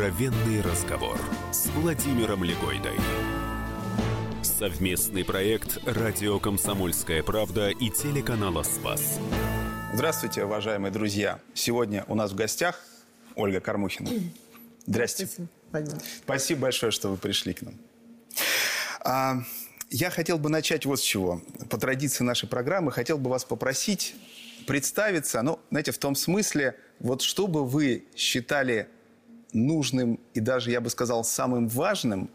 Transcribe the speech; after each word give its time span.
Откровенный 0.00 0.62
разговор 0.62 1.20
с 1.52 1.66
Владимиром 1.66 2.42
Легойдой. 2.42 2.96
Совместный 4.42 5.26
проект 5.26 5.76
«Радио 5.84 6.40
Комсомольская 6.40 7.22
правда» 7.22 7.68
и 7.68 7.90
телеканала 7.90 8.62
«Спас». 8.62 9.18
Здравствуйте, 9.92 10.44
уважаемые 10.44 10.90
друзья. 10.90 11.38
Сегодня 11.52 12.06
у 12.08 12.14
нас 12.14 12.32
в 12.32 12.34
гостях 12.34 12.82
Ольга 13.36 13.60
Кормухина. 13.60 14.08
Здрасте. 14.86 15.28
Владимир. 15.70 16.00
Спасибо 16.22 16.62
большое, 16.62 16.92
что 16.92 17.10
вы 17.10 17.18
пришли 17.18 17.52
к 17.52 17.60
нам. 17.60 17.74
А, 19.00 19.42
я 19.90 20.08
хотел 20.08 20.38
бы 20.38 20.48
начать 20.48 20.86
вот 20.86 21.00
с 21.00 21.02
чего. 21.02 21.42
По 21.68 21.76
традиции 21.76 22.24
нашей 22.24 22.48
программы 22.48 22.90
хотел 22.90 23.18
бы 23.18 23.28
вас 23.28 23.44
попросить 23.44 24.14
представиться, 24.66 25.42
ну, 25.42 25.60
знаете, 25.68 25.92
в 25.92 25.98
том 25.98 26.14
смысле, 26.14 26.78
вот 27.00 27.20
что 27.20 27.46
бы 27.46 27.66
вы 27.66 28.06
считали 28.16 28.88
нужным 29.52 30.20
и 30.34 30.40
даже, 30.40 30.70
я 30.70 30.80
бы 30.80 30.90
сказал, 30.90 31.24
самым 31.24 31.68
важным 31.68 32.30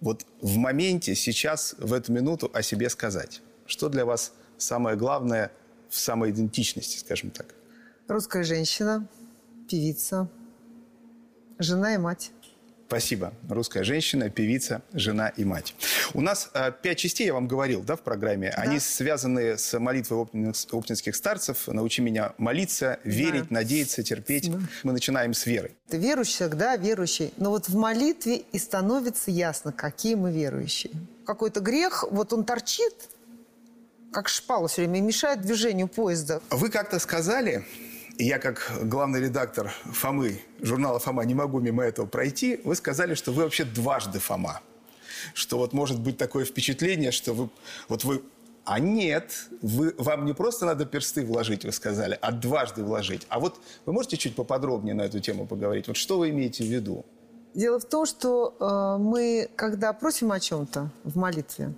вот 0.00 0.26
в 0.40 0.56
моменте, 0.56 1.14
сейчас, 1.14 1.74
в 1.78 1.92
эту 1.92 2.12
минуту 2.12 2.50
о 2.52 2.62
себе 2.62 2.90
сказать? 2.90 3.42
Что 3.66 3.88
для 3.88 4.04
вас 4.04 4.32
самое 4.58 4.96
главное 4.96 5.50
в 5.88 5.96
самоидентичности, 5.98 6.98
скажем 6.98 7.30
так? 7.30 7.54
Русская 8.08 8.44
женщина, 8.44 9.08
певица, 9.68 10.28
жена 11.58 11.94
и 11.94 11.98
мать. 11.98 12.30
Спасибо. 12.86 13.32
Русская 13.48 13.82
женщина, 13.82 14.30
певица, 14.30 14.80
жена 14.92 15.28
и 15.28 15.44
мать. 15.44 15.74
У 16.14 16.20
нас 16.20 16.50
э, 16.54 16.70
пять 16.82 16.98
частей, 16.98 17.26
я 17.26 17.34
вам 17.34 17.48
говорил, 17.48 17.82
да, 17.82 17.96
в 17.96 18.00
программе. 18.02 18.52
Да. 18.54 18.62
Они 18.62 18.78
связаны 18.78 19.58
с 19.58 19.76
молитвой 19.78 20.20
оптинс- 20.22 20.68
оптинских 20.70 21.16
старцев. 21.16 21.66
«Научи 21.66 22.00
меня 22.00 22.32
молиться, 22.38 23.00
верить, 23.02 23.50
надеяться, 23.50 24.04
терпеть». 24.04 24.52
Да. 24.52 24.60
Мы 24.84 24.92
начинаем 24.92 25.34
с 25.34 25.46
веры. 25.46 25.72
Ты 25.88 25.96
верующий, 25.98 26.34
всегда 26.34 26.76
верующий. 26.76 27.32
Но 27.38 27.50
вот 27.50 27.68
в 27.68 27.74
молитве 27.76 28.44
и 28.52 28.58
становится 28.58 29.32
ясно, 29.32 29.72
какие 29.72 30.14
мы 30.14 30.30
верующие. 30.30 30.92
Какой-то 31.26 31.58
грех, 31.60 32.04
вот 32.10 32.32
он 32.32 32.44
торчит, 32.44 32.94
как 34.12 34.28
шпала 34.28 34.68
все 34.68 34.82
время, 34.82 35.00
и 35.00 35.02
мешает 35.02 35.40
движению 35.42 35.88
поезда. 35.88 36.40
Вы 36.50 36.68
как-то 36.70 37.00
сказали, 37.00 37.66
я 38.18 38.38
как 38.38 38.72
главный 38.82 39.20
редактор 39.20 39.72
Фомы, 39.84 40.40
журнала 40.60 40.98
«Фома» 40.98 41.24
не 41.24 41.34
могу 41.34 41.60
мимо 41.60 41.82
этого 41.82 42.06
пройти, 42.06 42.60
вы 42.64 42.74
сказали, 42.74 43.14
что 43.14 43.32
вы 43.32 43.42
вообще 43.42 43.64
дважды 43.64 44.18
Фома. 44.18 44.60
Что 45.34 45.58
вот 45.58 45.72
может 45.72 46.00
быть 46.00 46.16
такое 46.16 46.44
впечатление, 46.44 47.10
что 47.10 47.32
вы... 47.32 47.48
Вот 47.88 48.04
вы 48.04 48.22
а 48.64 48.80
нет, 48.80 49.46
вы, 49.62 49.94
вам 49.96 50.24
не 50.24 50.32
просто 50.32 50.66
надо 50.66 50.86
персты 50.86 51.24
вложить, 51.24 51.64
вы 51.64 51.70
сказали, 51.70 52.18
а 52.20 52.32
дважды 52.32 52.82
вложить. 52.82 53.24
А 53.28 53.38
вот 53.38 53.60
вы 53.84 53.92
можете 53.92 54.16
чуть 54.16 54.34
поподробнее 54.34 54.92
на 54.92 55.02
эту 55.02 55.20
тему 55.20 55.46
поговорить? 55.46 55.86
Вот 55.86 55.96
что 55.96 56.18
вы 56.18 56.30
имеете 56.30 56.64
в 56.64 56.66
виду? 56.66 57.04
Дело 57.54 57.78
в 57.78 57.84
том, 57.84 58.06
что 58.06 58.56
э, 58.58 59.00
мы, 59.00 59.48
когда 59.54 59.92
просим 59.92 60.32
о 60.32 60.40
чем-то 60.40 60.90
в 61.04 61.16
молитве, 61.16 61.74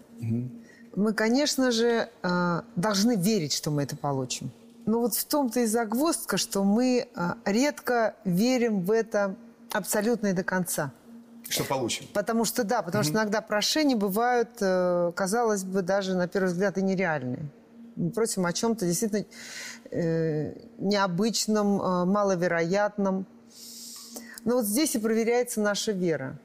мы, 0.96 1.12
конечно 1.12 1.70
же, 1.72 2.08
э, 2.22 2.62
должны 2.74 3.16
верить, 3.16 3.52
что 3.52 3.70
мы 3.70 3.82
это 3.82 3.94
получим. 3.94 4.50
Но 4.88 5.00
вот 5.00 5.14
в 5.14 5.24
том-то 5.26 5.60
и 5.60 5.66
загвоздка, 5.66 6.38
что 6.38 6.64
мы 6.64 7.08
э, 7.14 7.32
редко 7.44 8.14
верим 8.24 8.80
в 8.80 8.90
это 8.90 9.36
абсолютно 9.70 10.28
и 10.28 10.32
до 10.32 10.42
конца. 10.42 10.92
Что 11.46 11.64
получим? 11.64 12.06
Потому 12.14 12.46
что, 12.46 12.64
да, 12.64 12.80
потому 12.80 13.04
что 13.04 13.12
иногда 13.12 13.42
прошения 13.42 13.96
бывают, 13.96 14.48
э, 14.62 15.12
казалось 15.14 15.64
бы, 15.64 15.82
даже 15.82 16.14
на 16.14 16.26
первый 16.26 16.46
взгляд 16.46 16.78
и 16.78 16.82
нереальные. 16.82 17.50
Мы 17.96 18.10
просим 18.12 18.46
о 18.46 18.52
чем-то 18.54 18.86
действительно 18.86 19.26
э, 19.90 20.54
необычном, 20.78 21.82
э, 21.82 22.04
маловероятном. 22.06 23.26
Но 24.46 24.54
вот 24.54 24.64
здесь 24.64 24.94
и 24.94 24.98
проверяется 24.98 25.60
наша 25.60 25.92
вера. 25.92 26.38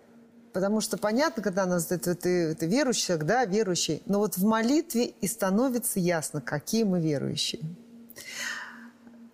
Потому 0.52 0.82
что 0.82 0.98
понятно, 0.98 1.42
когда 1.42 1.66
нас 1.66 1.90
это, 1.94 2.14
ты, 2.14 2.54
ты 2.56 2.66
верующий, 2.66 3.16
да, 3.16 3.46
верующий. 3.46 4.04
Но 4.06 4.20
вот 4.20 4.36
в 4.36 4.44
молитве 4.44 5.14
и 5.22 5.28
становится 5.28 6.02
ясно, 6.02 6.42
какие 6.42 6.84
мы 6.84 7.00
верующие. 7.00 7.62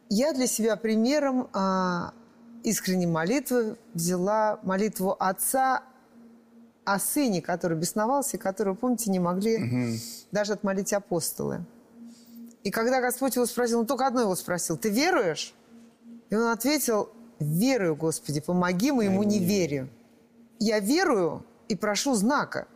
Я 0.09 0.33
для 0.33 0.47
себя 0.47 0.75
примером 0.75 1.49
а, 1.53 2.13
искренней 2.63 3.07
молитвы 3.07 3.77
взяла 3.93 4.59
молитву 4.63 5.15
отца 5.19 5.83
о 6.83 6.99
сыне, 6.99 7.41
который 7.41 7.77
бесновался, 7.77 8.37
и 8.37 8.39
которого, 8.39 8.73
помните, 8.73 9.11
не 9.11 9.19
могли 9.19 9.99
даже 10.31 10.53
отмолить 10.53 10.93
апостолы. 10.93 11.63
И 12.63 12.71
когда 12.71 13.01
Господь 13.01 13.35
его 13.35 13.45
спросил, 13.45 13.79
он 13.79 13.85
только 13.85 14.07
одно 14.07 14.21
его 14.21 14.35
спросил, 14.35 14.77
ты 14.77 14.89
веруешь? 14.89 15.53
И 16.29 16.35
он 16.35 16.47
ответил, 16.47 17.09
верую, 17.39 17.95
Господи, 17.95 18.41
помоги 18.41 18.91
моему 18.91 19.23
неверию. 19.23 19.89
Я 20.59 20.79
верую 20.79 21.45
и 21.67 21.75
прошу 21.75 22.15
знака. 22.15 22.67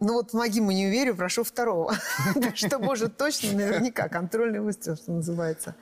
Но 0.00 0.14
вот 0.14 0.30
помоги 0.32 0.60
моему 0.60 0.88
неверию, 0.88 1.16
прошу 1.16 1.44
второго. 1.44 1.94
Что 2.54 2.78
может 2.78 3.16
точно, 3.16 3.52
наверняка, 3.52 4.08
контрольный 4.08 4.60
выстрел, 4.60 4.96
что 4.96 5.12
называется. 5.12 5.74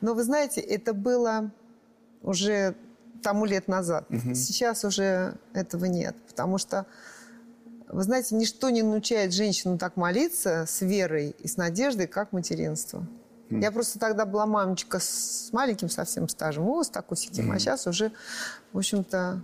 Но 0.00 0.14
вы 0.14 0.22
знаете, 0.22 0.60
это 0.60 0.94
было 0.94 1.50
уже 2.22 2.74
тому 3.22 3.44
лет 3.44 3.68
назад. 3.68 4.06
Сейчас 4.34 4.84
уже 4.84 5.34
этого 5.52 5.86
нет. 5.86 6.16
Потому 6.28 6.58
что, 6.58 6.86
вы 7.88 8.02
знаете, 8.02 8.34
ничто 8.34 8.70
не 8.70 8.82
научает 8.82 9.32
женщину 9.32 9.78
так 9.78 9.96
молиться 9.96 10.64
с 10.66 10.80
верой 10.82 11.34
и 11.38 11.48
с 11.48 11.56
надеждой, 11.56 12.06
как 12.06 12.32
материнство. 12.32 13.06
Я 13.50 13.70
просто 13.70 13.98
тогда 13.98 14.26
была 14.26 14.46
мамочка 14.46 14.98
с 15.00 15.48
маленьким 15.52 15.88
совсем 15.88 16.28
стажем, 16.28 16.64
вот 16.64 16.90
так 16.92 17.10
усидим. 17.10 17.50
А 17.50 17.58
сейчас 17.58 17.86
уже, 17.86 18.12
в 18.72 18.78
общем-то, 18.78 19.40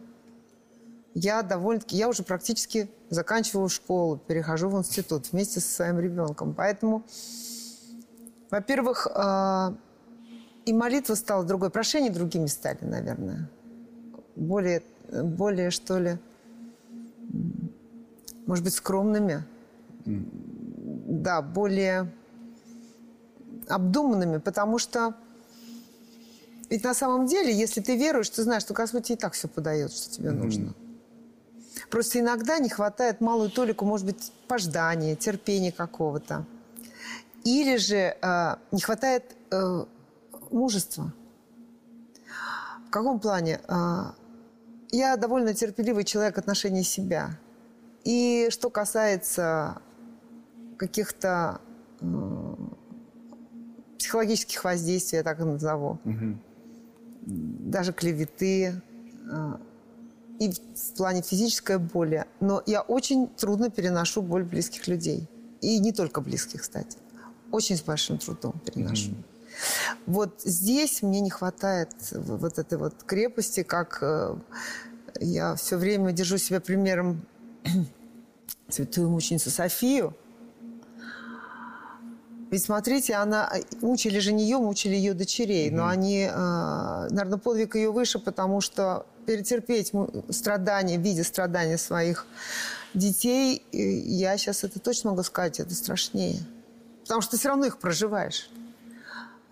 я 1.15 1.43
довольно-таки, 1.43 1.97
я 1.97 2.09
уже 2.09 2.23
практически 2.23 2.91
заканчиваю 3.09 3.69
школу, 3.69 4.19
перехожу 4.19 4.69
в 4.69 4.77
институт 4.79 5.33
вместе 5.33 5.61
со 5.61 5.73
своим 5.73 5.99
ребенком. 6.01 6.53
Поэтому, 6.55 7.05
во-первых, 8.51 9.07
э, 9.07 9.75
и 10.65 10.73
молитва 10.73 11.15
стала 11.15 11.45
другой, 11.45 11.71
прошения 11.71 12.11
другими 12.11 12.47
стали, 12.47 12.79
наверное. 12.83 13.49
Более, 14.37 14.83
более 15.11 15.71
что 15.71 15.99
ли, 15.99 16.19
может 18.47 18.65
быть, 18.65 18.75
скромными. 18.75 19.45
Да, 20.05 21.41
более 21.43 22.13
обдуманными, 23.69 24.39
потому 24.39 24.79
что 24.79 25.15
ведь 26.71 26.83
на 26.83 26.95
самом 26.95 27.27
деле, 27.27 27.53
если 27.55 27.81
ты 27.81 27.97
веруешь, 27.97 28.29
ты 28.31 28.43
знаешь, 28.43 28.63
что 28.63 28.75
Господь 28.75 29.11
и 29.11 29.17
так 29.17 29.35
все 29.35 29.49
подает, 29.49 29.93
что 29.93 30.11
тебе 30.11 30.31
нужно. 30.31 30.75
Просто 31.91 32.21
иногда 32.21 32.59
не 32.59 32.69
хватает 32.69 33.21
малую 33.21 33.51
толику, 33.51 33.85
может 33.85 34.07
быть, 34.07 34.33
пождания, 34.49 35.15
терпения 35.17 35.73
какого-то. 35.73 36.45
Или 37.45 37.77
же 37.77 38.17
э, 38.21 38.57
не 38.73 38.81
хватает 38.81 39.37
э, 39.51 39.85
мужества. 40.55 41.13
В 42.87 42.91
каком 42.91 43.21
плане? 43.21 43.61
Э, 43.69 44.13
я 44.91 45.17
довольно 45.17 45.53
терпеливый 45.55 46.05
человек 46.05 46.37
в 46.37 46.39
отношении 46.39 46.83
себя. 46.83 47.39
И 48.05 48.49
что 48.51 48.71
касается 48.71 49.79
каких-то 50.77 51.61
психологических 53.99 54.63
воздействий, 54.65 55.19
я 55.19 55.23
так 55.23 55.41
и 55.41 55.45
назову, 55.45 55.99
даже 57.23 57.93
клеветы, 57.93 58.67
э, 58.67 59.57
и 60.39 60.51
в 60.51 60.97
плане 60.97 61.23
физической 61.23 61.79
боли. 61.79 62.27
Но 62.41 62.63
я 62.67 62.83
очень 62.83 63.29
трудно 63.29 63.71
переношу 63.71 64.21
боль 64.21 64.45
близких 64.45 64.87
людей. 64.89 65.29
И 65.61 65.79
не 65.79 65.93
только 65.93 66.21
близких, 66.21 66.61
кстати. 66.63 66.99
Очень 67.51 67.77
с 67.77 67.83
большим 67.83 68.19
трудом 68.19 68.61
переношу. 68.61 69.13
Вот 70.07 70.43
здесь 70.45 71.03
мне 71.03 71.21
не 71.21 71.31
хватает 71.31 71.91
вот 72.13 72.59
этой 72.59 72.77
вот 72.77 73.03
крепости, 73.05 73.63
как 73.63 73.99
э, 74.03 74.37
я 75.21 75.55
все 75.55 75.77
время 75.77 76.13
держу 76.13 76.37
себя 76.37 76.61
примером 76.61 77.25
святую 78.69 79.09
мученицу 79.09 79.51
Софию. 79.51 80.15
Ведь 82.51 82.63
смотрите, 82.63 83.15
она 83.15 83.51
мучили 83.81 84.19
же 84.19 84.33
не 84.33 84.45
ее, 84.45 84.59
мучили 84.59 84.95
ее 84.95 85.15
дочерей, 85.15 85.71
но 85.71 85.89
они, 85.89 86.29
э, 86.31 87.09
наверное, 87.11 87.39
подвиг 87.39 87.75
ее 87.75 87.91
выше, 87.91 88.19
потому 88.19 88.61
что 88.61 89.07
перетерпеть 89.27 89.93
страдания, 90.29 90.99
видя 90.99 91.25
страдания 91.25 91.79
своих 91.79 92.27
детей, 92.93 93.63
э, 93.73 93.77
я 93.79 94.37
сейчас 94.37 94.65
это 94.65 94.79
точно 94.81 95.11
могу 95.11 95.23
сказать, 95.23 95.61
это 95.61 95.75
страшнее. 95.75 96.41
Потому 97.03 97.23
что 97.23 97.33
ты 97.33 97.39
все 97.39 97.49
равно 97.49 97.65
их 97.65 97.79
проживаешь. 97.79 98.51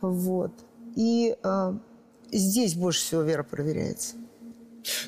Вот. 0.02 0.52
И 0.94 1.34
э, 1.42 1.74
здесь 2.30 2.74
больше 2.74 3.00
всего 3.00 3.22
вера 3.22 3.42
проверяется. 3.42 4.16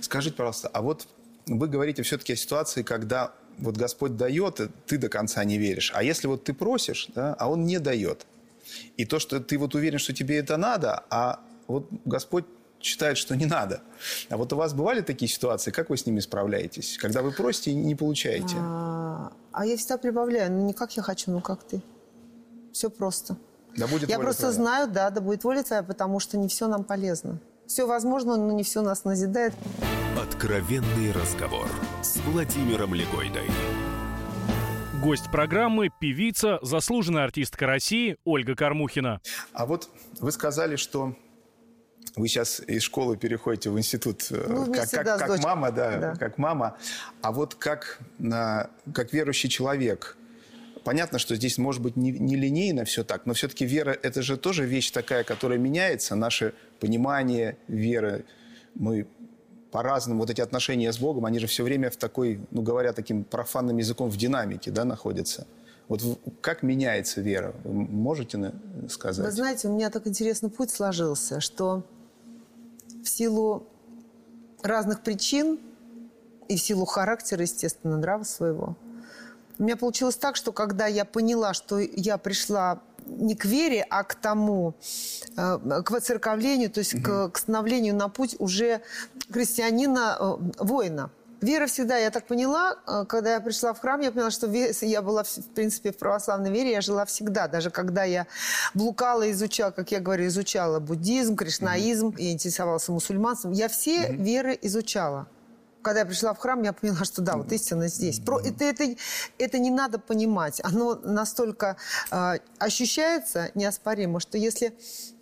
Скажите, 0.01 0.37
пожалуйста, 0.37 0.69
а 0.69 0.83
вот 0.83 1.07
вы 1.47 1.69
говорите 1.69 2.03
все-таки 2.03 2.33
о 2.33 2.37
ситуации, 2.37 2.83
когда 2.83 3.35
вот 3.59 3.77
Господь 3.77 4.17
дает, 4.17 4.61
и 4.61 4.69
ты 4.87 4.99
до 4.99 5.09
конца 5.09 5.45
не 5.45 5.59
веришь. 5.59 5.93
А 5.95 6.03
если 6.03 6.27
вот 6.27 6.45
ты 6.45 6.55
просишь, 6.55 7.09
да, 7.15 7.35
а 7.35 7.51
Он 7.51 7.65
не 7.65 7.79
дает. 7.79 8.27
И 8.97 9.05
то, 9.05 9.19
что 9.19 9.41
ты 9.41 9.59
вот 9.59 9.75
уверен, 9.75 9.99
что 9.99 10.15
тебе 10.15 10.39
это 10.39 10.57
надо, 10.57 11.05
а 11.11 11.41
вот 11.67 11.89
Господь 12.05 12.45
считают, 12.81 13.19
что 13.19 13.35
не 13.37 13.47
надо. 13.47 13.83
А 14.29 14.37
вот 14.37 14.53
у 14.53 14.57
вас 14.57 14.75
бывали 14.75 15.01
такие 15.01 15.29
ситуации? 15.29 15.71
Как 15.71 15.91
вы 15.91 15.97
с 15.97 16.07
ними 16.07 16.21
справляетесь? 16.21 16.99
Когда 16.99 17.23
вы 17.23 17.33
просите 17.33 17.71
и 17.71 17.75
не 17.75 17.95
получаете? 17.95 18.57
А, 18.59 19.33
а 19.53 19.67
я 19.67 19.77
всегда 19.77 19.99
прибавляю. 19.99 20.53
Ну, 20.53 20.67
не 20.67 20.73
как 20.73 20.97
я 20.97 21.03
хочу, 21.03 21.31
ну 21.31 21.41
как 21.41 21.65
ты. 21.65 21.83
Все 22.73 22.91
просто. 22.91 23.37
Да 23.77 23.87
будет 23.87 24.09
я 24.09 24.17
воля 24.17 24.25
просто 24.27 24.43
твоя. 24.43 24.55
знаю, 24.55 24.89
да, 24.89 25.11
да 25.11 25.21
будет 25.21 25.45
воля 25.45 25.63
твоя, 25.63 25.83
потому 25.83 26.21
что 26.21 26.37
не 26.39 26.49
все 26.49 26.69
нам 26.69 26.85
полезно. 26.85 27.39
Все 27.67 27.87
возможно, 27.87 28.37
но 28.37 28.53
не 28.53 28.63
все 28.63 28.83
нас 28.83 29.05
назидает. 29.05 29.55
Откровенный 30.21 31.13
разговор 31.13 31.67
с 32.03 32.17
Владимиром 32.19 32.95
Легойдой. 32.95 33.51
Гость 35.03 35.31
программы– 35.31 35.91
певица, 36.01 36.59
заслуженная 36.63 37.25
артистка 37.25 37.67
России 37.67 38.17
Ольга 38.25 38.55
Кормухина. 38.55 39.21
А 39.53 39.67
вот 39.67 39.89
вы 40.21 40.31
сказали, 40.33 40.77
что 40.77 41.15
вы 42.17 42.29
сейчас 42.29 42.61
из 42.61 42.83
школы 42.83 43.17
переходите 43.17 43.71
в 43.71 43.79
институт 43.79 44.25
э, 44.31 44.47
Ну, 44.49 44.73
как, 44.73 44.91
как- 44.91 45.05
да, 45.05 45.19
как 45.19 45.43
мама, 45.43 45.73
да, 45.73 45.97
Да. 45.99 46.15
как 46.17 46.39
мама. 46.39 46.77
А 47.23 47.33
вот 47.33 47.55
как, 47.55 47.99
на- 48.19 48.71
как 48.95 49.13
верующий 49.13 49.51
человек, 49.51 50.17
понятно, 50.85 51.19
что 51.19 51.35
здесь 51.35 51.59
может 51.59 51.83
быть 51.83 51.97
не, 51.97 52.13
не 52.13 52.37
линейно 52.37 52.85
все 52.85 53.03
так, 53.03 53.27
но 53.27 53.35
все-таки 53.35 53.65
вера– 53.65 53.97
это 54.03 54.23
же 54.23 54.37
тоже 54.37 54.65
вещь 54.67 54.91
такая, 54.91 55.25
которая 55.25 55.59
меняется, 55.59 56.15
наше 56.15 56.55
понимание 56.81 57.57
веры. 57.69 58.25
Мы 58.75 59.07
по-разному, 59.71 60.21
вот 60.21 60.31
эти 60.31 60.41
отношения 60.41 60.93
с 60.93 60.99
Богом, 60.99 61.25
они 61.27 61.41
же 61.41 61.47
все 61.47 61.65
время 61.65 61.91
в 61.91 61.97
такой, 61.97 62.41
ну 62.53 62.63
говоря 62.63 62.93
таким 62.93 63.25
профанным 63.25 63.79
языком, 63.79 64.09
в 64.09 64.17
динамике, 64.17 64.71
да, 64.71 64.85
находятся. 64.85 65.47
Вот 65.89 66.01
как 66.41 66.63
меняется 66.63 67.21
вера? 67.21 67.55
Вы 67.65 67.73
можете 67.73 68.53
сказать? 68.89 69.27
Вы 69.27 69.33
знаете, 69.33 69.69
у 69.69 69.73
меня 69.75 69.91
так 69.91 70.07
интересный 70.07 70.49
путь 70.49 70.71
сложился, 70.71 71.41
что 71.41 71.83
в 73.03 73.09
силу 73.09 73.67
разных 74.63 75.03
причин 75.03 75.59
и 76.49 76.57
в 76.57 76.61
силу 76.61 76.85
характера, 76.85 77.43
естественно, 77.43 77.97
нрава 77.99 78.23
своего, 78.23 78.77
у 79.59 79.63
меня 79.63 79.77
получилось 79.77 80.17
так, 80.17 80.37
что 80.37 80.53
когда 80.53 80.87
я 80.87 81.05
поняла, 81.05 81.55
что 81.55 81.79
я 81.79 82.19
пришла 82.19 82.81
не 83.07 83.35
к 83.35 83.45
вере, 83.45 83.87
а 83.91 84.03
к 84.03 84.15
тому, 84.15 84.75
э, 85.37 85.83
к 85.85 85.91
воцерковлению, 85.91 86.71
то 86.71 86.79
есть 86.79 87.03
к, 87.03 87.29
к 87.29 87.39
становлению 87.39 87.95
на 87.95 88.09
путь 88.09 88.37
уже 88.39 88.81
христианина, 89.31 90.17
э. 90.21 91.09
Вера 91.41 91.67
всегда, 91.67 91.99
я 91.99 92.11
так 92.11 92.27
поняла, 92.27 92.77
э, 92.87 93.05
когда 93.07 93.35
я 93.35 93.41
пришла 93.41 93.75
в 93.75 93.81
храм, 93.81 94.01
я 94.01 94.11
поняла, 94.11 94.31
что 94.31 94.47
я 94.47 95.03
была, 95.03 95.25
в 95.25 95.55
принципе, 95.55 95.93
в 95.93 95.99
православной 95.99 96.51
вере, 96.51 96.73
я 96.73 96.81
жила 96.81 97.05
всегда. 97.05 97.49
Даже 97.49 97.71
когда 97.71 98.05
я 98.05 98.27
блукала, 98.73 99.31
изучала, 99.31 99.71
как 99.71 99.93
я 99.93 100.01
говорю, 100.01 100.27
изучала 100.27 100.81
буддизм, 100.81 101.37
кришнаизм, 101.37 102.15
я 102.17 102.33
интересовалась 102.33 102.89
мусульманством, 102.89 103.53
я 103.53 103.69
все 103.69 104.13
веры 104.13 104.59
изучала. 104.63 105.27
Когда 105.85 106.01
я 106.01 106.07
пришла 106.07 106.33
в 106.33 106.39
храм, 106.39 106.63
я 106.63 106.73
поняла, 106.73 107.05
что 107.05 107.21
да, 107.21 107.37
вот 107.37 107.53
истина 107.53 107.89
здесь. 107.89 108.19
Про, 108.19 108.41
это, 108.41 108.65
это, 108.65 108.97
это 109.39 109.59
не 109.59 109.71
надо 109.71 109.99
понимать. 109.99 110.61
Оно 110.65 110.95
настолько 110.95 111.77
э, 112.11 112.39
ощущается 112.59 113.51
неоспоримо, 113.55 114.19
что 114.19 114.39
если 114.39 114.75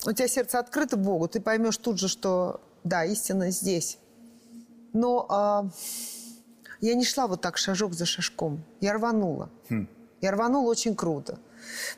у 0.07 0.13
тебя 0.13 0.29
сердце 0.29 0.61
открыто 0.61 0.97
Богу, 0.97 1.27
ты 1.27 1.41
поймешь 1.41 1.77
тут 1.79 1.99
же, 1.99 2.07
что 2.07 2.61
да, 2.85 3.05
истина 3.05 3.51
здесь. 3.51 3.99
Но 4.93 5.27
а, 5.29 5.69
я 6.81 6.95
не 6.95 7.05
шла 7.05 7.27
вот 7.27 7.41
так 7.41 7.57
шажок 7.57 7.95
за 7.95 8.07
шажком. 8.07 8.65
Я 8.81 8.93
рванула. 8.93 9.51
Я 10.21 10.31
рванула 10.31 10.71
очень 10.71 10.95
круто. 10.95 11.41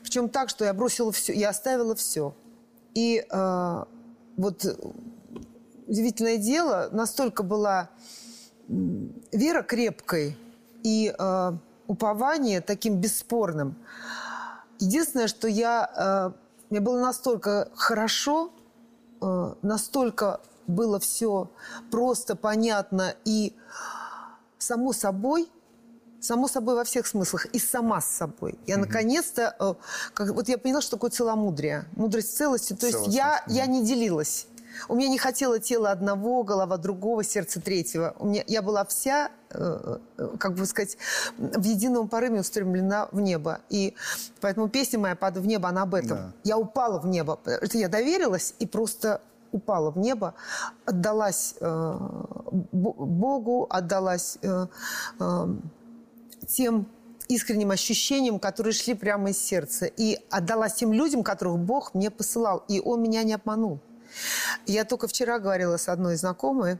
Причем 0.02 0.31
так, 0.31 0.49
что 0.49 0.64
я 0.64 0.72
бросила 0.72 1.12
все, 1.12 1.34
я 1.34 1.50
оставила 1.50 1.94
все. 1.94 2.34
И 2.94 3.26
а, 3.31 3.87
вот 4.38 4.64
удивительное 5.87 6.38
дело, 6.38 6.88
настолько 6.93 7.43
была 7.43 7.90
вера 8.69 9.62
крепкой 9.62 10.37
и 10.82 11.14
э, 11.16 11.52
упование 11.87 12.61
таким 12.61 12.96
бесспорным. 12.96 13.76
Единственное, 14.78 15.28
что 15.28 15.49
я, 15.49 16.32
э, 16.34 16.38
мне 16.70 16.81
было 16.81 17.00
настолько 17.00 17.69
хорошо, 17.75 18.52
э, 19.20 19.55
настолько 19.62 20.40
было 20.66 20.99
все 20.99 21.50
просто, 21.90 22.37
понятно 22.37 23.14
и 23.25 23.55
само 24.58 24.93
собой, 24.93 25.49
само 26.20 26.49
собой 26.49 26.75
во 26.75 26.84
всех 26.84 27.06
смыслах, 27.06 27.46
и 27.46 27.58
сама 27.58 28.00
с 28.00 28.06
собой. 28.06 28.58
Я 28.66 28.78
наконец-то, 28.78 29.55
э, 29.58 29.75
как, 30.14 30.31
вот 30.31 30.49
я 30.49 30.58
поняла, 30.58 30.81
что 30.81 30.93
такое 30.93 31.11
целомудрие, 31.11 31.84
мудрость 31.96 32.37
целости. 32.37 32.75
То 32.75 32.87
есть 32.87 33.06
я, 33.08 33.43
Целостность, 33.46 33.56
я 33.56 33.66
не 33.66 33.84
делилась. 33.84 34.46
У 34.88 34.94
меня 34.94 35.09
не 35.09 35.19
хотело 35.19 35.59
тело 35.59 35.91
одного, 35.91 36.43
голова 36.43 36.76
другого, 36.76 37.25
сердце 37.25 37.61
третьего. 37.61 38.15
У 38.19 38.26
меня, 38.26 38.44
я 38.47 38.62
была 38.62 38.85
вся, 38.85 39.31
э, 39.50 39.99
э, 40.19 40.29
как 40.38 40.55
бы 40.55 40.67
сказать, 40.67 40.97
в 41.38 41.62
едином 41.62 42.09
порыве 42.09 42.41
устремлена 42.41 43.09
в 43.12 43.21
небо. 43.21 43.61
И 43.71 43.94
поэтому 44.41 44.69
песня 44.69 44.99
моя 44.99 45.17
«Падаю 45.17 45.44
в 45.44 45.47
небо», 45.47 45.69
она 45.69 45.82
об 45.82 45.94
этом. 45.94 46.17
Да. 46.17 46.32
Я 46.44 46.59
упала 46.59 46.99
в 46.99 47.06
небо. 47.06 47.38
Что 47.44 47.79
Я 47.79 47.88
доверилась 47.88 48.55
и 48.59 48.67
просто 48.67 49.21
упала 49.53 49.91
в 49.91 49.99
небо, 49.99 50.35
отдалась 50.85 51.55
э, 51.61 51.99
Бо- 52.73 52.93
Богу, 52.93 53.67
отдалась 53.71 54.38
э, 54.43 54.67
э, 55.21 55.47
тем 56.49 56.87
искренним 57.29 57.71
ощущениям, 57.71 58.38
которые 58.38 58.73
шли 58.73 58.94
прямо 58.94 59.31
из 59.31 59.38
сердца. 59.38 59.87
И 59.87 60.19
отдалась 60.31 60.75
тем 60.75 60.93
людям, 60.93 61.23
которых 61.23 61.59
Бог 61.59 61.94
мне 61.94 62.11
посылал. 62.11 62.65
И 62.69 62.81
Он 62.81 63.03
меня 63.03 63.23
не 63.23 63.35
обманул. 63.35 63.81
Я 64.66 64.84
только 64.84 65.08
вчера 65.08 65.38
говорила 65.38 65.76
с 65.76 65.88
одной 65.88 66.16
знакомой, 66.16 66.78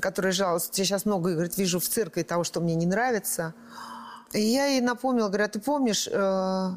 которая 0.00 0.32
жаловалась, 0.32 0.70
я 0.74 0.84
сейчас 0.84 1.04
много 1.04 1.32
говорит, 1.32 1.56
вижу 1.56 1.78
в 1.80 1.88
церкви 1.88 2.22
того, 2.22 2.44
что 2.44 2.60
мне 2.60 2.74
не 2.74 2.86
нравится. 2.86 3.54
И 4.32 4.40
я 4.40 4.66
ей 4.66 4.80
напомнила, 4.80 5.28
говорю, 5.28 5.44
а 5.44 5.48
ты 5.48 5.60
помнишь, 5.60 6.08
э, 6.10 6.70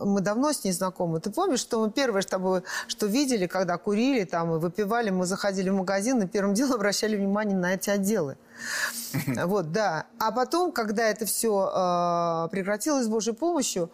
мы 0.00 0.20
давно 0.20 0.52
с 0.52 0.64
ней 0.64 0.72
знакомы, 0.72 1.20
ты 1.20 1.30
помнишь, 1.30 1.60
что 1.60 1.80
мы 1.80 1.90
первое 1.90 2.22
с 2.22 2.26
тобой, 2.26 2.62
что 2.86 3.06
видели, 3.06 3.46
когда 3.46 3.76
курили 3.78 4.24
там 4.24 4.54
и 4.54 4.58
выпивали, 4.58 5.10
мы 5.10 5.26
заходили 5.26 5.70
в 5.70 5.74
магазин 5.74 6.22
и 6.22 6.26
первым 6.26 6.54
делом 6.58 6.74
обращали 6.74 7.16
внимание 7.16 7.56
на 7.56 7.74
эти 7.74 7.90
отделы. 7.90 8.36
Вот, 9.44 9.72
да. 9.72 10.06
А 10.18 10.32
потом, 10.32 10.72
когда 10.72 11.08
это 11.08 11.26
все 11.26 12.48
прекратилось 12.50 13.06
с 13.06 13.08
Божьей 13.08 13.32
помощью, 13.34 13.90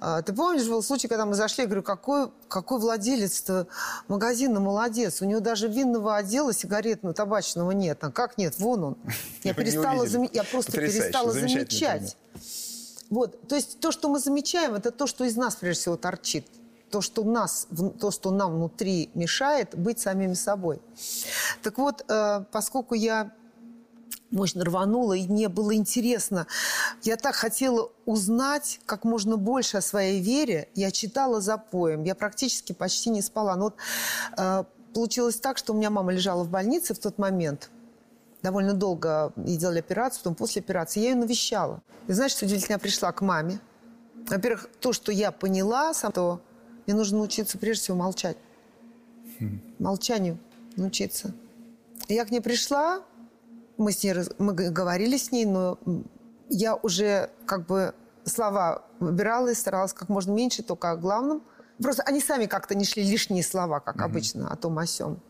э, 0.00 0.22
ты 0.24 0.32
помнишь, 0.32 0.66
был 0.66 0.82
случай, 0.82 1.08
когда 1.08 1.26
мы 1.26 1.34
зашли, 1.34 1.62
я 1.62 1.66
говорю, 1.66 1.82
какой, 1.82 2.30
какой 2.48 2.78
владелец-то 2.78 3.66
магазина 4.06 4.60
молодец, 4.60 5.20
у 5.20 5.24
него 5.24 5.40
даже 5.40 5.68
винного 5.68 6.16
отдела 6.16 6.52
сигаретного, 6.52 7.14
табачного 7.14 7.72
нет. 7.72 7.98
А 8.02 8.10
как 8.10 8.38
нет? 8.38 8.58
Вон 8.58 8.84
он. 8.84 8.96
Я 9.42 9.54
перестала, 9.54 10.04
заме- 10.04 10.30
я 10.32 10.44
просто 10.44 10.72
Потрясающе, 10.72 11.02
перестала 11.02 11.32
замечать. 11.32 12.16
Вот, 13.10 13.48
то 13.48 13.54
есть 13.54 13.80
то, 13.80 13.90
что 13.90 14.08
мы 14.08 14.18
замечаем, 14.18 14.74
это 14.74 14.90
то, 14.90 15.06
что 15.06 15.24
из 15.24 15.36
нас 15.36 15.56
прежде 15.56 15.82
всего 15.82 15.96
торчит. 15.96 16.46
То, 16.90 17.02
что, 17.02 17.22
нас, 17.22 17.68
то, 18.00 18.10
что 18.10 18.30
нам 18.30 18.54
внутри 18.54 19.10
мешает 19.14 19.76
быть 19.76 19.98
самими 19.98 20.32
собой. 20.32 20.80
Так 21.62 21.76
вот, 21.76 22.02
э, 22.08 22.44
поскольку 22.50 22.94
я 22.94 23.30
мощно 24.30 24.64
рванула, 24.64 25.14
и 25.14 25.26
мне 25.26 25.48
было 25.48 25.74
интересно. 25.74 26.46
Я 27.02 27.16
так 27.16 27.34
хотела 27.34 27.90
узнать 28.06 28.80
как 28.86 29.04
можно 29.04 29.36
больше 29.36 29.78
о 29.78 29.82
своей 29.82 30.20
вере. 30.20 30.68
Я 30.74 30.90
читала 30.90 31.40
запоем, 31.40 32.04
я 32.04 32.14
практически 32.14 32.72
почти 32.72 33.10
не 33.10 33.22
спала. 33.22 33.56
Но 33.56 33.64
вот 33.64 33.76
э, 34.36 34.64
получилось 34.94 35.36
так, 35.36 35.58
что 35.58 35.72
у 35.72 35.76
меня 35.76 35.90
мама 35.90 36.12
лежала 36.12 36.42
в 36.42 36.50
больнице 36.50 36.94
в 36.94 36.98
тот 36.98 37.18
момент. 37.18 37.70
Довольно 38.42 38.74
долго 38.74 39.32
ей 39.36 39.56
делали 39.56 39.80
операцию, 39.80 40.20
потом 40.22 40.34
после 40.34 40.60
операции. 40.62 41.00
Я 41.00 41.10
ее 41.10 41.16
навещала. 41.16 41.82
И 42.06 42.12
знаешь, 42.12 42.32
что 42.32 42.44
удивительно, 42.44 42.74
я 42.74 42.78
пришла 42.78 43.10
к 43.12 43.20
маме. 43.20 43.58
Во-первых, 44.28 44.68
то, 44.80 44.92
что 44.92 45.10
я 45.10 45.32
поняла, 45.32 45.92
сам, 45.94 46.12
то 46.12 46.40
мне 46.86 46.94
нужно 46.94 47.18
научиться 47.18 47.58
прежде 47.58 47.82
всего 47.82 47.96
молчать. 47.96 48.36
Молчанию 49.78 50.38
научиться. 50.76 51.32
И 52.06 52.14
я 52.14 52.24
к 52.24 52.30
ней 52.30 52.40
пришла, 52.40 53.02
мы 53.76 53.92
с 53.92 54.02
ней 54.02 54.14
мы 54.38 54.54
говорили 54.54 55.16
с 55.16 55.32
ней, 55.32 55.44
но 55.44 55.78
я 56.48 56.74
уже 56.76 57.30
как 57.46 57.66
бы 57.66 57.94
слова 58.24 58.82
выбирала 59.00 59.48
и 59.48 59.54
старалась 59.54 59.92
как 59.92 60.08
можно 60.08 60.32
меньше, 60.32 60.62
только 60.62 60.90
о 60.90 60.96
главном. 60.96 61.42
Просто 61.82 62.02
они 62.02 62.20
сами 62.20 62.46
как-то 62.46 62.74
не 62.74 62.84
шли 62.84 63.02
лишние 63.04 63.42
слова, 63.42 63.80
как 63.80 64.00
обычно, 64.02 64.50
о 64.50 64.56
том 64.56 64.78
о 64.78 64.86
сём. 64.86 65.20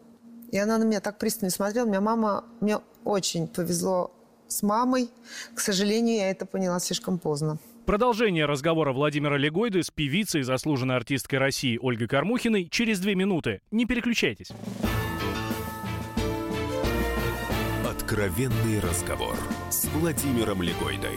И 0.50 0.56
она 0.56 0.78
на 0.78 0.84
меня 0.84 1.00
так 1.00 1.18
пристально 1.18 1.50
смотрела. 1.50 1.84
У 1.84 1.88
меня 1.88 2.00
мама... 2.00 2.44
Мне 2.60 2.80
очень 3.08 3.48
повезло 3.48 4.12
с 4.48 4.62
мамой. 4.62 5.08
К 5.54 5.60
сожалению, 5.60 6.16
я 6.16 6.30
это 6.30 6.44
поняла 6.46 6.78
слишком 6.78 7.18
поздно. 7.18 7.58
Продолжение 7.86 8.44
разговора 8.44 8.92
Владимира 8.92 9.38
Легойды 9.38 9.82
с 9.82 9.90
певицей, 9.90 10.42
заслуженной 10.42 10.96
артисткой 10.96 11.38
России 11.38 11.78
Ольгой 11.80 12.06
Кормухиной 12.06 12.68
через 12.70 13.00
две 13.00 13.14
минуты. 13.14 13.62
Не 13.70 13.86
переключайтесь. 13.86 14.50
Откровенный 17.88 18.80
разговор 18.80 19.36
с 19.70 19.86
Владимиром 19.86 20.60
Легойдой. 20.60 21.16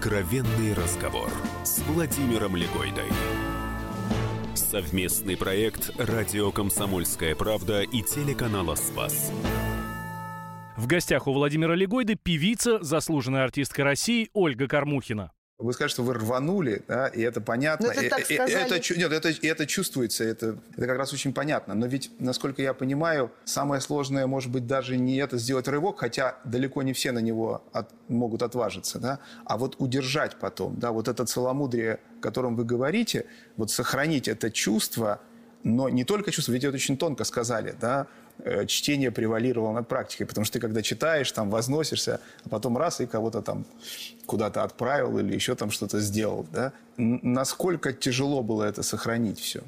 Откровенный 0.00 0.72
разговор 0.72 1.30
с 1.62 1.80
Владимиром 1.80 2.56
Легойдой. 2.56 3.04
Совместный 4.54 5.36
проект 5.36 5.90
«Радио 5.98 6.50
Комсомольская 6.52 7.36
правда» 7.36 7.82
и 7.82 8.00
телеканала 8.00 8.76
«Спас». 8.76 9.30
В 10.78 10.86
гостях 10.86 11.26
у 11.26 11.34
Владимира 11.34 11.74
Легойды 11.74 12.14
певица, 12.14 12.82
заслуженная 12.82 13.44
артистка 13.44 13.84
России 13.84 14.30
Ольга 14.32 14.68
Кормухина. 14.68 15.32
Вы 15.60 15.74
скажете, 15.74 15.96
что 15.96 16.02
вы 16.04 16.14
рванули, 16.14 16.82
да, 16.88 17.08
и 17.08 17.20
это 17.20 17.40
понятно. 17.42 17.88
Ну, 17.88 17.92
это 17.92 18.08
так 18.08 18.20
И- 18.30 18.34
сказали. 18.34 18.64
это, 18.76 18.94
нет, 18.98 19.12
это, 19.12 19.28
это 19.46 19.66
чувствуется, 19.66 20.24
это, 20.24 20.56
это 20.76 20.86
как 20.86 20.96
раз 20.96 21.12
очень 21.12 21.34
понятно. 21.34 21.74
Но 21.74 21.86
ведь, 21.86 22.10
насколько 22.18 22.62
я 22.62 22.72
понимаю, 22.72 23.30
самое 23.44 23.82
сложное, 23.82 24.26
может 24.26 24.50
быть, 24.50 24.66
даже 24.66 24.96
не 24.96 25.16
это 25.18 25.36
сделать 25.36 25.68
рывок, 25.68 26.00
хотя 26.00 26.38
далеко 26.44 26.82
не 26.82 26.94
все 26.94 27.12
на 27.12 27.18
него 27.18 27.62
от- 27.72 27.90
могут 28.08 28.42
отважиться, 28.42 28.98
да, 28.98 29.18
а 29.44 29.58
вот 29.58 29.76
удержать 29.78 30.36
потом, 30.40 30.76
да, 30.80 30.92
вот 30.92 31.08
это 31.08 31.26
целомудрие, 31.26 32.00
о 32.18 32.22
котором 32.22 32.56
вы 32.56 32.64
говорите, 32.64 33.26
вот 33.58 33.70
сохранить 33.70 34.28
это 34.28 34.50
чувство, 34.50 35.20
но 35.62 35.90
не 35.90 36.04
только 36.04 36.30
чувство, 36.30 36.52
ведь 36.52 36.64
это 36.64 36.74
очень 36.76 36.96
тонко 36.96 37.24
сказали, 37.24 37.74
да, 37.78 38.06
чтение 38.66 39.10
превалировало 39.10 39.72
над 39.72 39.88
практикой, 39.88 40.24
потому 40.24 40.44
что 40.44 40.54
ты 40.54 40.60
когда 40.60 40.82
читаешь, 40.82 41.30
там 41.32 41.50
возносишься, 41.50 42.20
а 42.44 42.48
потом 42.48 42.78
раз 42.78 43.00
и 43.00 43.06
кого-то 43.06 43.42
там 43.42 43.64
куда-то 44.26 44.62
отправил 44.62 45.18
или 45.18 45.34
еще 45.34 45.54
там 45.54 45.70
что-то 45.70 46.00
сделал, 46.00 46.46
да. 46.52 46.72
Насколько 46.96 47.92
тяжело 47.92 48.42
было 48.42 48.64
это 48.64 48.82
сохранить 48.82 49.40
все? 49.40 49.62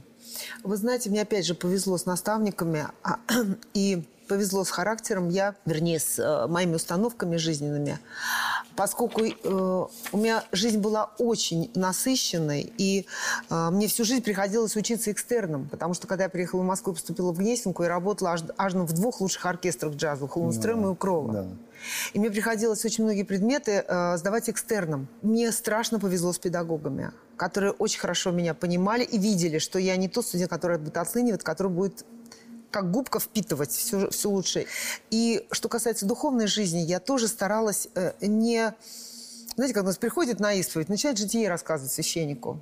Вы 0.62 0.76
знаете, 0.76 1.10
мне 1.10 1.22
опять 1.22 1.46
же 1.46 1.54
повезло 1.54 1.98
с 1.98 2.06
наставниками 2.06 2.86
а, 3.02 3.18
и 3.74 4.04
повезло 4.28 4.64
с 4.64 4.70
характером. 4.70 5.28
Я, 5.28 5.54
вернее, 5.66 5.98
с 5.98 6.18
э, 6.18 6.46
моими 6.46 6.74
установками 6.74 7.36
жизненными. 7.36 7.98
Поскольку 8.76 9.22
э, 9.22 9.32
у 9.44 10.16
меня 10.16 10.44
жизнь 10.52 10.78
была 10.78 11.10
очень 11.18 11.70
насыщенной, 11.74 12.72
и 12.78 13.06
э, 13.50 13.70
мне 13.70 13.86
всю 13.88 14.04
жизнь 14.04 14.22
приходилось 14.22 14.76
учиться 14.76 15.12
экстерном, 15.12 15.68
потому 15.68 15.94
что 15.94 16.06
когда 16.06 16.24
я 16.24 16.30
приехала 16.30 16.60
в 16.62 16.64
Москву, 16.64 16.92
поступила 16.92 17.32
в 17.32 17.38
Гнесинку 17.38 17.84
и 17.84 17.86
работала 17.86 18.32
аж, 18.32 18.42
аж 18.56 18.74
в 18.74 18.92
двух 18.92 19.20
лучших 19.20 19.44
оркестрах 19.46 19.94
джаза, 19.94 20.24
у 20.24 20.28
Холмстрема 20.28 20.88
и 20.88 20.90
у 20.90 20.94
Крова. 20.94 21.32
да. 21.32 21.46
И 22.12 22.18
мне 22.18 22.30
приходилось 22.30 22.84
очень 22.84 23.04
многие 23.04 23.24
предметы 23.24 23.84
э, 23.86 24.16
сдавать 24.16 24.48
экстерном. 24.48 25.08
Мне 25.22 25.50
страшно 25.52 25.98
повезло 25.98 26.32
с 26.32 26.38
педагогами, 26.38 27.12
которые 27.36 27.72
очень 27.72 28.00
хорошо 28.00 28.30
меня 28.30 28.54
понимали 28.54 29.04
и 29.04 29.18
видели, 29.18 29.58
что 29.58 29.78
я 29.78 29.96
не 29.96 30.08
тот 30.08 30.24
студент, 30.26 30.50
который 30.50 30.78
будет 30.78 30.96
отлынивать, 30.96 31.42
который 31.42 31.72
будет 31.72 32.04
как 32.72 32.90
губка 32.90 33.20
впитывать 33.20 33.70
все, 33.70 34.10
все 34.10 34.28
лучшее. 34.28 34.66
И 35.10 35.46
что 35.52 35.68
касается 35.68 36.06
духовной 36.06 36.46
жизни, 36.46 36.80
я 36.80 36.98
тоже 36.98 37.28
старалась 37.28 37.88
э, 37.94 38.12
не... 38.20 38.74
Знаете, 39.54 39.74
как 39.74 39.84
у 39.84 39.86
нас 39.86 39.98
приходит 39.98 40.40
на 40.40 40.54
исповедь, 40.54 40.88
начинает 40.88 41.18
житие 41.18 41.48
рассказывать 41.48 41.92
священнику. 41.92 42.60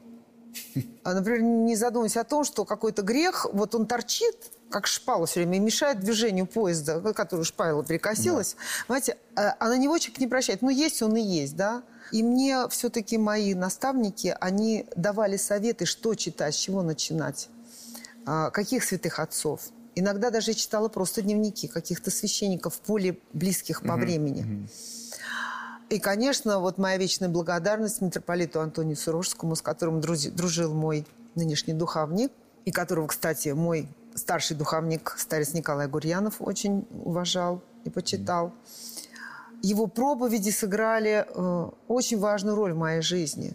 А, 1.05 1.15
Например, 1.15 1.41
не 1.41 1.77
задумываясь 1.77 2.17
о 2.17 2.25
том, 2.25 2.45
что 2.45 2.65
какой-то 2.65 3.03
грех, 3.03 3.47
вот 3.53 3.75
он 3.75 3.87
торчит, 3.87 4.37
как 4.71 4.87
шпала 4.87 5.27
все 5.27 5.41
время, 5.41 5.57
и 5.57 5.61
мешает 5.61 6.01
движению 6.01 6.47
поезда, 6.47 7.01
который 7.13 7.45
шпала 7.45 7.85
перекосилась. 7.85 8.57
Понимаете, 8.87 9.17
а 9.37 9.57
а 9.59 9.69
на 9.69 9.79
него 9.79 9.97
человек 9.99 10.21
не 10.21 10.27
прощает. 10.27 10.63
Ну, 10.63 10.71
есть 10.71 11.03
он 11.03 11.17
и 11.17 11.23
есть, 11.23 11.57
да? 11.57 11.83
И 12.13 12.23
мне 12.23 12.69
все-таки 12.69 13.19
мои 13.19 13.55
наставники, 13.55 14.37
они 14.41 14.87
давали 14.97 15.37
советы, 15.37 15.87
что 15.87 16.15
читать, 16.15 16.55
с 16.55 16.59
чего 16.59 16.83
начинать, 16.83 17.49
а, 18.27 18.51
каких 18.51 18.85
святых 18.85 19.19
отцов. 19.21 19.61
Иногда 19.95 20.31
даже 20.31 20.55
читала 20.55 20.89
просто 20.89 21.23
дневники 21.23 21.69
каких-то 21.69 22.11
священников, 22.11 22.81
более 22.87 23.19
близких 23.33 23.83
по 23.83 23.97
времени. 23.97 24.69
И, 25.91 25.99
конечно, 25.99 26.61
вот 26.61 26.79
моя 26.79 26.97
вечная 26.97 27.29
благодарность 27.29 28.01
митрополиту 28.01 28.61
Антонию 28.61 28.97
Сурожскому, 28.97 29.57
с 29.57 29.63
которым 29.63 29.99
друзи- 29.99 30.31
дружил 30.31 30.73
мой 30.73 31.05
нынешний 31.35 31.75
духовник, 31.75 32.31
и 32.65 32.71
которого, 32.71 33.09
кстати, 33.09 33.49
мой 33.49 33.89
старший 34.15 34.57
духовник, 34.57 35.17
старец 35.19 35.53
Николай 35.53 35.89
Гурьянов, 35.89 36.37
очень 36.39 36.87
уважал 36.93 37.63
и 37.85 37.91
почитал. 37.91 38.53
Его 39.63 39.89
проповеди 39.89 40.51
сыграли 40.51 41.27
э, 41.27 41.71
очень 41.89 42.19
важную 42.19 42.57
роль 42.57 42.73
в 42.73 42.77
моей 42.77 43.03
жизни. 43.03 43.53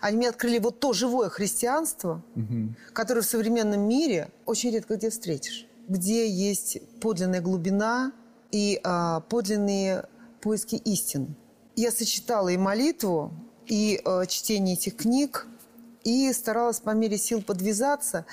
Они 0.00 0.16
мне 0.16 0.28
открыли 0.28 0.58
вот 0.58 0.80
то 0.80 0.92
живое 0.92 1.28
христианство, 1.28 2.22
которое 2.92 3.22
в 3.22 3.26
современном 3.26 3.80
мире 3.80 4.30
очень 4.46 4.70
редко 4.70 4.96
где 4.96 5.10
встретишь. 5.10 5.66
Где 5.88 6.28
есть 6.28 6.78
подлинная 7.00 7.40
глубина 7.40 8.12
и 8.52 8.80
а, 8.84 9.20
подлинные 9.20 10.04
поиски 10.40 10.76
истины. 10.76 11.34
Я 11.74 11.90
сочетала 11.90 12.50
и 12.50 12.56
молитву, 12.56 13.32
и 13.66 14.00
э, 14.04 14.26
чтение 14.26 14.74
этих 14.74 14.96
книг, 14.96 15.46
и 16.04 16.32
старалась 16.32 16.80
по 16.80 16.90
мере 16.90 17.16
сил 17.16 17.42
подвязаться. 17.42 18.26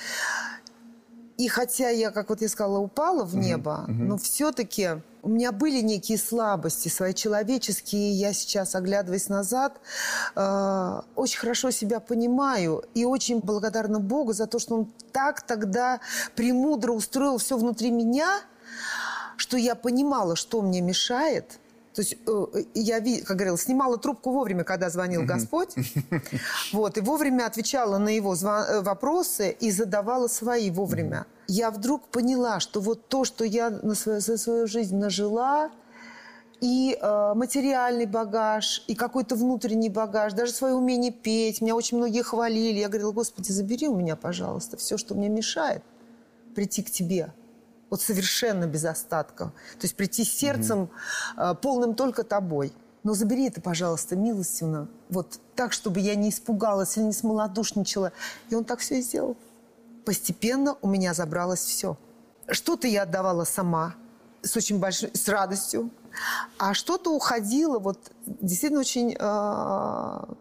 И 1.38 1.48
хотя 1.48 1.90
я, 1.90 2.12
как 2.12 2.30
вот 2.30 2.42
я 2.42 2.50
сказала, 2.50 2.80
упала 2.80 3.24
в 3.24 3.36
небо, 3.36 3.86
но 3.88 4.18
все-таки 4.18 5.02
у 5.22 5.30
меня 5.30 5.52
были 5.52 5.82
некие 5.82 6.18
слабости 6.18 6.88
свои 6.88 7.14
человеческие. 7.14 8.12
Я 8.12 8.34
сейчас, 8.34 8.76
оглядываясь 8.76 9.30
назад, 9.30 9.80
э, 10.36 11.02
очень 11.16 11.40
хорошо 11.40 11.72
себя 11.72 12.00
понимаю 12.00 12.84
и 12.94 13.06
очень 13.06 13.40
благодарна 13.40 14.00
Богу 14.00 14.34
за 14.34 14.48
то, 14.48 14.60
что 14.60 14.76
Он 14.76 14.94
так 15.12 15.42
тогда 15.42 16.00
премудро 16.36 16.94
устроил 16.94 17.38
все 17.38 17.58
внутри 17.58 17.92
меня, 17.92 18.42
что 19.38 19.58
я 19.58 19.76
понимала, 19.76 20.36
что 20.36 20.62
мне 20.62 20.82
мешает. 20.82 21.60
То 21.94 22.02
есть 22.02 22.18
э, 22.26 22.46
я, 22.76 23.00
ви- 23.00 23.22
как 23.22 23.36
говорила, 23.38 23.58
снимала 23.58 23.98
трубку 23.98 24.32
вовремя, 24.32 24.64
когда 24.64 24.90
звонил 24.90 25.24
Господь. 25.26 25.76
Вот, 26.74 26.98
и 26.98 27.02
вовремя 27.02 27.46
отвечала 27.46 27.98
на 27.98 28.10
его 28.10 28.36
э, 28.36 28.82
вопросы 28.82 29.52
и 29.60 29.72
задавала 29.72 30.28
свои 30.28 30.70
вовремя. 30.72 31.26
Я 31.52 31.72
вдруг 31.72 32.10
поняла, 32.10 32.60
что 32.60 32.80
вот 32.80 33.08
то, 33.08 33.26
что 33.26 33.44
я 33.44 33.72
на 33.72 33.96
свою, 33.96 34.22
за 34.22 34.38
свою 34.38 34.68
жизнь 34.68 34.96
нажила, 34.96 35.72
и 36.62 36.96
э, 37.02 37.34
материальный 37.34 38.06
багаж, 38.06 38.84
и 38.86 38.94
какой-то 38.94 39.36
внутренний 39.36 39.90
багаж, 39.90 40.34
даже 40.34 40.52
свое 40.52 40.76
умение 40.76 41.12
петь. 41.12 41.60
Меня 41.60 41.76
очень 41.76 41.98
многие 41.98 42.22
хвалили. 42.22 42.78
Я 42.78 42.88
говорила, 42.88 43.12
Господи, 43.12 43.52
забери 43.52 43.88
у 43.88 43.96
меня, 43.96 44.16
пожалуйста, 44.16 44.78
все, 44.78 45.00
что 45.00 45.16
мне 45.16 45.28
мешает 45.28 45.82
прийти 46.54 46.84
к 46.84 46.92
Тебе. 46.92 47.34
Вот 47.90 48.00
совершенно 48.00 48.68
без 48.68 48.86
остатка. 48.86 49.46
То 49.46 49.86
есть 49.86 49.96
прийти 49.96 50.24
с 50.26 50.32
сердцем 50.32 50.92
э, 51.36 51.56
полным 51.60 51.96
только 51.96 52.24
Тобой. 52.24 52.74
Но 53.02 53.16
забери 53.16 53.48
это, 53.48 53.60
пожалуйста, 53.60 54.16
милостивно. 54.16 54.88
Вот 55.10 55.40
так, 55.56 55.74
чтобы 55.74 56.00
я 56.00 56.14
не 56.14 56.30
испугалась 56.30 56.96
или 56.96 57.06
не 57.06 57.14
смолодушничала. 57.14 58.12
И 58.52 58.56
он 58.56 58.66
так 58.66 58.82
все 58.82 59.00
и 59.00 59.02
сделал. 59.02 59.36
Постепенно 60.10 60.76
у 60.82 60.88
меня 60.88 61.14
забралось 61.14 61.60
все. 61.60 61.96
Что-то 62.48 62.88
я 62.88 63.04
отдавала 63.04 63.44
сама, 63.44 63.94
с 64.42 64.58
очень 64.58 64.80
большой, 64.80 65.12
с 65.14 65.30
радостью. 65.30 65.92
А 66.58 66.74
что-то 66.74 67.16
уходило 67.16 67.78
вот 67.78 68.12
действительно 68.26 68.80
очень 68.80 69.14
э, 69.14 69.20
в 69.20 70.36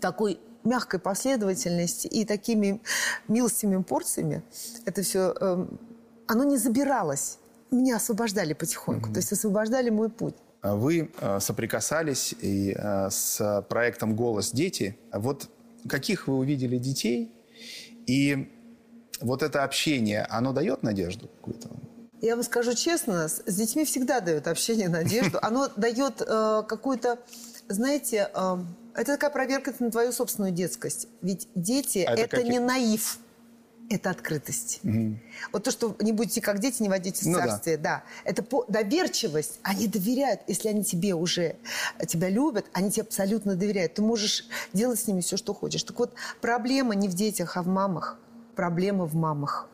такой 0.00 0.40
мягкой 0.64 1.00
последовательности 1.00 2.06
и 2.06 2.24
такими 2.24 2.80
милостивыми 3.28 3.82
порциями. 3.82 4.42
Это 4.86 5.02
все, 5.02 5.34
оно 6.26 6.44
не 6.44 6.56
забиралось. 6.56 7.40
Меня 7.70 7.96
освобождали 7.96 8.54
потихоньку, 8.54 9.12
то 9.12 9.18
есть 9.18 9.30
освобождали 9.30 9.90
мой 9.90 10.08
путь. 10.08 10.36
А 10.62 10.76
Вы 10.76 11.10
э, 11.20 11.40
соприкасались 11.40 12.34
и, 12.40 12.74
э, 12.74 13.10
с 13.10 13.66
проектом 13.68 14.16
«Голос 14.16 14.50
дети». 14.50 14.96
Вот 15.12 15.50
каких 15.86 16.26
вы 16.26 16.38
увидели 16.38 16.78
детей? 16.78 17.30
И 18.06 18.50
вот 19.20 19.42
это 19.42 19.64
общение, 19.64 20.24
оно 20.30 20.52
дает 20.52 20.82
надежду 20.82 21.28
какую-то? 21.28 21.68
Я 22.20 22.34
вам 22.34 22.44
скажу 22.44 22.74
честно, 22.74 23.28
с 23.28 23.42
с 23.46 23.54
детьми 23.54 23.84
всегда 23.84 24.20
дает 24.20 24.48
общение 24.48 24.88
надежду. 24.98 25.38
Оно 25.42 25.68
дает 25.76 26.20
э, 26.20 26.62
какую-то, 26.68 27.18
знаете, 27.68 28.30
э, 28.34 28.56
это 28.94 29.12
такая 29.12 29.30
проверка 29.30 29.72
на 29.78 29.90
твою 29.90 30.12
собственную 30.12 30.52
детскость. 30.52 31.06
Ведь 31.22 31.48
дети 31.54 31.98
А 31.98 32.12
это 32.12 32.22
это, 32.22 32.36
какие- 32.38 32.52
не 32.52 32.58
наив. 32.58 33.18
это 33.90 34.10
открытость. 34.10 34.80
Вот 35.52 35.62
то, 35.62 35.70
что 35.70 35.94
не 36.00 36.10
будете 36.12 36.40
как 36.40 36.58
дети, 36.58 36.82
не 36.82 36.88
войдете 36.88 37.24
в 37.24 37.28
Ну 37.28 37.38
да. 37.38 37.46
царствие, 37.46 37.76
да. 37.78 38.02
Это 38.24 38.42
по- 38.42 38.64
доверчивость. 38.68 39.60
Они 39.62 39.86
доверяют. 39.86 40.40
Если 40.48 40.68
они 40.68 40.82
тебе 40.84 41.14
уже, 41.14 41.54
тебя 42.06 42.28
любят, 42.28 42.66
они 42.72 42.90
тебе 42.90 43.02
абсолютно 43.04 43.54
доверяют. 43.54 43.94
Ты 43.94 44.02
можешь 44.02 44.46
делать 44.72 44.98
с 45.00 45.06
ними 45.06 45.20
все, 45.20 45.36
что 45.36 45.54
хочешь. 45.54 45.84
Так 45.84 45.96
вот, 46.00 46.12
проблема 46.40 46.96
не 46.96 47.08
в 47.08 47.14
детях, 47.14 47.56
а 47.56 47.62
в 47.62 47.68
мамах. 47.68 48.18
Проблема 48.58 49.06
в 49.06 49.14
мамах. 49.14 49.68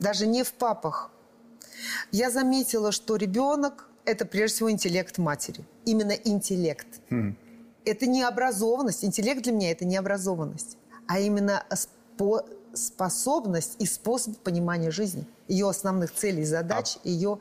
Даже 0.00 0.26
не 0.26 0.42
в 0.42 0.54
папах. 0.54 1.10
Я 2.12 2.30
заметила, 2.30 2.90
что 2.90 3.16
ребенок– 3.16 3.90
это 4.06 4.24
прежде 4.24 4.54
всего 4.54 4.70
интеллект 4.70 5.18
матери. 5.18 5.66
Именно 5.84 6.12
интеллект. 6.12 6.86
Это 7.84 8.06
не 8.06 8.22
образованность. 8.22 9.04
Интеллект 9.04 9.42
для 9.42 9.52
меня– 9.52 9.70
это 9.72 9.84
не 9.84 9.98
образованность, 9.98 10.78
а 11.06 11.20
именно 11.20 11.62
спо- 11.72 12.46
способность 12.72 13.76
и 13.78 13.84
способ 13.84 14.38
понимания 14.38 14.90
жизни, 14.90 15.26
ее 15.46 15.68
основных 15.68 16.14
целей, 16.14 16.46
задач, 16.46 16.96
ее... 17.04 17.38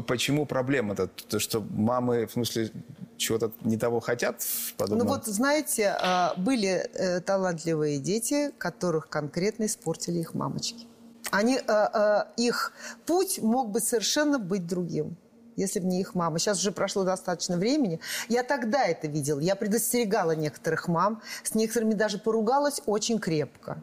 Почему 0.00 0.46
проблема-то? 0.46 1.08
То, 1.08 1.38
что 1.38 1.60
мамы, 1.60 2.26
в 2.26 2.32
смысле, 2.32 2.70
чего-то 3.16 3.52
не 3.62 3.76
того 3.76 4.00
хотят 4.00 4.42
в 4.42 4.74
подобном? 4.74 5.06
Ну 5.06 5.12
вот, 5.14 5.26
знаете, 5.26 5.96
а, 6.00 6.34
были 6.36 6.68
э, 6.68 7.20
талантливые 7.20 7.98
дети, 7.98 8.50
которых 8.58 9.08
конкретно 9.08 9.66
испортили 9.66 10.18
их 10.18 10.34
мамочки. 10.34 10.86
Они, 11.30 11.56
э, 11.56 11.62
э, 11.66 12.24
их 12.36 12.72
путь 13.06 13.40
мог 13.40 13.70
бы 13.70 13.80
совершенно 13.80 14.38
быть 14.38 14.66
другим, 14.66 15.16
если 15.56 15.80
бы 15.80 15.86
не 15.86 16.00
их 16.00 16.14
мама. 16.14 16.38
Сейчас 16.38 16.58
уже 16.58 16.72
прошло 16.72 17.04
достаточно 17.04 17.56
времени. 17.56 18.00
Я 18.28 18.42
тогда 18.42 18.84
это 18.84 19.06
видела. 19.06 19.40
Я 19.40 19.56
предостерегала 19.56 20.32
некоторых 20.32 20.88
мам. 20.88 21.22
С 21.42 21.54
некоторыми 21.54 21.94
даже 21.94 22.18
поругалась 22.18 22.82
очень 22.86 23.18
крепко. 23.18 23.82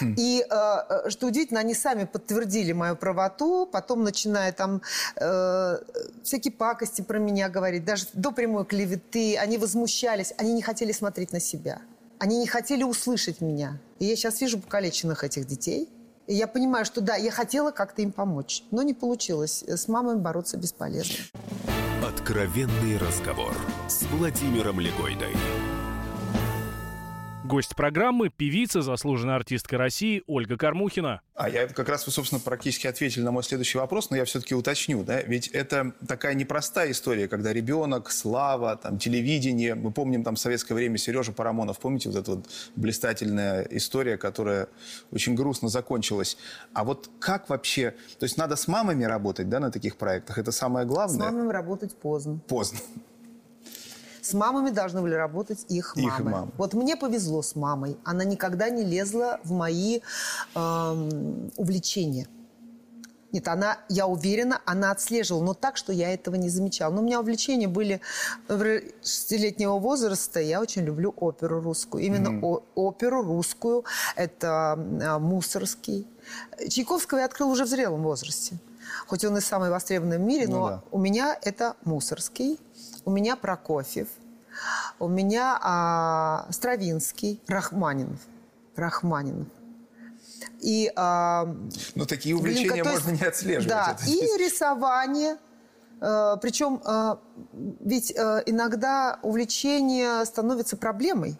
И 0.00 0.44
э, 0.48 0.54
э, 0.54 1.10
что 1.10 1.26
удивительно, 1.26 1.60
они 1.60 1.74
сами 1.74 2.04
подтвердили 2.04 2.72
мою 2.72 2.96
правоту, 2.96 3.66
потом 3.66 4.04
начиная 4.04 4.52
там 4.52 4.82
э, 5.16 5.78
всякие 6.22 6.52
пакости 6.52 7.02
про 7.02 7.18
меня 7.18 7.48
говорить, 7.48 7.84
даже 7.84 8.06
до 8.12 8.30
прямой 8.30 8.64
клеветы, 8.64 9.36
они 9.36 9.58
возмущались, 9.58 10.32
они 10.38 10.52
не 10.52 10.62
хотели 10.62 10.92
смотреть 10.92 11.32
на 11.32 11.40
себя, 11.40 11.80
они 12.18 12.38
не 12.38 12.46
хотели 12.46 12.82
услышать 12.82 13.40
меня. 13.40 13.78
И 13.98 14.06
я 14.06 14.16
сейчас 14.16 14.40
вижу 14.40 14.58
покалеченных 14.58 15.24
этих 15.24 15.46
детей, 15.46 15.88
и 16.26 16.34
я 16.34 16.46
понимаю, 16.46 16.84
что 16.84 17.00
да, 17.00 17.16
я 17.16 17.30
хотела 17.30 17.70
как-то 17.70 18.02
им 18.02 18.10
помочь, 18.10 18.62
но 18.70 18.82
не 18.82 18.94
получилось. 18.94 19.62
С 19.66 19.88
мамой 19.88 20.16
бороться 20.16 20.56
бесполезно. 20.56 21.16
Откровенный 22.06 22.96
разговор 22.98 23.54
с 23.88 24.02
Владимиром 24.04 24.80
Легойдой. 24.80 25.34
Гость 27.44 27.76
программы– 27.76 28.30
певица, 28.34 28.80
заслуженная 28.80 29.36
артистка 29.36 29.76
России 29.76 30.22
Ольга 30.26 30.56
Кормухина. 30.56 31.20
А 31.34 31.50
я 31.50 31.68
как 31.68 31.90
раз, 31.90 32.06
вы, 32.06 32.12
собственно, 32.12 32.40
практически 32.40 32.86
ответили 32.86 33.22
на 33.22 33.32
мой 33.32 33.44
следующий 33.44 33.76
вопрос, 33.76 34.08
но 34.08 34.16
я 34.16 34.24
все-таки 34.24 34.54
уточню, 34.54 35.04
да, 35.04 35.20
ведь 35.20 35.48
это 35.48 35.92
такая 36.08 36.32
непростая 36.32 36.90
история, 36.90 37.28
когда 37.28 37.52
ребенок, 37.52 38.10
слава, 38.10 38.76
там, 38.76 38.98
телевидение, 38.98 39.74
мы 39.74 39.92
помним 39.92 40.24
там 40.24 40.36
в 40.36 40.38
советское 40.38 40.72
время 40.72 40.96
Сережа 40.96 41.32
Парамонов, 41.32 41.78
помните 41.80 42.08
вот 42.08 42.18
эта 42.18 42.30
вот 42.30 42.48
блистательная 42.76 43.68
история, 43.72 44.16
которая 44.16 44.68
очень 45.12 45.34
грустно 45.34 45.68
закончилась. 45.68 46.38
А 46.72 46.82
вот 46.82 47.10
как 47.18 47.50
вообще, 47.50 47.90
то 48.18 48.24
есть 48.24 48.38
надо 48.38 48.56
с 48.56 48.68
мамами 48.68 49.04
работать, 49.04 49.50
да, 49.50 49.60
на 49.60 49.70
таких 49.70 49.98
проектах, 49.98 50.38
это 50.38 50.50
самое 50.50 50.86
С 50.86 50.88
главное? 50.88 51.30
мамами 51.30 51.52
работать 51.52 51.94
поздно. 51.94 52.40
Поздно. 52.48 52.78
С 54.24 54.32
мамами 54.32 54.70
должны 54.70 55.02
были 55.02 55.12
работать 55.14 55.66
их 55.68 55.96
мамы. 55.96 56.08
Их 56.08 56.18
мамы. 56.20 56.50
Вот 56.56 56.72
мне 56.72 56.96
повезло 56.96 57.42
с 57.42 57.54
мамой. 57.56 57.98
Она 58.04 58.24
никогда 58.24 58.70
не 58.70 58.82
лезла 58.82 59.38
в 59.44 59.52
мои 59.52 60.00
эм, 60.54 61.52
увлечения. 61.58 62.26
Нет, 63.32 63.48
она, 63.48 63.78
я 63.88 64.06
уверена, 64.06 64.62
она 64.64 64.92
отслеживала, 64.92 65.42
но 65.42 65.54
так, 65.54 65.76
что 65.76 65.92
я 65.92 66.14
этого 66.14 66.36
не 66.36 66.48
замечала. 66.48 66.94
Но 66.94 67.02
у 67.02 67.04
меня 67.04 67.20
увлечения 67.20 67.66
были 67.68 68.00
шестилетнего 69.02 69.78
возраста. 69.78 70.40
Я 70.40 70.60
очень 70.60 70.82
люблю 70.84 71.12
оперу 71.16 71.60
русскую. 71.60 72.02
Именно 72.04 72.40
о- 72.46 72.62
оперу 72.76 73.22
русскую. 73.22 73.84
Это 74.16 74.78
э, 74.78 75.18
Мусорский. 75.18 76.06
Чайковского 76.68 77.18
я 77.18 77.24
открыла 77.26 77.50
уже 77.50 77.64
в 77.64 77.68
зрелом 77.68 78.04
возрасте. 78.04 78.56
Хоть 79.06 79.24
он 79.24 79.36
и 79.36 79.40
самый 79.40 79.68
востребованный 79.70 80.18
в 80.18 80.22
мире, 80.22 80.46
Ну 80.46 80.56
но 80.60 80.68
да. 80.68 80.82
у 80.92 80.98
меня 80.98 81.36
это 81.42 81.74
Мусорский, 81.84 82.60
у 83.04 83.10
меня 83.10 83.34
Прокофьев, 83.34 84.08
у 84.98 85.08
меня 85.08 85.58
а, 85.62 86.46
Стравинский, 86.50 87.40
Рахманинов. 87.46 88.20
Рахманинов. 88.76 89.48
И 90.60 90.92
а, 90.96 91.46
Но 91.94 92.04
такие 92.04 92.36
увлечения 92.36 92.76
есть- 92.76 92.90
можно 92.90 93.10
не 93.10 93.24
отслеживать. 93.24 93.68
Да, 93.68 93.96
и 94.06 94.18
рисование. 94.38 95.38
Э, 96.00 96.36
Причем 96.42 96.82
э, 96.84 97.16
ведь 97.80 98.10
э, 98.10 98.42
иногда 98.46 99.18
увлечение 99.22 100.24
становится 100.24 100.76
проблемой. 100.76 101.38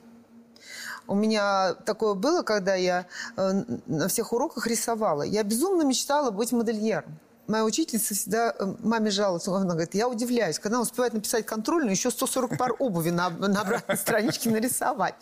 У 1.07 1.15
меня 1.15 1.75
такое 1.85 2.15
было, 2.15 2.43
когда 2.43 2.75
я 2.77 3.05
на 3.37 4.09
всех 4.09 4.33
уроках 4.33 4.67
рисовала. 4.67 5.23
Я 5.23 5.43
безумно 5.43 5.83
мечтала 5.83 6.31
быть 6.31 6.51
модельером. 6.53 7.19
Моя 7.47 7.65
учительница 7.65 8.15
всегда 8.15 8.55
э, 8.59 8.75
маме 8.81 9.11
жаловалась. 9.11 9.47
Она 9.49 9.73
говорит, 9.75 9.95
я 9.95 10.09
удивляюсь, 10.09 10.59
когда 10.59 10.77
она 10.77 10.83
успевает 10.83 11.13
написать 11.13 11.45
контрольную, 11.45 11.91
еще 11.91 12.11
140 12.11 12.57
пар 12.57 12.73
обуви 12.79 13.11
на, 13.11 13.29
на 13.31 13.61
обратной 13.61 13.97
страничке 13.97 14.49
нарисовать. 14.51 15.15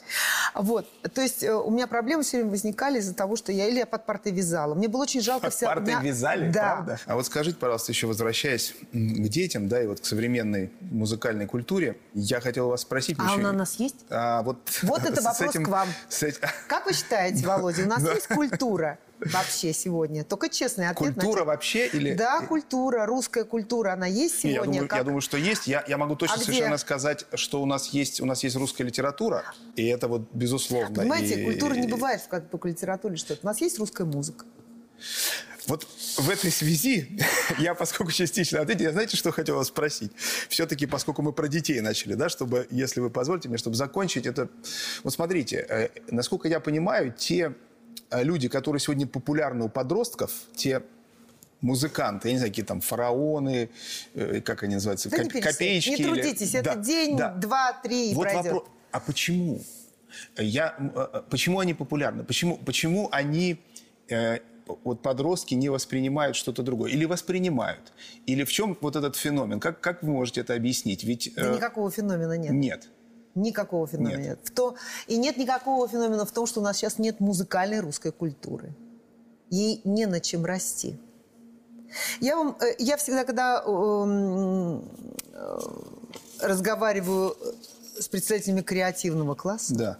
Вот. 0.55 0.87
То 1.15 1.21
есть 1.21 1.43
э, 1.43 1.53
у 1.53 1.71
меня 1.71 1.87
проблемы 1.87 2.23
все 2.23 2.39
время 2.39 2.51
возникали 2.51 2.99
из-за 3.01 3.15
того, 3.15 3.35
что 3.37 3.51
я 3.53 3.67
или 3.69 3.79
я 3.79 3.87
под 3.87 4.07
партой 4.07 4.33
вязала. 4.33 4.75
Мне 4.75 4.89
было 4.89 5.03
очень 5.03 5.21
жалко 5.21 5.47
Под 5.47 5.55
вся... 5.55 5.67
партой 5.67 5.95
меня- 5.95 6.01
вязали, 6.03 6.51
да. 6.51 6.61
правда? 6.75 7.01
А 7.07 7.15
вот 7.17 7.27
скажите, 7.27 7.57
пожалуйста, 7.59 7.91
еще 7.93 8.07
возвращаясь 8.07 8.75
к 8.93 9.29
детям, 9.29 9.69
да, 9.69 9.83
и 9.83 9.87
вот 9.87 10.01
к 10.01 10.05
современной 10.05 10.73
музыкальной 10.81 11.47
культуре, 11.47 11.99
я 12.15 12.41
хотел 12.41 12.69
вас 12.69 12.83
спросить... 12.83 13.17
А 13.19 13.25
еще- 13.25 13.35
он 13.35 13.47
у 13.47 13.53
нас 13.53 13.75
есть? 13.81 13.97
А, 14.11 14.43
вот, 14.43 14.59
Вот 14.83 15.03
это 15.05 15.21
вопрос 15.23 15.51
этим- 15.51 15.65
к 15.65 15.69
вам. 15.69 15.89
с 16.09 16.23
этим- 16.23 16.41
Как 16.69 16.87
вы 16.87 16.93
считаете, 16.93 17.47
Володя, 17.47 17.83
у 17.83 17.87
нас 17.89 18.03
есть 18.15 18.29
культура 18.29 18.99
вообще 19.27 19.73
сегодня? 19.73 20.25
Только 20.25 20.49
честный 20.49 20.89
ответ. 20.89 21.09
на 21.17 21.23
Культура 21.23 21.41
это. 21.41 21.47
вообще 21.47 21.87
или... 21.89 22.15
Да, 22.15 22.41
культура, 22.41 23.07
русская 23.07 23.45
культура, 23.45 23.93
она 23.93 24.07
есть 24.07 24.45
Не, 24.45 24.51
я, 24.51 24.57
сегодня? 24.57 24.73
думаю, 24.75 24.89
как- 24.89 24.99
я 24.99 25.05
думаю, 25.05 25.21
что 25.21 25.37
есть. 25.37 25.67
Я, 25.67 25.85
я 25.87 25.97
могу 25.99 26.17
точно 26.17 26.35
А 26.35 26.39
где? 26.39 26.47
совершенно 26.47 26.79
сказать, 26.79 27.27
что 27.35 27.63
у 27.63 27.67
нас 27.67 27.89
есть 27.89 28.21
у 28.21 28.27
нас 28.27 28.43
есть 28.45 28.57
русская 28.57 28.85
литература, 28.85 29.45
и 29.77 29.87
это 29.87 30.09
вот 30.09 30.29
безусловно. 30.33 30.95
Понимаете, 30.95 31.41
И- 31.41 31.45
культура 31.45 31.75
не 31.75 31.87
бывает 31.89 32.23
как 32.29 32.51
по 32.51 32.67
литературе 32.67 33.17
что-то. 33.17 33.41
У 33.43 33.47
нас 33.47 33.61
есть 33.61 33.79
русская 33.79 34.05
музыка. 34.05 34.45
Вот 35.69 35.87
в 36.17 36.29
этой 36.29 36.51
связи 36.51 37.21
я, 37.59 37.75
поскольку 37.75 38.11
частично 38.11 38.61
ответил, 38.61 38.87
я 38.87 38.93
знаете, 38.93 39.17
что 39.17 39.31
хотел 39.31 39.57
вас 39.57 39.69
спросить? 39.69 40.11
Все-таки, 40.49 40.87
поскольку 40.87 41.23
мы 41.23 41.33
про 41.33 41.47
детей 41.47 41.81
начали, 41.81 42.15
да, 42.15 42.29
чтобы, 42.29 42.67
если 42.71 42.99
вы 43.01 43.11
позволите 43.11 43.49
мне, 43.49 43.59
чтобы 43.59 43.77
закончить 43.77 44.27
это... 44.27 44.49
Вот 45.05 45.13
смотрите, 45.13 45.65
э, 45.69 45.89
насколько 46.11 46.49
я 46.49 46.59
понимаю, 46.59 47.13
те 47.17 47.55
люди, 48.23 48.49
которые 48.49 48.81
сегодня 48.81 49.07
популярны 49.07 49.65
у 49.65 49.69
подростков, 49.69 50.31
те 50.55 50.83
музыканты, 51.61 52.29
я 52.29 52.33
не 52.33 52.39
знаю, 52.39 52.51
какие 52.53 52.65
там 52.65 52.81
фараоны, 52.81 53.71
э, 54.15 54.41
как 54.41 54.63
они 54.65 54.75
называются, 54.75 55.09
Да 55.11 55.19
не 55.19 55.25
коп- 55.25 55.33
перечисляйте. 55.33 55.59
копеечки. 55.59 55.89
Не 55.91 55.97
или- 55.97 56.03
трудитесь, 56.23 56.55
это 56.55 56.75
день, 56.77 57.17
два, 57.17 57.73
три 57.83 58.13
Вот 58.15 58.23
пройдет. 58.25 58.45
вопрос, 58.53 58.69
а 58.91 59.01
почему? 59.01 59.61
Я, 60.37 60.75
м, 60.79 60.93
э, 60.95 61.23
почему 61.31 61.61
они 61.61 61.73
популярны? 61.75 62.25
Почему, 62.25 62.57
почему 62.59 63.09
они, 63.13 63.57
э, 64.11 64.41
вот 64.85 65.03
подростки, 65.03 65.55
не 65.55 65.69
воспринимают 65.69 66.37
что-то 66.37 66.63
другое? 66.63 66.91
Или 66.91 67.05
воспринимают? 67.07 67.93
Или 68.27 68.43
в 68.45 68.51
чем 68.53 68.77
вот 68.81 68.97
этот 68.97 69.17
феномен? 69.17 69.61
Как, 69.61 69.81
как 69.81 70.03
вы 70.03 70.11
можете 70.13 70.41
это 70.41 70.55
объяснить? 70.55 71.05
Ведь 71.05 71.33
Да 71.37 71.53
э, 71.53 71.55
никакого 71.55 71.91
феномена 71.91 72.37
нет. 72.37 72.51
нет. 72.53 72.89
Никакого 73.35 73.87
феномена 73.87 74.21
Нет. 74.21 74.39
В 74.45 74.51
то... 74.51 74.77
И 75.07 75.17
нет 75.17 75.37
никакого 75.37 75.89
феномена 75.89 76.25
в 76.25 76.33
том, 76.33 76.47
что 76.47 76.61
у 76.61 76.63
нас 76.63 76.77
сейчас 76.77 76.99
нет 76.99 77.21
музыкальной 77.21 77.81
русской 77.81 78.13
культуры. 78.13 78.75
Ей 79.51 79.81
не 79.85 80.07
на 80.07 80.21
чем 80.21 80.45
расти. 80.45 80.99
Я, 82.21 82.37
вам, 82.37 82.57
э, 82.61 82.75
я 82.79 82.97
всегда, 82.97 83.25
когда 83.25 83.63
эм, 83.67 84.83
э, 85.33 85.59
разговариваю 86.41 87.37
с 87.99 88.09
представителями 88.09 88.63
креативного 88.63 89.35
класса, 89.35 89.75
Да. 89.75 89.99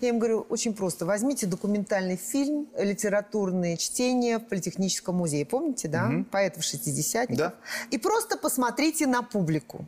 я 0.00 0.08
им 0.10 0.18
говорю 0.18 0.46
очень 0.48 0.74
просто. 0.74 1.04
Возьмите 1.04 1.46
документальный 1.46 2.16
фильм, 2.16 2.68
литературные 2.78 3.76
чтения 3.76 4.38
в 4.38 4.46
Политехническом 4.46 5.16
музее. 5.16 5.44
Помните, 5.44 5.88
да? 5.88 6.10
Поэтов 6.30 6.62
шестидесятников. 6.62 7.36
Да. 7.38 7.54
И 7.90 7.98
просто 7.98 8.38
посмотрите 8.38 9.06
на 9.06 9.22
публику. 9.22 9.86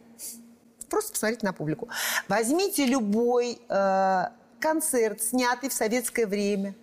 Просто 0.89 1.13
посмотрите 1.13 1.47
на 1.47 1.53
публику. 1.53 1.89
Возьмите 2.29 2.87
любой 2.87 3.61
э, 3.69 4.25
концерт, 4.61 5.23
снятый 5.23 5.69
в 5.69 5.73
советское 5.73 6.27
время. 6.27 6.75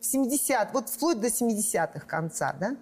В 0.00 0.04
70 0.04 0.72
вот 0.72 0.88
вплоть 0.88 1.20
до 1.20 1.28
70-х 1.28 2.00
конца, 2.06 2.54
да? 2.58 2.76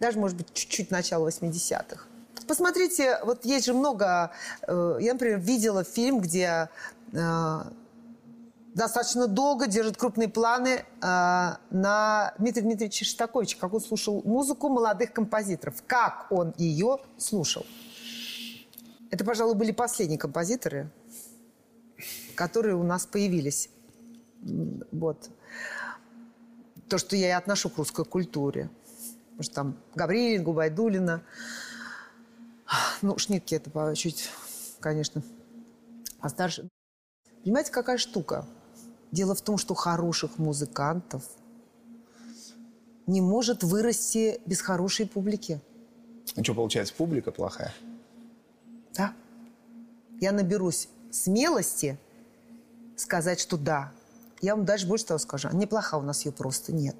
Даже, 0.00 0.18
может 0.18 0.36
быть, 0.36 0.52
чуть-чуть 0.52 0.90
начала 0.90 1.28
80-х. 1.28 2.06
Посмотрите, 2.46 3.18
вот 3.24 3.44
есть 3.44 3.66
же 3.66 3.74
много... 3.74 4.32
э, 4.66 4.98
я, 5.00 5.12
например, 5.12 5.38
видела 5.38 5.84
фильм, 5.84 6.20
где 6.20 6.68
э, 7.12 7.60
достаточно 8.74 9.26
долго 9.28 9.66
держит 9.66 9.96
крупные 9.96 10.28
планы 10.28 10.68
э, 10.68 10.84
на 11.00 12.34
Дмитрия 12.38 12.62
Дмитриевича 12.62 13.04
Шостаковича, 13.04 13.58
как 13.58 13.72
он 13.72 13.80
слушал 13.80 14.22
музыку 14.24 14.68
молодых 14.68 15.12
композиторов, 15.12 15.82
как 15.86 16.26
он 16.30 16.52
ее 16.58 16.98
слушал. 17.16 17.64
Это, 19.14 19.24
пожалуй, 19.24 19.54
были 19.54 19.70
последние 19.70 20.18
композиторы, 20.18 20.90
которые 22.34 22.74
у 22.74 22.82
нас 22.82 23.06
появились. 23.06 23.70
Вот. 24.90 25.30
То, 26.88 26.98
что 26.98 27.14
я 27.14 27.28
и 27.28 27.30
отношу 27.30 27.70
к 27.70 27.78
русской 27.78 28.04
культуре. 28.04 28.70
Потому 29.26 29.42
что 29.44 29.54
там 29.54 29.76
Гаврилин, 29.94 30.42
Губайдулина. 30.42 31.22
Ну, 33.02 33.16
Шнитке 33.16 33.54
это 33.54 33.94
чуть, 33.94 34.30
конечно, 34.80 35.22
постарше. 36.18 36.68
Понимаете, 37.44 37.70
какая 37.70 37.98
штука? 37.98 38.44
Дело 39.12 39.36
в 39.36 39.42
том, 39.42 39.58
что 39.58 39.74
хороших 39.74 40.38
музыкантов 40.38 41.22
не 43.06 43.20
может 43.20 43.62
вырасти 43.62 44.40
без 44.44 44.60
хорошей 44.60 45.06
публики. 45.06 45.60
Ну 46.34 46.42
что, 46.42 46.52
получается, 46.52 46.92
публика 46.94 47.30
плохая? 47.30 47.72
Да. 48.96 49.12
Я 50.20 50.32
наберусь 50.32 50.88
смелости 51.10 51.98
сказать, 52.96 53.40
что 53.40 53.56
да. 53.56 53.92
Я 54.40 54.56
вам 54.56 54.64
даже 54.64 54.86
больше 54.86 55.06
того 55.06 55.18
скажу. 55.18 55.48
Неплоха 55.52 55.96
у 55.96 56.02
нас 56.02 56.24
ее 56.24 56.32
просто 56.32 56.72
нет. 56.72 56.96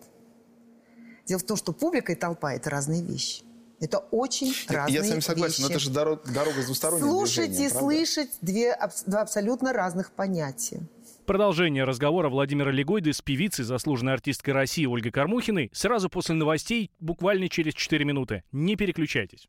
Дело 1.26 1.38
в 1.38 1.44
том, 1.44 1.56
что 1.56 1.72
публика 1.72 2.12
и 2.12 2.14
толпа– 2.14 2.52
это 2.54 2.70
разные 2.70 3.02
вещи. 3.02 3.42
Это 3.80 3.98
очень 3.98 4.52
разные 4.68 4.94
Я 4.94 5.04
с 5.04 5.08
вами 5.08 5.20
согласен, 5.20 5.54
вещи. 5.54 5.62
но 5.62 5.68
это 5.68 5.78
же 5.78 5.90
дорога, 5.90 6.22
дорога 6.32 6.62
с 6.62 6.66
двусторонним 6.66 7.06
Слушать 7.06 7.48
движением, 7.48 7.66
и 7.66 7.70
правда? 7.70 7.86
слышать 7.86 8.30
две, 8.40 8.76
два 9.06 9.20
абсолютно 9.22 9.72
разных 9.72 10.12
понятия. 10.12 10.80
Продолжение 11.26 11.84
разговора 11.84 12.28
Владимира 12.28 12.70
Легойды 12.70 13.12
с 13.12 13.20
певицей, 13.22 13.64
заслуженной 13.64 14.12
артисткой 14.12 14.54
России 14.54 14.86
Ольгой 14.86 15.10
Кормухиной 15.10 15.70
сразу 15.72 16.08
после 16.08 16.34
новостей, 16.34 16.90
буквально 17.00 17.48
через 17.48 17.74
4 17.74 18.04
минуты. 18.04 18.44
Не 18.52 18.76
переключайтесь. 18.76 19.48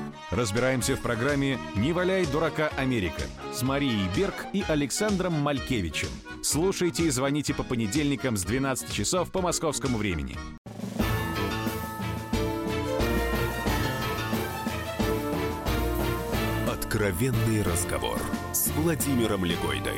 Разбираемся 0.31 0.95
в 0.95 1.01
программе 1.01 1.59
«Не 1.75 1.91
валяй 1.91 2.25
дурака 2.25 2.69
Америка» 2.77 3.23
с 3.53 3.63
Марией 3.63 4.07
Берг 4.15 4.45
и 4.53 4.63
Александром 4.65 5.33
Малькевичем. 5.33 6.07
Слушайте 6.41 7.03
и 7.03 7.09
звоните 7.09 7.53
по 7.53 7.63
понедельникам 7.63 8.37
с 8.37 8.43
12 8.43 8.93
часов 8.93 9.29
по 9.29 9.41
московскому 9.41 9.97
времени. 9.97 10.37
Откровенный 16.71 17.61
разговор 17.63 18.17
с 18.53 18.69
Владимиром 18.69 19.43
Легойдой. 19.43 19.97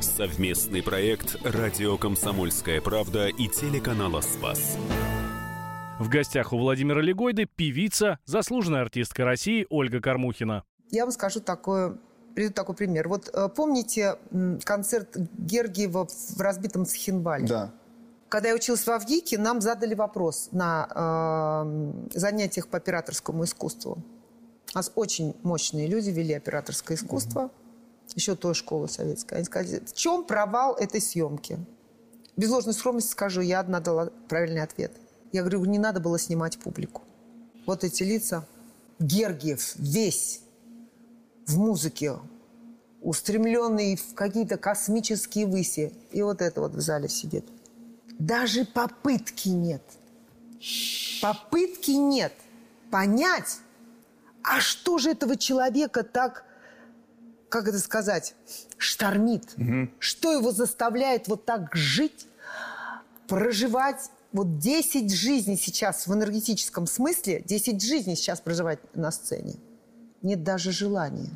Совместный 0.00 0.82
проект 0.82 1.36
«Радио 1.44 1.98
Комсомольская 1.98 2.80
правда» 2.80 3.28
и 3.28 3.48
телеканала 3.48 4.22
«Спас». 4.22 4.78
В 5.98 6.08
гостях 6.08 6.52
у 6.52 6.58
Владимира 6.58 7.02
Легойды 7.02 7.46
певица, 7.46 8.20
заслуженная 8.24 8.82
артистка 8.82 9.24
России 9.24 9.66
Ольга 9.68 10.00
Кормухина. 10.00 10.62
Я 10.92 11.04
вам 11.04 11.10
скажу 11.10 11.40
такое, 11.40 11.98
приведу 12.36 12.54
такой 12.54 12.76
пример. 12.76 13.08
Вот 13.08 13.28
э, 13.34 13.48
помните 13.48 14.16
концерт 14.64 15.16
Гергиева 15.16 16.06
в 16.06 16.40
разбитом 16.40 16.86
Цхинвале? 16.86 17.48
Да. 17.48 17.74
Когда 18.28 18.50
я 18.50 18.54
училась 18.54 18.86
в 18.86 18.88
Авгике, 18.88 19.38
нам 19.38 19.60
задали 19.60 19.94
вопрос 19.96 20.50
на 20.52 21.64
э, 22.14 22.16
занятиях 22.16 22.68
по 22.68 22.76
операторскому 22.76 23.42
искусству. 23.42 23.98
У 24.72 24.78
нас 24.78 24.92
очень 24.94 25.34
мощные 25.42 25.88
люди 25.88 26.10
вели 26.10 26.32
операторское 26.32 26.96
искусство, 26.96 27.50
еще 28.14 28.36
той 28.36 28.54
школы 28.54 28.88
советской. 28.88 29.34
Они 29.34 29.44
сказали, 29.44 29.82
в 29.84 29.92
чем 29.94 30.22
провал 30.22 30.76
этой 30.76 31.00
съемки? 31.00 31.58
Без 32.36 32.50
ложной 32.50 32.74
скромности 32.74 33.10
скажу, 33.10 33.40
я 33.40 33.58
одна 33.58 33.80
дала 33.80 34.10
правильный 34.28 34.62
ответ. 34.62 34.92
Я 35.32 35.42
говорю, 35.42 35.64
не 35.64 35.78
надо 35.78 36.00
было 36.00 36.18
снимать 36.18 36.58
публику. 36.58 37.02
Вот 37.66 37.84
эти 37.84 38.02
лица. 38.02 38.46
Гергиев 38.98 39.76
весь 39.76 40.40
в 41.46 41.56
музыке, 41.58 42.14
устремленный 43.00 43.96
в 43.96 44.14
какие-то 44.14 44.56
космические 44.56 45.46
выси. 45.46 45.92
И 46.10 46.22
вот 46.22 46.42
это 46.42 46.60
вот 46.60 46.72
в 46.74 46.80
зале 46.80 47.08
сидит. 47.08 47.44
Даже 48.18 48.64
попытки 48.64 49.48
нет. 49.48 49.82
Попытки 51.22 51.92
нет 51.92 52.32
понять, 52.90 53.58
а 54.42 54.60
что 54.60 54.98
же 54.98 55.10
этого 55.10 55.36
человека 55.36 56.02
так, 56.02 56.44
как 57.48 57.68
это 57.68 57.78
сказать, 57.78 58.34
штормит? 58.76 59.54
Что 59.98 60.32
его 60.32 60.52
заставляет 60.52 61.28
вот 61.28 61.44
так 61.44 61.74
жить, 61.74 62.26
проживать 63.26 64.10
вот 64.32 64.58
10 64.58 65.12
жизней 65.12 65.56
сейчас 65.56 66.06
в 66.06 66.12
энергетическом 66.12 66.86
смысле, 66.86 67.42
10 67.46 67.82
жизней 67.82 68.16
сейчас 68.16 68.40
проживать 68.40 68.78
на 68.94 69.10
сцене. 69.10 69.54
Нет 70.22 70.42
даже 70.42 70.72
желания. 70.72 71.30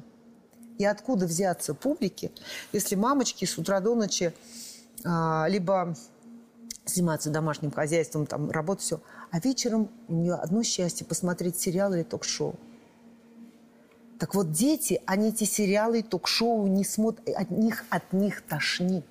И 0.78 0.84
откуда 0.84 1.26
взяться 1.26 1.74
публике, 1.74 2.32
если 2.72 2.94
мамочки 2.94 3.44
с 3.44 3.56
утра 3.56 3.80
до 3.80 3.94
ночи 3.94 4.34
а, 5.04 5.46
либо 5.48 5.94
занимаются 6.84 7.30
домашним 7.30 7.70
хозяйством, 7.70 8.26
там, 8.26 8.50
работать, 8.50 8.84
все. 8.84 9.00
А 9.30 9.38
вечером 9.40 9.88
у 10.08 10.14
нее 10.14 10.34
одно 10.34 10.62
счастье– 10.62 11.06
посмотреть 11.08 11.58
сериал 11.58 11.94
или 11.94 12.02
ток-шоу. 12.02 12.56
Так 14.18 14.34
вот, 14.34 14.52
дети, 14.52 15.00
они 15.06 15.28
эти 15.28 15.44
сериалы 15.44 16.00
и 16.00 16.02
ток-шоу 16.02 16.66
не 16.66 16.84
смотрят, 16.84 17.28
от 17.28 17.50
них, 17.50 17.84
от 17.90 18.12
них 18.12 18.42
тошнит. 18.42 19.06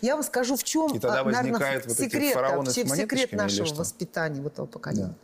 Я 0.00 0.14
вам 0.14 0.24
скажу, 0.24 0.56
в 0.56 0.64
чем, 0.64 0.94
И 0.94 0.98
тогда 0.98 1.20
а, 1.20 1.24
наверное, 1.24 1.82
вот 1.86 1.96
секрет, 1.96 2.34
фараоны 2.34 2.70
секрет 2.70 3.32
нашего 3.32 3.74
воспитания 3.74 4.40
вот 4.40 4.54
этого 4.54 4.66
поколения. 4.66 5.14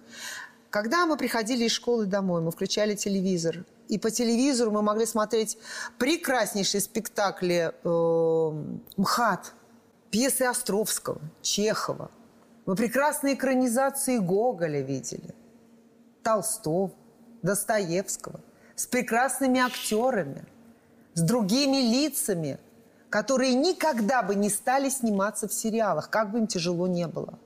Когда 0.70 1.04
мы 1.04 1.16
приходили 1.18 1.64
из 1.64 1.72
школы 1.72 2.06
домой, 2.06 2.40
мы 2.40 2.50
включали 2.50 2.94
телевизор, 2.94 3.64
и 3.88 3.98
по 3.98 4.10
телевизору 4.10 4.70
мы 4.70 4.80
могли 4.80 5.04
смотреть 5.04 5.58
прекраснейшие 5.98 6.80
спектакли 6.80 7.72
э, 7.84 8.74
МХАТ, 8.96 9.52
пьесы 10.10 10.42
Островского, 10.42 11.20
Чехова. 11.42 12.10
Мы 12.64 12.74
прекрасные 12.74 13.34
экранизации 13.34 14.16
Гоголя 14.16 14.80
видели, 14.80 15.34
Толстого, 16.22 16.92
Достоевского, 17.42 18.40
с 18.74 18.86
прекрасными 18.86 19.60
актерами, 19.60 20.46
с 21.14 21.20
другими 21.20 21.78
лицами, 21.78 22.58
которые 23.12 23.52
никогда 23.52 24.22
бы 24.22 24.34
не 24.34 24.48
стали 24.48 24.88
сниматься 24.88 25.46
в 25.46 25.52
сериалах, 25.52 26.08
как 26.08 26.32
бы 26.32 26.38
им 26.38 26.46
тяжело 26.46 26.86
не 26.86 27.06
было. 27.06 27.38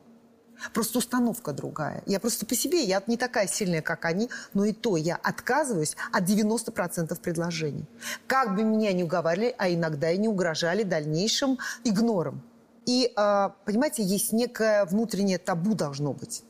Просто 0.73 0.99
установка 0.99 1.53
другая. 1.53 2.05
Я 2.07 2.21
просто 2.21 2.47
по 2.47 2.55
себе, 2.55 2.85
я 2.85 3.03
не 3.09 3.17
такая 3.17 3.49
сильная, 3.49 3.83
как 3.83 4.05
они, 4.05 4.31
но 4.55 4.65
и 4.65 4.73
то 4.73 4.97
я 4.97 5.17
отказываюсь 5.17 5.97
от 6.13 6.23
90% 6.23 7.21
предложений. 7.21 7.85
Как 8.29 8.55
бы 8.55 8.63
меня 8.63 8.93
не 8.93 9.03
уговаривали, 9.03 9.57
а 9.59 9.69
иногда 9.69 10.13
и 10.13 10.19
не 10.19 10.29
угрожали 10.29 10.85
дальнейшим 10.85 11.59
игнором. 11.83 12.43
И, 12.87 13.13
э, 13.15 13.49
понимаете, 13.65 14.05
есть 14.05 14.33
некое 14.33 14.85
внутреннее 14.85 15.39
табу 15.39 15.75
должно 15.75 16.13
быть. 16.13 16.45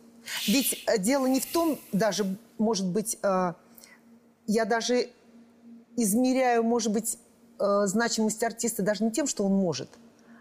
Ведь 0.46 0.84
э, 0.86 0.98
дело 0.98 1.24
не 1.24 1.40
в 1.40 1.46
том, 1.46 1.78
даже, 1.90 2.36
может 2.58 2.86
быть, 2.86 3.18
э, 3.22 3.54
я 4.46 4.64
даже 4.66 5.08
измеряю, 5.96 6.62
может 6.62 6.92
быть, 6.92 7.18
э, 7.58 7.82
значимость 7.86 8.42
артиста 8.42 8.82
даже 8.82 9.04
не 9.04 9.10
тем, 9.10 9.26
что 9.26 9.44
он 9.44 9.52
может, 9.52 9.88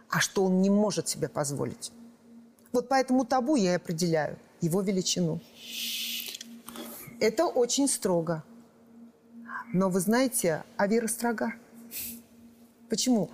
а 0.09 0.19
что 0.19 0.45
он 0.45 0.61
не 0.61 0.69
может 0.69 1.07
себе 1.07 1.27
позволить. 1.29 1.91
Вот 2.71 2.87
по 2.89 2.95
этому 2.95 3.25
табу 3.25 3.55
я 3.55 3.73
и 3.73 3.75
определяю 3.75 4.37
его 4.61 4.81
величину. 4.81 5.39
Это 7.19 7.45
очень 7.47 7.87
строго. 7.87 8.43
Но 9.73 9.89
вы 9.89 9.99
знаете, 9.99 10.63
а 10.77 10.87
вера 10.87 11.07
строга. 11.07 11.53
Почему? 12.89 13.29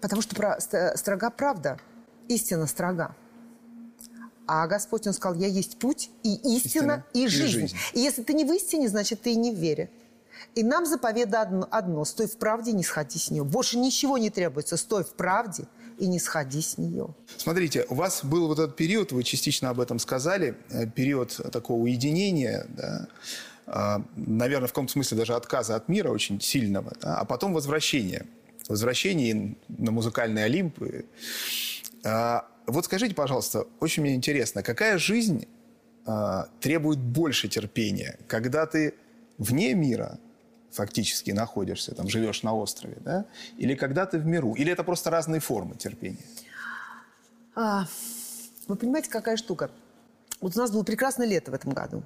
Потому 0.00 0.22
что 0.22 0.36
про- 0.36 0.60
ст- 0.60 0.96
строга 0.96 1.30
правда, 1.30 1.78
истина 2.28 2.66
строга. 2.66 3.14
А 4.46 4.66
Господь, 4.68 5.06
Он 5.06 5.12
сказал, 5.12 5.38
я 5.40 5.48
есть 5.48 5.78
путь 5.78 6.10
и 6.22 6.34
истина, 6.34 6.56
Истина 7.02 7.04
и, 7.14 7.24
и 7.24 7.28
жизнь. 7.28 7.52
жизнь. 7.60 7.76
И 7.94 8.00
если 8.00 8.22
ты 8.22 8.32
не 8.32 8.44
в 8.44 8.52
истине, 8.52 8.88
значит, 8.88 9.22
ты 9.22 9.32
и 9.32 9.36
не 9.36 9.50
в 9.52 9.56
вере. 9.58 9.90
И 10.54 10.62
нам 10.62 10.86
заповедано 10.86 11.42
одно, 11.42 11.68
одно– 11.70 12.04
стой 12.06 12.26
в 12.26 12.36
правде, 12.38 12.72
не 12.72 12.82
сходи 12.82 13.18
с 13.18 13.30
нее. 13.30 13.44
Больше 13.44 13.78
ничего 13.78 14.18
не 14.18 14.30
требуется. 14.30 14.76
Стой 14.76 15.04
в 15.04 15.14
правде, 15.14 15.66
и 15.98 16.06
не 16.06 16.18
сходи 16.18 16.60
с 16.60 16.78
нее. 16.78 17.14
Смотрите, 17.36 17.86
у 17.88 17.94
вас 17.94 18.24
был 18.24 18.48
вот 18.48 18.58
этот 18.58 18.76
период, 18.76 19.12
вы 19.12 19.22
частично 19.22 19.70
об 19.70 19.80
этом 19.80 19.98
сказали, 19.98 20.56
э, 20.70 20.86
период 20.86 21.40
такого 21.52 21.82
уединения, 21.82 22.66
да, 22.68 23.08
а, 23.66 24.02
наверное, 24.14 24.68
в 24.68 24.72
каком-то 24.72 24.92
смысле 24.92 25.18
даже 25.18 25.34
отказа 25.34 25.74
от 25.74 25.88
мира 25.88 26.10
очень 26.10 26.40
сильного, 26.40 26.92
да, 27.00 27.18
а 27.18 27.24
потом 27.24 27.52
возвращение. 27.52 28.26
Возвращение 28.68 29.56
на 29.68 29.90
музыкальный 29.90 30.44
Олимп. 30.44 30.78
А, 32.04 32.46
вот 32.66 32.84
скажите, 32.84 33.14
пожалуйста, 33.14 33.66
очень 33.80 34.02
мне 34.02 34.14
интересно, 34.14 34.62
какая 34.62 34.98
жизнь 34.98 35.46
а, 36.04 36.48
требует 36.60 36.98
больше 36.98 37.48
терпения, 37.48 38.18
когда 38.28 38.66
ты 38.66 38.94
вне 39.38 39.74
мира 39.74 40.18
фактически 40.76 41.32
находишься, 41.32 41.94
там 41.94 42.08
живешь 42.08 42.42
на 42.42 42.54
острове, 42.54 42.98
да, 43.00 43.26
или 43.56 43.74
когда 43.74 44.06
ты 44.06 44.18
в 44.18 44.26
миру, 44.26 44.54
или 44.54 44.72
это 44.72 44.84
просто 44.84 45.10
разные 45.10 45.40
формы 45.40 45.74
терпения? 45.74 46.24
А, 47.54 47.86
вы 48.68 48.76
понимаете, 48.76 49.10
какая 49.10 49.36
штука? 49.36 49.70
Вот 50.40 50.56
у 50.56 50.60
нас 50.60 50.70
было 50.70 50.84
прекрасное 50.84 51.26
лето 51.26 51.50
в 51.50 51.54
этом 51.54 51.72
году 51.72 52.04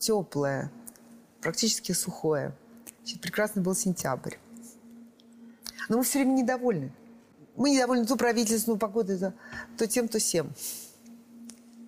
теплое, 0.00 0.72
практически 1.40 1.92
сухое. 1.92 2.52
Прекрасный 3.22 3.62
был 3.62 3.74
сентябрь. 3.74 4.36
Но 5.88 5.98
мы 5.98 6.02
все 6.02 6.20
время 6.20 6.32
недовольны. 6.32 6.92
Мы 7.56 7.70
недовольны 7.70 8.06
то 8.06 8.16
правительством, 8.16 8.78
погодой, 8.78 9.18
то, 9.76 9.86
тем, 9.86 10.08
то 10.08 10.18
всем. 10.18 10.52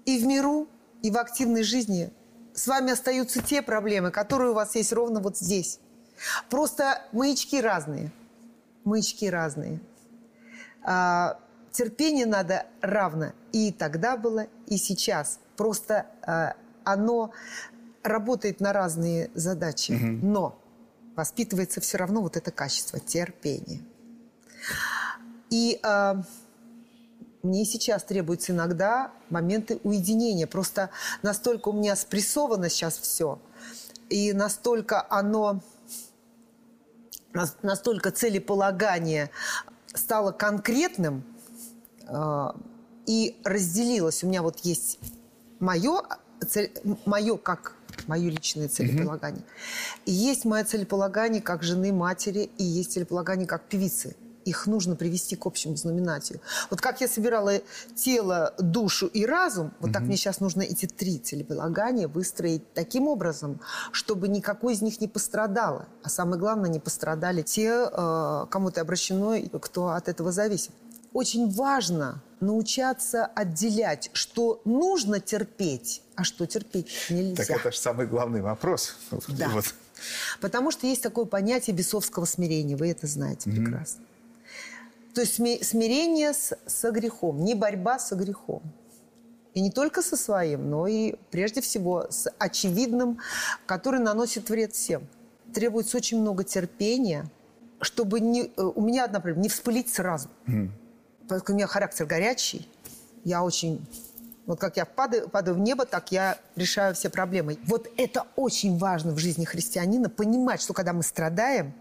И 0.05 0.19
в 0.19 0.27
миру, 0.27 0.69
и 1.03 1.11
в 1.11 1.17
активной 1.17 1.63
жизни 1.63 2.11
с 2.55 2.67
вами 2.67 2.93
остаются 2.93 3.43
те 3.43 3.63
проблемы, 3.63 4.11
которые 4.11 4.51
у 4.51 4.55
вас 4.55 4.75
есть 4.75 4.93
ровно 4.93 5.21
вот 5.21 5.39
здесь. 5.39 5.81
Просто 6.51 7.03
маячки 7.13 7.61
разные. 7.61 8.13
Маячки 8.85 9.29
разные. 9.29 9.81
А, 10.83 11.39
терпение 11.71 12.27
надо 12.27 12.67
равно. 12.81 13.33
И 13.53 13.73
тогда 13.73 14.17
было, 14.17 14.47
и 14.67 14.77
сейчас. 14.77 15.39
Просто 15.57 16.07
а, 16.23 16.55
оно 16.85 17.33
работает 18.03 18.61
на 18.61 18.73
разные 18.73 19.31
задачи, 19.35 19.93
угу. 19.93 20.27
но 20.27 20.59
воспитывается 21.15 21.81
все 21.81 21.99
равно 21.99 22.23
вот 22.23 22.37
это 22.37 22.51
качество 22.51 22.99
терпения. 22.99 23.81
И 25.51 25.79
э, 25.83 26.15
мне 27.43 27.65
сейчас 27.65 28.05
требуются 28.05 28.53
иногда 28.53 29.11
моменты 29.31 29.81
уединения. 29.83 30.47
Просто 30.47 30.91
настолько 31.23 31.69
у 31.69 31.73
меня 31.73 31.97
спрессовано 31.97 32.69
сейчас 32.69 32.99
все, 32.99 33.39
и 34.09 34.33
настолько 34.33 35.05
оно, 35.11 35.61
настолько 37.63 38.11
целеполагание 38.11 39.31
стало 39.95 40.33
конкретным 40.33 41.25
э, 42.07 42.47
и 43.07 43.41
разделилось. 43.45 44.23
У 44.23 44.29
меня 44.29 44.43
вот 44.43 44.59
есть 44.61 44.99
мое, 45.59 46.03
цель, 46.47 46.73
мое 47.05 47.37
как 47.37 47.75
мое 48.07 48.31
личное 48.31 48.69
целеполагание. 48.69 49.43
Mm-hmm. 49.43 50.03
И 50.07 50.13
есть 50.13 50.45
мое 50.45 50.65
целеполагание 50.65 51.43
как 51.43 51.63
жены, 51.63 51.93
матери, 51.93 52.51
и 52.59 52.65
есть 52.65 52.93
целеполагание 52.93 53.47
как 53.47 53.65
певицы. 53.65 54.17
Их 54.45 54.67
нужно 54.67 54.97
привести 54.97 55.37
к 55.37 55.47
общему 55.47 55.77
знаменателю. 55.77 56.41
Вот 56.71 56.81
как 56.81 57.01
я 57.01 57.09
собирала 57.09 57.61
тело, 57.95 58.55
душу 58.59 59.07
и 59.07 59.25
разум, 59.25 59.73
вот 59.81 59.91
mm-hmm. 59.91 59.93
так 59.93 60.03
мне 60.03 60.17
сейчас 60.17 60.41
нужно 60.41 60.63
эти 60.63 60.87
три 60.87 61.19
целеполагания 61.19 62.09
выстроить 62.09 62.73
таким 62.75 63.09
образом, 63.09 63.61
чтобы 63.93 64.29
никакой 64.29 64.75
из 64.75 64.83
них 64.83 65.01
не 65.01 65.09
пострадало. 65.09 65.87
А 66.03 66.09
самое 66.09 66.39
главное, 66.39 66.71
не 66.71 66.81
пострадали 66.81 67.43
те, 67.43 67.89
э, 67.91 68.47
кому 68.51 68.71
ты 68.71 68.81
обращено, 68.81 69.37
кто 69.61 69.89
от 69.89 70.09
этого 70.09 70.33
зависит 70.33 70.73
очень 71.13 71.51
важно 71.51 72.23
научаться 72.41 73.27
отделять, 73.27 74.11
что 74.13 74.61
нужно 74.65 75.21
терпеть, 75.21 76.03
а 76.17 76.25
что 76.25 76.47
терпеть 76.47 76.89
нельзя. 77.11 77.37
Так 77.37 77.51
это 77.51 77.73
же 77.73 77.79
самый 77.79 78.07
главный 78.07 78.41
вопрос. 78.43 78.97
Да. 79.29 79.49
Вот. 79.51 79.75
Потому 80.41 80.71
что 80.71 80.87
есть 80.87 81.03
такое 81.03 81.25
понятие 81.25 81.77
бесовского 81.77 82.25
смирения, 82.25 82.77
вы 82.77 82.91
это 82.91 83.07
знаете 83.07 83.49
mm-hmm. 83.49 83.65
прекрасно. 83.65 84.05
То 85.15 85.21
есть 85.21 85.35
смирение 85.35 86.33
с, 86.33 86.57
со 86.67 86.91
грехом, 86.91 87.45
не 87.45 87.55
борьба 87.55 87.99
со 87.99 88.15
грехом. 88.17 88.63
И 89.55 89.61
не 89.61 89.71
только 89.71 90.01
со 90.01 90.17
своим, 90.17 90.71
но 90.71 90.87
и 90.87 91.17
прежде 91.31 91.61
всего 91.61 92.07
с 92.09 92.31
очевидным, 92.39 93.19
который 93.67 94.01
наносит 94.01 94.49
вред 94.49 94.73
всем. 94.73 95.07
Требуется 95.53 95.99
очень 95.99 96.21
много 96.21 96.43
терпения, 96.43 97.27
чтобы 97.83 98.21
не, 98.21 98.45
э, 98.45 98.63
у 98.63 98.81
меня, 98.81 99.07
например, 99.09 99.39
не 99.39 99.51
вспылить 99.51 99.93
сразу. 99.93 100.29
Mm 100.47 100.71
поскольку 101.33 101.53
у 101.53 101.55
меня 101.57 101.67
характер 101.67 102.07
горячий, 102.07 102.69
я 103.25 103.43
очень... 103.43 103.85
Вот 104.45 104.59
как 104.59 104.77
я 104.77 104.85
падаю, 104.85 105.29
падаю 105.29 105.57
в 105.57 105.61
небо, 105.61 105.87
так 105.87 106.11
я 106.11 106.37
решаю 106.57 106.95
все 106.95 107.09
проблемы. 107.09 107.59
Вот 107.65 107.89
это 107.97 108.27
очень 108.35 108.77
важно 108.77 109.13
в 109.13 109.19
жизни 109.19 109.45
христианина, 109.45 110.11
понимать, 110.11 110.61
что 110.61 110.75
когда 110.75 110.93
мы 110.93 111.05
страдаем, 111.05 111.73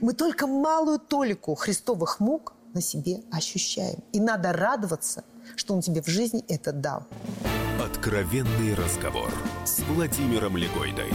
мы 0.00 0.12
только 0.12 0.46
малую 0.46 0.98
толику 0.98 1.54
христовых 1.54 2.20
мук 2.20 2.54
на 2.74 2.80
себе 2.80 3.22
ощущаем. 3.32 4.04
И 4.12 4.20
надо 4.20 4.52
радоваться, 4.52 5.24
что 5.56 5.74
он 5.74 5.80
тебе 5.80 6.02
в 6.02 6.06
жизни 6.06 6.44
это 6.48 6.72
дал. 6.72 7.06
Откровенный 7.82 8.74
разговор 8.74 9.30
с 9.64 9.80
Владимиром 9.80 10.56
Легойдой. 10.56 11.10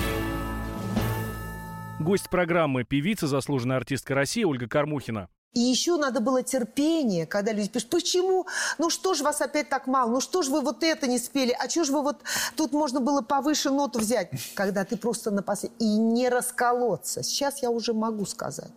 Гость 2.00 2.30
программы 2.30 2.84
певица, 2.84 3.28
заслуженная 3.28 3.78
артистка 3.78 4.16
России 4.16 4.44
Ольга 4.44 4.68
Кормухина. 4.68 5.30
И 5.54 5.60
еще 5.60 5.98
надо 5.98 6.22
было 6.22 6.44
терпение, 6.44 7.26
когда 7.26 7.52
люди 7.52 7.68
пишут, 7.68 7.90
почему? 7.90 8.48
Ну 8.78 8.90
что 8.90 9.14
ж 9.14 9.22
вас 9.22 9.42
опять 9.42 9.68
так 9.68 9.86
мало? 9.86 10.10
Ну 10.10 10.22
что 10.22 10.44
ж 10.44 10.48
вы 10.48 10.62
вот 10.62 10.82
это 10.82 11.08
не 11.08 11.20
спели? 11.20 11.56
А 11.60 11.68
что 11.68 11.84
ж 11.84 11.90
вы 11.90 12.02
вот... 12.04 12.22
Тут 12.56 12.72
можно 12.72 13.02
было 13.02 13.22
повыше 13.22 13.70
ноту 13.70 14.00
взять. 14.00 14.32
Когда 14.56 14.86
ты 14.86 14.96
просто 14.96 15.30
на 15.30 15.44
послед... 15.44 15.74
И 15.80 15.98
не 15.98 16.30
расколоться. 16.30 17.22
Сейчас 17.22 17.62
я 17.62 17.70
уже 17.70 17.94
могу 17.94 18.26
сказать. 18.26 18.72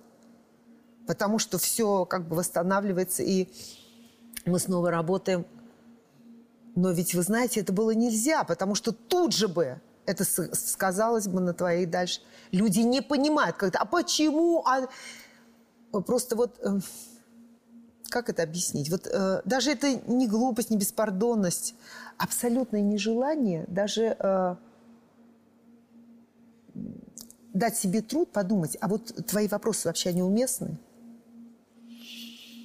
Потому 1.06 1.38
что 1.38 1.58
все 1.58 2.06
как 2.06 2.26
бы 2.26 2.34
восстанавливается, 2.34 3.22
и 3.22 3.48
мы 4.44 4.58
снова 4.58 4.90
работаем. 4.90 5.46
Но 6.74 6.90
ведь, 6.90 7.14
вы 7.14 7.22
знаете, 7.22 7.60
это 7.60 7.72
было 7.72 7.92
нельзя, 7.92 8.42
потому 8.42 8.74
что 8.74 8.90
тут 8.90 9.32
же 9.32 9.46
бы 9.46 9.80
это 10.06 10.24
сказалось 10.24 11.28
бы 11.28 11.40
на 11.40 11.54
твоей 11.54 11.86
дальше. 11.86 12.20
Люди 12.50 12.80
не 12.80 13.00
понимают, 13.00 13.56
как-то, 13.56 13.78
а 13.78 13.84
почему? 13.84 14.64
А 14.66 14.88
просто 16.02 16.36
вот 16.36 16.58
э, 16.62 16.78
как 18.14 18.28
это 18.28 18.42
объяснить? 18.42 18.90
Вот 18.90 19.06
э, 19.06 19.42
даже 19.44 19.72
это 19.72 19.92
не 20.06 20.28
глупость, 20.28 20.70
не 20.70 20.76
беспардонность, 20.76 21.74
абсолютное 22.16 22.80
нежелание 22.80 23.64
даже 23.68 24.16
э, 24.18 24.56
дать 27.52 27.76
себе 27.76 28.02
труд 28.02 28.30
подумать, 28.30 28.76
а 28.80 28.86
вот 28.86 29.12
твои 29.26 29.48
вопросы 29.48 29.88
вообще 29.88 30.12
неуместны? 30.12 30.78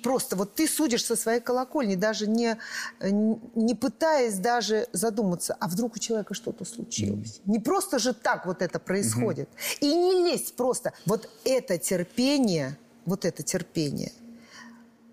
Просто 0.03 0.35
вот 0.35 0.53
ты 0.53 0.67
судишь 0.67 1.03
со 1.03 1.15
своей 1.15 1.41
колокольни, 1.41 1.95
даже 1.95 2.27
не, 2.27 2.57
не 3.01 3.75
пытаясь 3.75 4.37
даже 4.37 4.87
задуматься, 4.93 5.57
а 5.59 5.67
вдруг 5.67 5.95
у 5.95 5.99
человека 5.99 6.35
что-то 6.35 6.63
случилось. 6.63 7.41
Не 7.45 7.59
просто 7.59 7.99
же 7.99 8.13
так 8.13 8.45
вот 8.45 8.61
это 8.61 8.79
происходит. 8.79 9.49
Mm-hmm. 9.49 9.77
И 9.81 9.93
не 9.93 10.31
лезть 10.31 10.55
просто. 10.55 10.93
Вот 11.05 11.27
это 11.43 11.77
терпение– 11.77 12.77
вот 13.05 13.25
это 13.25 13.43
терпение. 13.43 14.11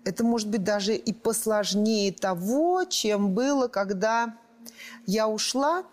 Это 0.03 0.23
может 0.23 0.49
быть 0.49 0.63
даже 0.63 0.95
и 0.95 1.11
посложнее 1.11 2.13
того, 2.13 2.85
чем 2.85 3.33
было, 3.33 3.67
когда 3.67 4.37
я 5.05 5.27
ушла 5.27 5.83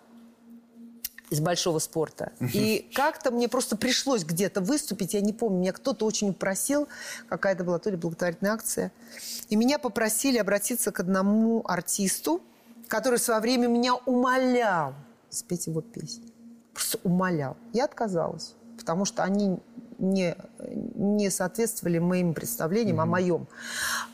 из 1.29 1.39
большого 1.39 1.79
спорта. 1.79 2.31
И 2.53 2.89
как-то 2.93 3.31
мне 3.31 3.49
просто 3.49 3.75
пришлось 3.75 4.23
где-то 4.23 4.61
выступить, 4.61 5.13
я 5.13 5.21
не 5.21 5.33
помню, 5.33 5.59
меня 5.59 5.73
кто-то 5.73 6.05
очень 6.05 6.33
просил, 6.33 6.87
какая-то 7.27 7.63
была 7.63 7.79
то 7.79 7.89
ли 7.89 7.97
благотворительная 7.97 8.53
акция, 8.53 8.91
и 9.49 9.55
меня 9.55 9.79
попросили 9.79 10.37
обратиться 10.37 10.91
к 10.91 10.99
одному 10.99 11.63
артисту, 11.65 12.41
который 12.87 13.19
в 13.19 13.21
свое 13.21 13.41
время 13.41 13.67
меня 13.67 13.95
умолял 13.95 14.93
спеть 15.29 15.67
его 15.67 15.81
песню. 15.81 16.31
Просто 16.73 16.99
умолял. 17.03 17.57
Я 17.73 17.85
отказалась, 17.85 18.53
потому 18.77 19.05
что 19.05 19.23
они 19.23 19.59
не, 19.97 20.35
не 20.95 21.29
соответствовали 21.29 21.99
моим 21.99 22.33
представлениям 22.33 22.99
mm-hmm. 22.99 23.03
о 23.03 23.05
моем 23.05 23.47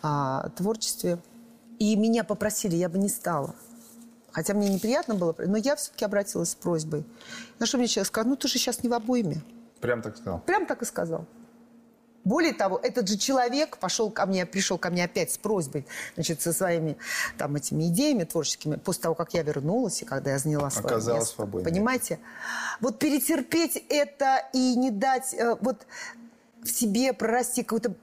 а, 0.02 0.50
творчестве. 0.50 1.20
И 1.80 1.96
меня 1.96 2.24
попросили, 2.24 2.76
я 2.76 2.90
бы 2.90 2.98
не 2.98 3.10
стала. 3.10 3.56
Хотя 4.32 4.54
мне 4.54 4.70
неприятно 4.70 5.16
было, 5.16 5.36
но 5.38 5.58
я 5.58 5.76
все-таки 5.76 6.06
обратилась 6.06 6.52
с 6.52 6.56
просьбой. 6.56 7.06
На 7.60 7.66
что 7.66 7.78
мне 7.78 7.88
человек 7.88 8.08
сказал, 8.08 8.30
ну 8.30 8.36
ты 8.36 8.48
же 8.48 8.54
сейчас 8.54 8.84
не 8.84 8.90
в 8.90 8.94
обойме. 8.94 9.42
Прям 9.82 10.02
так 10.02 10.16
сказал? 10.16 10.40
Прям 10.42 10.66
так 10.66 10.82
и 10.82 10.86
сказал. 10.86 11.26
Более 12.24 12.54
того, 12.54 12.80
этот 12.84 13.08
же 13.10 13.18
человек 13.18 13.78
пошел 13.78 14.12
ко 14.12 14.26
мне, 14.28 14.46
пришел 14.46 14.78
ко 14.78 14.90
мне 14.92 15.04
опять 15.06 15.32
с 15.32 15.38
просьбой, 15.40 15.88
значит, 16.16 16.42
со 16.42 16.54
своими 16.54 16.96
там 17.38 17.56
этими 17.56 17.88
идеями 17.88 18.26
творческими, 18.26 18.76
после 18.76 19.02
того, 19.04 19.16
как 19.16 19.34
я 19.34 19.42
вернулась 19.42 20.02
и 20.04 20.06
когда 20.06 20.32
я 20.32 20.38
заняла 20.38 20.70
свое 20.70 20.86
Оказалось 20.86 21.22
место. 21.24 21.36
свободнее. 21.36 21.72
Понимаете? 21.74 22.20
Вот 22.80 23.00
перетерпеть 23.00 23.84
это 23.90 24.48
и 24.54 24.76
не 24.76 24.92
дать 24.92 25.34
э, 25.34 25.56
вот 25.62 25.88
в 26.64 26.70
себе 26.70 27.12
прорасти 27.14 27.64
какую-то, 27.64 27.96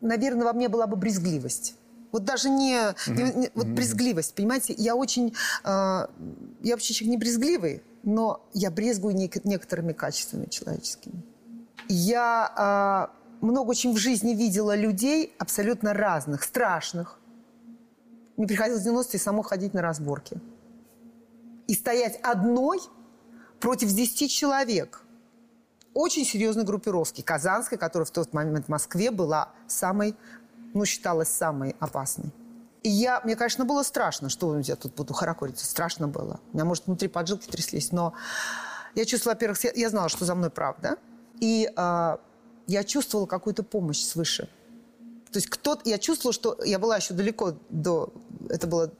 наверное, 0.00 0.46
во 0.46 0.52
мне 0.54 0.68
была 0.70 0.86
бы 0.86 0.96
брезгливость. 0.96 1.74
Вот 2.12 2.24
даже 2.24 2.48
не, 2.48 2.80
не- 3.08 3.32
не- 3.34 3.50
вот 3.54 3.66
брезгливость, 3.66 4.34
понимаете? 4.34 4.74
Я 4.78 4.96
очень, 4.96 5.34
э, 5.64 5.68
я 5.68 6.08
вообще 6.72 6.94
человек 6.94 7.10
не 7.10 7.18
брезгливый, 7.18 7.82
но 8.04 8.42
я 8.54 8.70
брезгую 8.70 9.14
нек- 9.14 9.42
некоторыми 9.44 9.92
качествами 9.92 10.46
человеческими. 10.46 11.22
Я 11.88 12.50
а, 12.56 13.10
много 13.40 13.70
очень 13.70 13.94
в 13.94 13.96
жизни 13.96 14.34
видела 14.34 14.76
людей 14.76 15.34
абсолютно 15.38 15.94
разных, 15.94 16.42
страшных. 16.42 17.18
Мне 18.36 18.46
приходилось 18.46 18.82
в 18.82 18.88
90-е 18.88 19.18
самой 19.18 19.44
ходить 19.44 19.74
на 19.74 19.82
разборки. 19.82 20.40
И 21.66 21.74
стоять 21.74 22.18
одной 22.22 22.80
против 23.60 23.92
10 23.92 24.30
человек. 24.30 25.02
Очень 25.94 26.24
серьезной 26.24 26.64
группировки. 26.64 27.20
Казанской, 27.20 27.78
которая 27.78 28.06
в 28.06 28.10
тот 28.10 28.32
момент 28.32 28.66
в 28.66 28.68
Москве 28.68 29.10
была 29.10 29.50
самой, 29.66 30.16
ну, 30.74 30.84
считалась 30.84 31.28
самой 31.28 31.76
опасной. 31.80 32.32
И 32.82 32.88
я, 32.88 33.20
мне, 33.24 33.36
конечно, 33.36 33.64
было 33.64 33.82
страшно, 33.82 34.28
что 34.28 34.58
я 34.58 34.76
тут 34.76 34.94
буду 34.94 35.12
хорокориться. 35.12 35.66
Страшно 35.66 36.08
было. 36.08 36.40
У 36.52 36.56
меня, 36.56 36.64
может, 36.64 36.86
внутри 36.86 37.08
поджилки 37.08 37.46
тряслись. 37.48 37.92
Но 37.92 38.14
я 38.94 39.04
чувствовала, 39.04 39.34
во-первых, 39.34 39.62
я, 39.64 39.72
я 39.74 39.90
знала, 39.90 40.08
что 40.08 40.24
за 40.24 40.34
мной 40.34 40.50
правда. 40.50 40.96
И 41.40 41.70
а, 41.76 42.20
я 42.70 42.84
чувствовала 42.84 43.26
какую-то 43.26 43.62
помощь 43.62 44.00
свыше. 44.00 44.48
То 45.32 45.38
есть 45.38 45.48
кто-то, 45.48 45.88
я 45.88 45.98
чувствовала, 45.98 46.32
что 46.32 46.56
я 46.64 46.78
была 46.78 46.96
еще 46.96 47.14
далеко 47.14 47.54
до, 47.68 48.12
это 48.48 48.66
было 48.66 48.92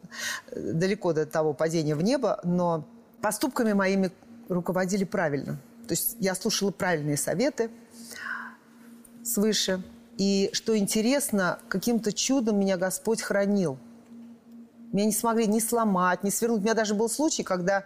э, 0.50 0.72
далеко 0.72 1.12
до 1.12 1.26
того 1.26 1.54
падения 1.54 1.94
в 1.94 2.02
небо, 2.02 2.40
но 2.44 2.84
поступками 3.20 3.72
моими 3.72 4.10
руководили 4.48 5.04
правильно. 5.04 5.60
То 5.86 5.92
есть 5.92 6.16
я 6.20 6.34
слушала 6.34 6.70
правильные 6.70 7.16
советы 7.16 7.70
свыше. 9.24 9.82
И 10.18 10.50
что 10.52 10.76
интересно, 10.76 11.58
каким-то 11.68 12.12
чудом 12.12 12.58
меня 12.60 12.76
Господь 12.76 13.22
хранил. 13.22 13.78
Меня 14.92 15.06
не 15.06 15.12
смогли 15.12 15.46
ни 15.46 15.60
сломать, 15.60 16.24
ни 16.24 16.30
свернуть. 16.30 16.60
У 16.60 16.62
меня 16.62 16.74
даже 16.74 16.94
был 16.94 17.08
случай, 17.08 17.42
когда 17.42 17.84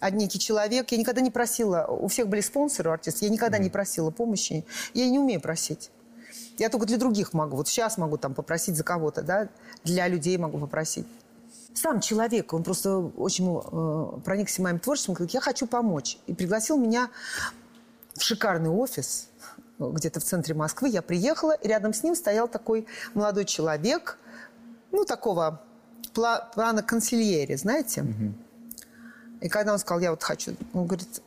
один 0.00 0.18
некий 0.20 0.38
человек, 0.38 0.90
я 0.92 0.98
никогда 0.98 1.20
не 1.20 1.30
просила, 1.30 1.86
у 1.88 2.08
всех 2.08 2.28
были 2.28 2.40
спонсоры, 2.40 2.90
артисты, 2.90 3.24
я 3.24 3.30
никогда 3.30 3.58
не 3.58 3.70
просила 3.70 4.10
помощи. 4.10 4.64
Я 4.94 5.08
не 5.08 5.18
умею 5.18 5.40
просить. 5.40 5.90
Я 6.58 6.68
только 6.68 6.86
для 6.86 6.98
других 6.98 7.32
могу. 7.32 7.56
Вот 7.56 7.68
сейчас 7.68 7.98
могу 7.98 8.16
там 8.16 8.34
попросить 8.34 8.76
за 8.76 8.84
кого-то, 8.84 9.22
да, 9.22 9.48
для 9.84 10.08
людей 10.08 10.36
могу 10.38 10.58
попросить. 10.58 11.06
Сам 11.74 12.00
человек, 12.00 12.52
он 12.52 12.64
просто 12.64 12.98
очень 12.98 13.46
э, 13.46 14.20
проникся 14.24 14.62
моим 14.62 14.80
творчеством, 14.80 15.14
говорит, 15.14 15.34
я 15.34 15.40
хочу 15.40 15.66
помочь. 15.66 16.18
И 16.26 16.34
пригласил 16.34 16.76
меня 16.76 17.10
в 18.14 18.22
шикарный 18.22 18.70
офис, 18.70 19.28
где-то 19.78 20.18
в 20.18 20.24
центре 20.24 20.54
Москвы. 20.54 20.88
Я 20.88 21.02
приехала, 21.02 21.52
и 21.52 21.68
рядом 21.68 21.92
с 21.92 22.02
ним 22.02 22.16
стоял 22.16 22.48
такой 22.48 22.86
молодой 23.14 23.44
человек, 23.44 24.18
ну, 24.90 25.04
такого 25.04 25.62
пла- 26.14 26.52
плана 26.52 26.82
консильери, 26.82 27.54
знаете. 27.54 28.04
И 29.40 29.48
когда 29.48 29.72
он 29.72 29.78
сказал, 29.78 30.00
я 30.00 30.10
вот 30.10 30.22
хочу, 30.22 30.54
он 30.72 30.86
говорит, 30.86 31.22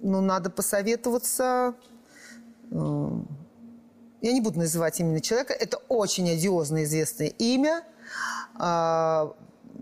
ну, 0.00 0.20
надо 0.20 0.50
посоветоваться. 0.50 1.74
э, 2.70 3.10
Я 4.20 4.32
не 4.32 4.40
буду 4.40 4.58
называть 4.58 4.98
именно 5.00 5.20
человека. 5.20 5.52
Это 5.52 5.78
очень 5.88 6.30
одиозное 6.30 6.84
известное 6.84 7.28
имя, 7.28 7.84
а, 8.54 9.34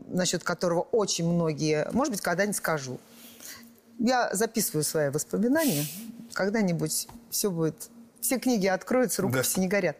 насчет 0.08 0.42
которого 0.42 0.80
очень 0.80 1.26
многие, 1.28 1.88
может 1.92 2.12
быть, 2.12 2.20
когда-нибудь 2.20 2.56
скажу. 2.56 2.98
Я 3.98 4.30
записываю 4.34 4.82
свои 4.82 5.10
воспоминания. 5.10 5.84
Когда-нибудь 6.32 7.08
все 7.30 7.50
будет... 7.50 7.90
Все 8.20 8.38
книги 8.38 8.66
откроются, 8.66 9.22
рукописи 9.22 9.60
не 9.60 9.68
горят. 9.68 9.96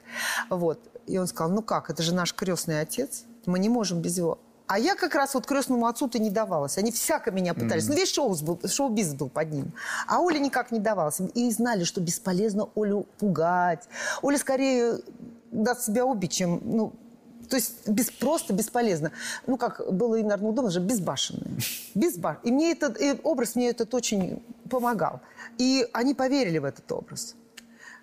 Вот. 0.50 0.78
И 1.06 1.16
он 1.18 1.26
сказал, 1.26 1.50
ну 1.50 1.62
как, 1.62 1.88
это 1.90 2.02
же 2.02 2.14
наш 2.14 2.35
крестный 2.35 2.80
отец. 2.80 3.24
Мы 3.46 3.59
не 3.59 3.68
можем 3.68 4.00
без 4.00 4.18
его. 4.18 4.38
А 4.70 4.78
я 4.78 4.94
как 4.94 5.16
раз 5.16 5.35
вот 5.35 5.46
крестному 5.46 5.88
отцу-то 5.88 6.20
не 6.20 6.30
давалась. 6.30 6.78
Они 6.78 6.92
всяко 6.92 7.33
меня 7.33 7.54
пытались. 7.54 7.88
Ну, 7.88 7.96
весь 7.96 8.12
шоу 8.12 8.37
был, 8.37 8.61
шоу-бизнес 8.64 9.16
был 9.16 9.28
под 9.28 9.50
ним. 9.50 9.72
А 10.06 10.20
Оля 10.20 10.38
никак 10.38 10.70
не 10.70 10.78
давалась. 10.78 11.20
И 11.35 11.50
знали, 11.50 11.83
что 11.83 12.00
бесполезно 12.00 12.68
Олю 12.76 13.09
пугать. 13.18 13.88
Оля 14.22 14.38
скорее 14.38 15.00
даст 15.50 15.87
себя 15.87 16.06
убить, 16.06 16.30
чем... 16.30 16.61
Ну, 16.62 16.92
то 17.48 17.56
есть 17.56 17.88
без, 17.88 18.12
просто 18.12 18.52
бесполезно. 18.52 19.11
Ну, 19.48 19.56
как 19.56 19.83
было 19.92 20.14
и, 20.14 20.22
наверное, 20.22 20.50
удобно, 20.50 20.70
же 20.70 20.78
безбашенная. 20.78 21.50
Безбаш... 21.96 22.37
И 22.44 22.52
мне 22.52 22.70
этот 22.70 23.00
и 23.00 23.18
образ 23.24 23.56
мне 23.56 23.70
этот 23.70 23.92
очень 23.92 24.40
помогал. 24.70 25.20
И 25.59 25.85
они 25.92 26.14
поверили 26.14 26.59
в 26.59 26.64
этот 26.64 26.92
образ. 26.92 27.35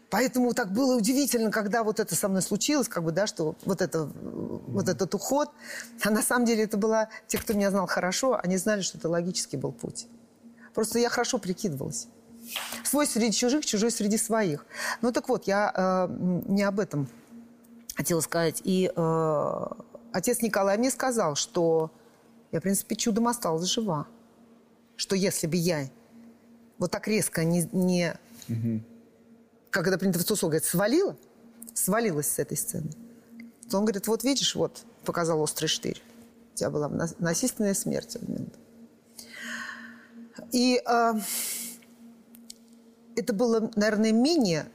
Поэтому 0.10 0.54
так 0.54 0.72
было 0.72 0.96
удивительно, 0.96 1.52
когда 1.52 1.84
вот 1.84 2.00
это 2.00 2.16
со 2.16 2.30
мной 2.30 2.42
случилось, 2.42 2.88
как 2.88 3.04
бы, 3.04 3.12
да, 3.12 3.28
что 3.28 3.56
вот, 3.66 3.82
это, 3.82 4.06
вот 4.06 4.88
этот 4.88 5.14
уход. 5.14 5.52
А 6.04 6.10
на 6.10 6.22
самом 6.22 6.46
деле 6.46 6.64
это 6.64 6.78
было... 6.78 7.10
Те, 7.28 7.38
кто 7.38 7.54
меня 7.54 7.72
знал 7.72 7.88
хорошо, 7.88 8.40
они 8.42 8.58
знали, 8.58 8.82
что 8.82 8.98
это 8.98 9.10
логический 9.10 9.58
был 9.58 9.74
путь. 9.74 10.08
Просто 10.74 11.00
я 11.00 11.10
хорошо 11.10 11.40
прикидывалась. 11.40 12.08
Свой 12.86 13.06
среди 13.06 13.34
чужих, 13.34 13.66
чужой 13.66 13.92
среди 13.92 14.18
своих. 14.18 14.66
Ну 15.02 15.12
так 15.12 15.28
вот, 15.28 15.46
я 15.46 15.74
э, 15.76 16.08
не 16.48 16.64
об 16.64 16.80
этом 16.80 17.10
хотела 17.96 18.22
сказать. 18.22 18.62
И 18.64 18.90
э, 18.96 19.66
отец 20.14 20.42
Николай 20.42 20.78
мне 20.78 20.90
сказал, 20.90 21.36
что 21.36 21.92
я, 22.54 22.60
в 22.60 22.64
принципе, 22.64 22.96
чудом 22.96 23.28
осталась 23.28 23.68
жива. 23.68 24.08
Что 24.96 25.18
если 25.18 25.48
бы 25.48 25.58
я 25.58 25.90
вот 26.78 26.92
так 26.92 27.10
резко 27.10 27.44
не... 27.44 27.68
не 27.74 28.18
Как 29.70 29.88
это 29.88 29.98
принято 29.98 30.20
в 30.20 30.24
ЦУСО, 30.24 30.48
говорит, 30.48 30.66
свалила, 30.66 31.16
свалилась 31.74 32.30
с 32.30 32.40
этой 32.40 32.58
сцены, 32.58 32.90
то 33.70 33.78
он 33.78 33.86
говорит, 33.86 34.08
вот 34.08 34.24
видишь, 34.24 34.56
вот, 34.56 34.84
показал 35.04 35.42
острый 35.42 35.68
штырь. 35.68 36.02
У 36.54 36.58
тебя 36.58 36.70
была 36.70 36.90
нас- 36.90 37.16
насильственная 37.20 37.74
смерть. 37.74 38.18
И 40.52 40.82
э, 40.86 41.14
это 43.16 43.34
было, 43.34 43.72
наверное, 43.76 44.12
менее 44.12 44.68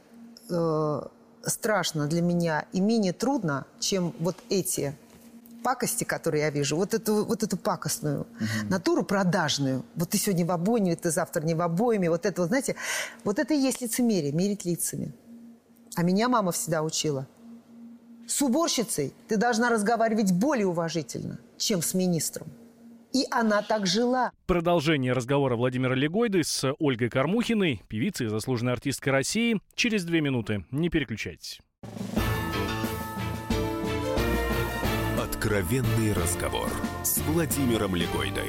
э, 0.50 1.02
страшно 1.44 2.07
для 2.07 2.22
меня 2.22 2.66
и 2.72 2.81
менее 2.81 3.12
трудно, 3.12 3.66
чем 3.81 4.14
вот 4.18 4.37
эти 4.48 4.96
пакости, 5.62 6.05
которые 6.05 6.42
я 6.42 6.51
вижу, 6.51 6.77
вот 6.77 6.94
эту, 6.94 7.25
вот 7.25 7.42
эту 7.42 7.57
пакостную 7.57 8.27
натуру 8.68 9.05
продажную. 9.05 9.85
Вот 9.94 10.11
ты 10.11 10.18
сегодня 10.18 10.44
в 10.44 10.51
обойме, 10.51 10.96
ты 10.96 11.11
завтра 11.11 11.42
не 11.42 11.55
в 11.55 11.62
обойме. 11.62 12.11
Вот 12.11 12.27
это, 12.27 12.42
вот, 12.42 12.48
знаете, 12.48 12.77
вот 13.25 13.38
это 13.38 13.55
и 13.55 13.59
есть 13.59 13.81
лицемерие, 13.81 14.33
мерить 14.33 14.64
лицами. 14.64 15.14
А 15.94 16.03
меня 16.03 16.29
мама 16.29 16.53
всегда 16.53 16.83
учила. 16.83 17.27
С 18.27 18.40
уборщицей 18.40 19.12
ты 19.29 19.37
должна 19.37 19.68
разговаривать 19.68 20.33
более 20.33 20.66
уважительно, 20.66 21.38
чем 21.59 21.83
с 21.83 21.94
министром. 21.94 22.48
И 23.12 23.27
она 23.31 23.61
так 23.61 23.87
жила. 23.87 24.33
Продолжение 24.46 25.12
разговора 25.12 25.57
Владимира 25.57 25.94
Легойды 25.94 26.42
с 26.44 26.72
Ольгой 26.79 27.11
Кормухиной, 27.11 27.83
певицей 27.88 28.27
и 28.27 28.31
заслуженной 28.31 28.72
артисткой 28.72 29.12
России, 29.12 29.61
через 29.75 30.05
две 30.05 30.22
минуты. 30.22 30.64
Не 30.70 30.88
переключайтесь. 30.88 31.61
Откровенный 35.42 36.12
разговор 36.12 36.70
с 37.02 37.18
Владимиром 37.18 37.96
Легойдой. 37.96 38.48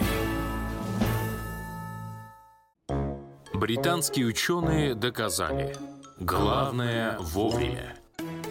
Британские 3.51 4.27
ученые 4.27 4.93
доказали. 4.93 5.75
Главное 6.19 7.17
вовремя. 7.17 7.95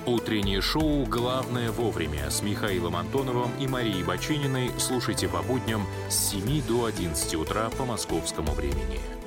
Утреннее 0.07 0.61
шоу 0.61 1.07
«Главное 1.07 1.71
вовремя» 1.71 2.29
с 2.31 2.43
Михаилом 2.43 2.97
Антоновым 2.97 3.53
и 3.61 3.69
Марией 3.69 4.03
Бачининой 4.03 4.73
слушайте 4.77 5.29
по 5.29 5.41
будням 5.43 5.87
с 6.09 6.31
7 6.31 6.67
до 6.67 6.87
11 6.87 7.37
утра 7.37 7.71
по 7.79 7.85
московскому 7.85 8.51
времени. 8.55 9.22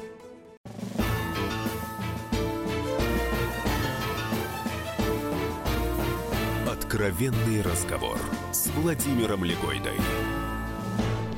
Откровенный 6.96 7.62
разговор 7.62 8.18
с 8.54 8.68
Владимиром 8.68 9.44
Легойдой. 9.44 10.00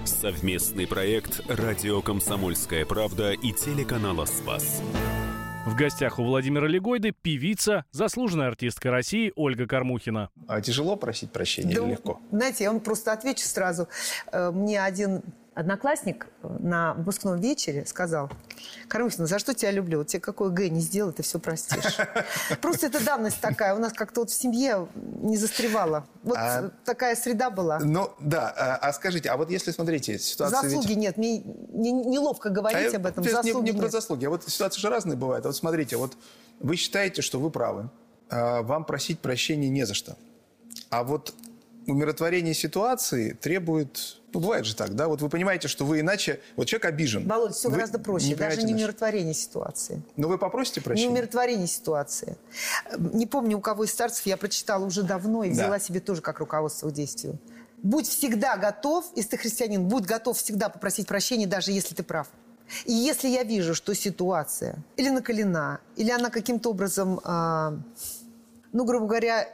Совместный 0.06 0.86
проект 0.86 1.42
«Радио 1.50 2.04
Комсомольская 2.04 2.86
правда» 2.86 3.32
и 3.32 3.54
телеканала 3.54 4.26
«Спас». 4.26 4.84
В 5.66 5.76
гостях 5.76 6.20
у 6.20 6.26
Владимира 6.26 6.68
Легойды 6.68 7.12
певица, 7.12 7.86
заслуженная 7.90 8.50
артистка 8.50 8.92
России 8.92 9.34
Ольга 9.36 9.66
Кормухина. 9.66 10.30
А 10.48 10.62
тяжело 10.62 10.96
просить 10.96 11.32
прощения 11.32 11.74
Да, 11.74 11.82
или 11.86 11.92
легко? 11.94 12.22
Знаете, 12.30 12.66
я 12.66 12.72
вам 12.72 12.80
просто 12.80 13.12
отвечу 13.12 13.44
сразу. 13.44 13.88
Э, 14.32 14.52
Мне 14.52 14.80
один 14.80 15.24
одноклассник 15.58 16.28
э, 16.44 16.56
на 16.60 16.94
выпускном 16.94 17.40
вечере 17.40 17.86
сказал, 17.88 18.30
Кормухина, 18.88 19.26
за 19.26 19.40
что 19.40 19.56
тебя 19.56 19.72
люблю? 19.72 20.00
Вот 20.00 20.08
тебе 20.08 20.20
какой 20.20 20.52
Г 20.52 20.70
не 20.70 20.82
сделал, 20.82 21.12
ты 21.12 21.24
все 21.24 21.40
простишь. 21.40 21.98
Просто 22.62 22.88
это 22.88 23.04
давность 23.04 23.42
такая. 23.42 23.74
У 23.74 23.80
нас 23.80 23.92
как-то 23.92 24.22
вот 24.22 24.30
в 24.30 24.34
семье 24.34 24.88
не 24.96 25.36
застревала. 25.36 26.06
Вот 26.24 26.38
А- 26.38 26.70
такая 26.86 27.16
среда 27.16 27.50
была. 27.50 27.80
Ну, 27.80 28.12
да. 28.20 28.54
А, 28.56 28.76
а 28.76 28.94
скажите, 28.94 29.30
а 29.30 29.38
вот 29.38 29.50
если, 29.50 29.72
смотрите, 29.72 30.20
ситуация... 30.20 30.62
ведь- 30.62 30.72
Заслуги 30.74 30.94
нет. 30.94 31.18
Мне 31.18 31.40
не- 31.40 31.92
неловко 31.92 32.50
говорить 32.50 32.94
об 32.94 33.08
этом. 33.08 33.24
то 33.24 33.30
есть 33.30 33.44
не- 33.44 33.50
Заслуги 33.52 33.72
не, 33.72 33.80
про 33.80 33.90
заслуги, 33.90 34.26
а 34.26 34.30
вот 34.30 34.44
ситуации 34.48 34.80
же 34.80 34.90
разные 34.90 35.18
бывают. 35.18 35.46
Вот 35.46 35.56
смотрите, 35.56 35.98
вот 35.98 36.16
вы 36.60 36.76
считаете, 36.76 37.24
что 37.24 37.40
вы 37.40 37.50
правы, 37.50 37.90
а 38.30 38.62
вам 38.62 38.86
просить 38.86 39.20
прощения 39.20 39.70
не 39.70 39.86
за 39.86 39.96
что. 39.96 40.18
А 40.92 41.04
вот 41.04 41.34
умиротворение 41.88 42.54
ситуации 42.54 43.32
требует... 43.32 44.18
Ну, 44.38 44.42
бывает 44.44 44.66
же 44.66 44.76
так, 44.76 44.94
да? 44.94 45.08
Вот 45.08 45.20
вы 45.24 45.30
понимаете, 45.30 45.68
что 45.68 45.84
вы 45.84 46.02
иначе... 46.02 46.40
Вот 46.56 46.66
человек 46.68 46.86
обижен. 46.86 47.28
Володь, 47.28 47.56
все 47.56 47.70
Вы 47.70 47.76
гораздо 47.78 47.98
проще. 47.98 48.28
не 48.28 48.36
Даже 48.36 48.62
не 48.62 48.74
умиротворение 48.76 49.34
ситуации. 49.34 50.04
Но 50.16 50.28
вы 50.28 50.38
попросите 50.38 50.80
Не 50.80 50.84
прощения? 50.84 51.10
умиротворение 51.10 51.66
ситуации. 51.66 52.38
Не 53.00 53.26
помню, 53.26 53.58
у 53.58 53.62
кого 53.62 53.86
из 53.86 53.92
старцев 53.92 54.28
я 54.28 54.38
прочитала 54.38 54.86
уже 54.86 55.02
давно 55.02 55.44
и 55.44 55.50
Да. 55.50 55.54
взяла 55.56 55.80
себе 55.80 56.02
тоже 56.02 56.22
как 56.22 56.38
руководство 56.38 56.88
к 56.90 56.94
действию. 56.94 57.40
Будь 57.82 58.08
всегда 58.08 58.58
готов, 58.58 59.06
если 59.16 59.32
ты 59.32 59.38
христианин, 59.38 59.88
будь 59.88 60.06
готов 60.06 60.38
всегда 60.38 60.70
попросить 60.70 61.08
прощения, 61.08 61.48
даже 61.48 61.72
если 61.72 61.96
ты 61.96 62.04
прав. 62.04 62.28
И 62.86 62.94
если 62.94 63.30
я 63.30 63.42
вижу, 63.44 63.74
что 63.74 63.96
ситуация 63.96 64.76
или 64.98 65.10
накалена, 65.10 65.80
или 65.96 66.12
она 66.12 66.30
каким-то 66.30 66.70
образом, 66.70 67.20
а, 67.24 67.74
ну, 68.72 68.84
грубо 68.86 69.08
говоря, 69.08 69.48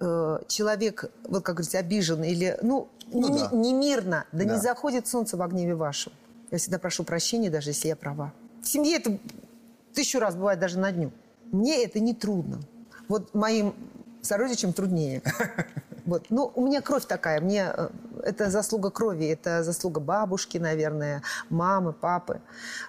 э, 0.00 0.38
человек, 0.48 1.04
вот 1.28 1.42
как 1.44 1.56
говорится, 1.56 1.78
обижен 1.78 2.22
или, 2.24 2.58
ну, 2.62 2.88
Ну 3.12 3.28
не, 3.28 3.38
да. 3.40 3.50
не 3.52 3.72
мирно, 3.72 4.24
да, 4.32 4.44
Да. 4.44 4.54
не 4.54 4.60
заходит 4.60 5.06
солнце 5.06 5.36
в 5.36 5.48
гневе 5.48 5.74
вашем. 5.74 6.12
Я 6.50 6.58
всегда 6.58 6.78
прошу 6.78 7.04
прощения, 7.04 7.50
даже 7.50 7.70
если 7.70 7.88
я 7.88 7.96
права. 7.96 8.32
В 8.62 8.68
семье 8.68 8.96
это 8.96 9.18
тысячу 9.94 10.18
раз 10.18 10.34
бывает 10.34 10.58
даже 10.60 10.78
на 10.78 10.92
дню. 10.92 11.10
Мне 11.52 11.84
это 11.84 12.00
не 12.00 12.14
трудно. 12.14 12.58
Вот 13.08 13.34
моим 13.34 13.74
сородичам 14.22 14.72
труднее. 14.72 15.22
Вот. 16.06 16.26
Ну, 16.30 16.52
у 16.54 16.64
меня 16.64 16.82
кровь 16.82 17.04
такая. 17.04 17.40
Мне 17.40 17.72
э, 17.76 17.88
это 18.26 18.50
заслуга 18.50 18.90
крови, 18.90 19.26
это 19.26 19.62
заслуга 19.62 20.00
бабушки, 20.00 20.58
наверное, 20.58 21.22
мамы, 21.50 21.92
папы. 21.92 22.40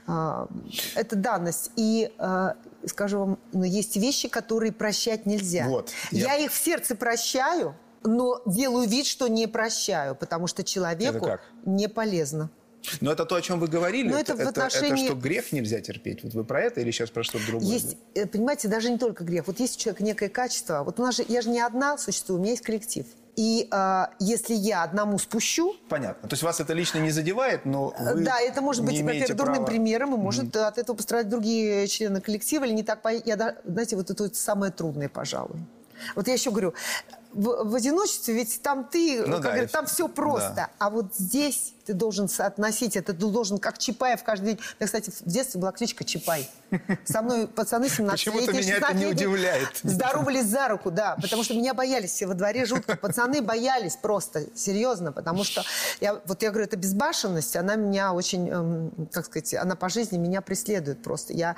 А, 0.08 0.48
Это 0.96 1.16
данность. 1.16 1.72
И 1.76 2.12
э, 2.18 2.48
скажу 2.86 3.20
вам, 3.20 3.40
ну, 3.54 3.64
есть 3.64 3.96
вещи, 3.98 4.28
которые 4.28 4.72
прощать 4.72 5.26
нельзя. 5.26 5.66
Вот. 5.68 5.92
Я... 6.12 6.34
Я- 6.36 6.46
их 6.46 6.52
в 6.52 6.58
сердце 6.58 6.96
прощаю, 6.96 7.76
но 8.04 8.42
делаю 8.46 8.88
вид, 8.88 9.06
что 9.06 9.28
не 9.28 9.48
прощаю, 9.48 10.16
потому 10.16 10.48
что 10.48 10.64
человеку 10.64 11.26
не 11.66 11.88
полезно. 11.88 12.50
Но 13.02 13.12
это 13.12 13.26
то, 13.26 13.36
о 13.36 13.42
чем 13.42 13.60
вы 13.60 13.68
говорили. 13.68 14.08
Но 14.10 14.18
это 14.18 14.36
в 14.36 14.40
отношении- 14.40 15.06
это 15.06 15.14
что 15.14 15.22
грех 15.22 15.52
нельзя 15.52 15.82
терпеть. 15.82 16.24
Вот 16.24 16.34
вы 16.34 16.44
про 16.46 16.62
это 16.62 16.80
или 16.80 16.92
сейчас 16.92 17.10
про 17.10 17.24
что-то 17.24 17.46
другое? 17.48 17.68
Есть, 17.68 17.98
э, 18.14 18.26
понимаете, 18.26 18.68
даже 18.70 18.90
не 18.90 18.98
только 18.98 19.24
грех. 19.26 19.48
Вот 19.48 19.60
есть 19.60 19.76
у 19.78 19.80
человека 19.80 20.04
некое 20.04 20.30
качество. 20.30 20.84
Вот 20.84 21.00
у 21.00 21.04
нас 21.04 21.16
же, 21.18 21.26
я 21.28 21.42
же 21.42 21.50
не 21.50 21.60
одна 21.60 21.98
существую, 21.98 22.40
у 22.40 22.42
меня 22.42 22.52
есть 22.52 22.64
коллектив. 22.64 23.06
И 23.38 23.68
а, 23.70 24.10
если 24.20 24.56
я 24.56 24.82
одному 24.82 25.20
спущу, 25.20 25.76
Понятно. 25.90 26.28
То 26.28 26.34
есть 26.34 26.42
вас 26.42 26.60
это 26.60 26.74
лично 26.74 26.98
не 26.98 27.12
задевает, 27.12 27.66
но 27.66 27.94
вы 28.00 28.22
Э, 28.22 28.24
да, 28.24 28.42
это 28.42 28.62
может 28.62 28.84
быть, 28.84 29.00
во-первых, 29.00 29.38
дурным 29.38 29.64
примером, 29.64 30.16
и 30.16 30.18
может 30.18 30.56
от 30.56 30.80
этого 30.80 30.96
пострадать 30.96 31.30
другие 31.30 31.88
члены 31.88 32.20
коллектива 32.20 32.66
или 32.66 32.74
не 32.74 32.82
так. 32.82 33.00
Я, 33.26 33.56
знаете, 33.64 33.96
вот 33.96 34.10
это 34.10 34.34
самое 34.34 34.72
трудное, 34.72 35.08
пожалуй. 35.08 35.60
Вот 36.16 36.28
я 36.28 36.34
еще 36.34 36.50
говорю, 36.50 36.74
в, 37.34 37.70
в 37.70 37.76
одиночестве 37.76 38.34
ведь 38.34 38.62
там 38.62 38.86
ты, 38.86 39.22
Ну 39.26 39.34
как 39.34 39.42
да, 39.42 39.50
говорят, 39.50 39.72
там 39.72 39.86
все 39.86 40.08
просто. 40.08 40.54
да. 40.56 40.70
А 40.80 40.90
вот 40.90 41.16
здесь 41.16 41.74
ты 41.88 41.94
должен 41.94 42.28
соотносить 42.28 42.98
это, 42.98 43.14
ты 43.14 43.26
должен 43.26 43.60
как 43.60 43.78
Чапаев 43.78 44.22
каждый 44.22 44.46
день. 44.46 44.60
Меня, 44.78 44.88
кстати, 44.88 45.10
в 45.10 45.24
детстве 45.24 45.62
была 45.62 45.72
кличка 45.72 46.04
Чапай. 46.04 46.50
Со 47.06 47.22
мной 47.22 47.48
пацаны 47.48 47.88
17 47.88 48.26
Почему-то 48.26 48.52
меня 48.52 48.78
это 48.78 48.94
не 48.94 49.06
удивляет. 49.06 49.70
Здоровались 49.84 50.48
за 50.48 50.68
руку, 50.68 50.92
да. 50.92 51.16
Потому 51.22 51.44
что 51.44 51.54
меня 51.54 51.74
боялись 51.74 52.12
все 52.12 52.28
во 52.28 52.34
дворе 52.34 52.66
жутко. 52.66 52.98
Пацаны 52.98 53.42
боялись 53.42 53.96
просто, 53.96 54.48
серьезно. 54.54 55.14
Потому 55.14 55.46
что, 55.46 55.64
я, 56.02 56.22
вот 56.26 56.44
я 56.44 56.50
говорю, 56.50 56.66
эта 56.66 56.76
безбашенность, 56.76 57.56
она 57.56 57.76
меня 57.76 58.12
очень, 58.12 58.50
эм, 58.50 59.08
как 59.14 59.26
сказать, 59.26 59.54
она 59.54 59.78
по 59.78 59.88
жизни 59.88 60.18
меня 60.18 60.42
преследует 60.42 61.02
просто. 61.02 61.32
Я, 61.32 61.56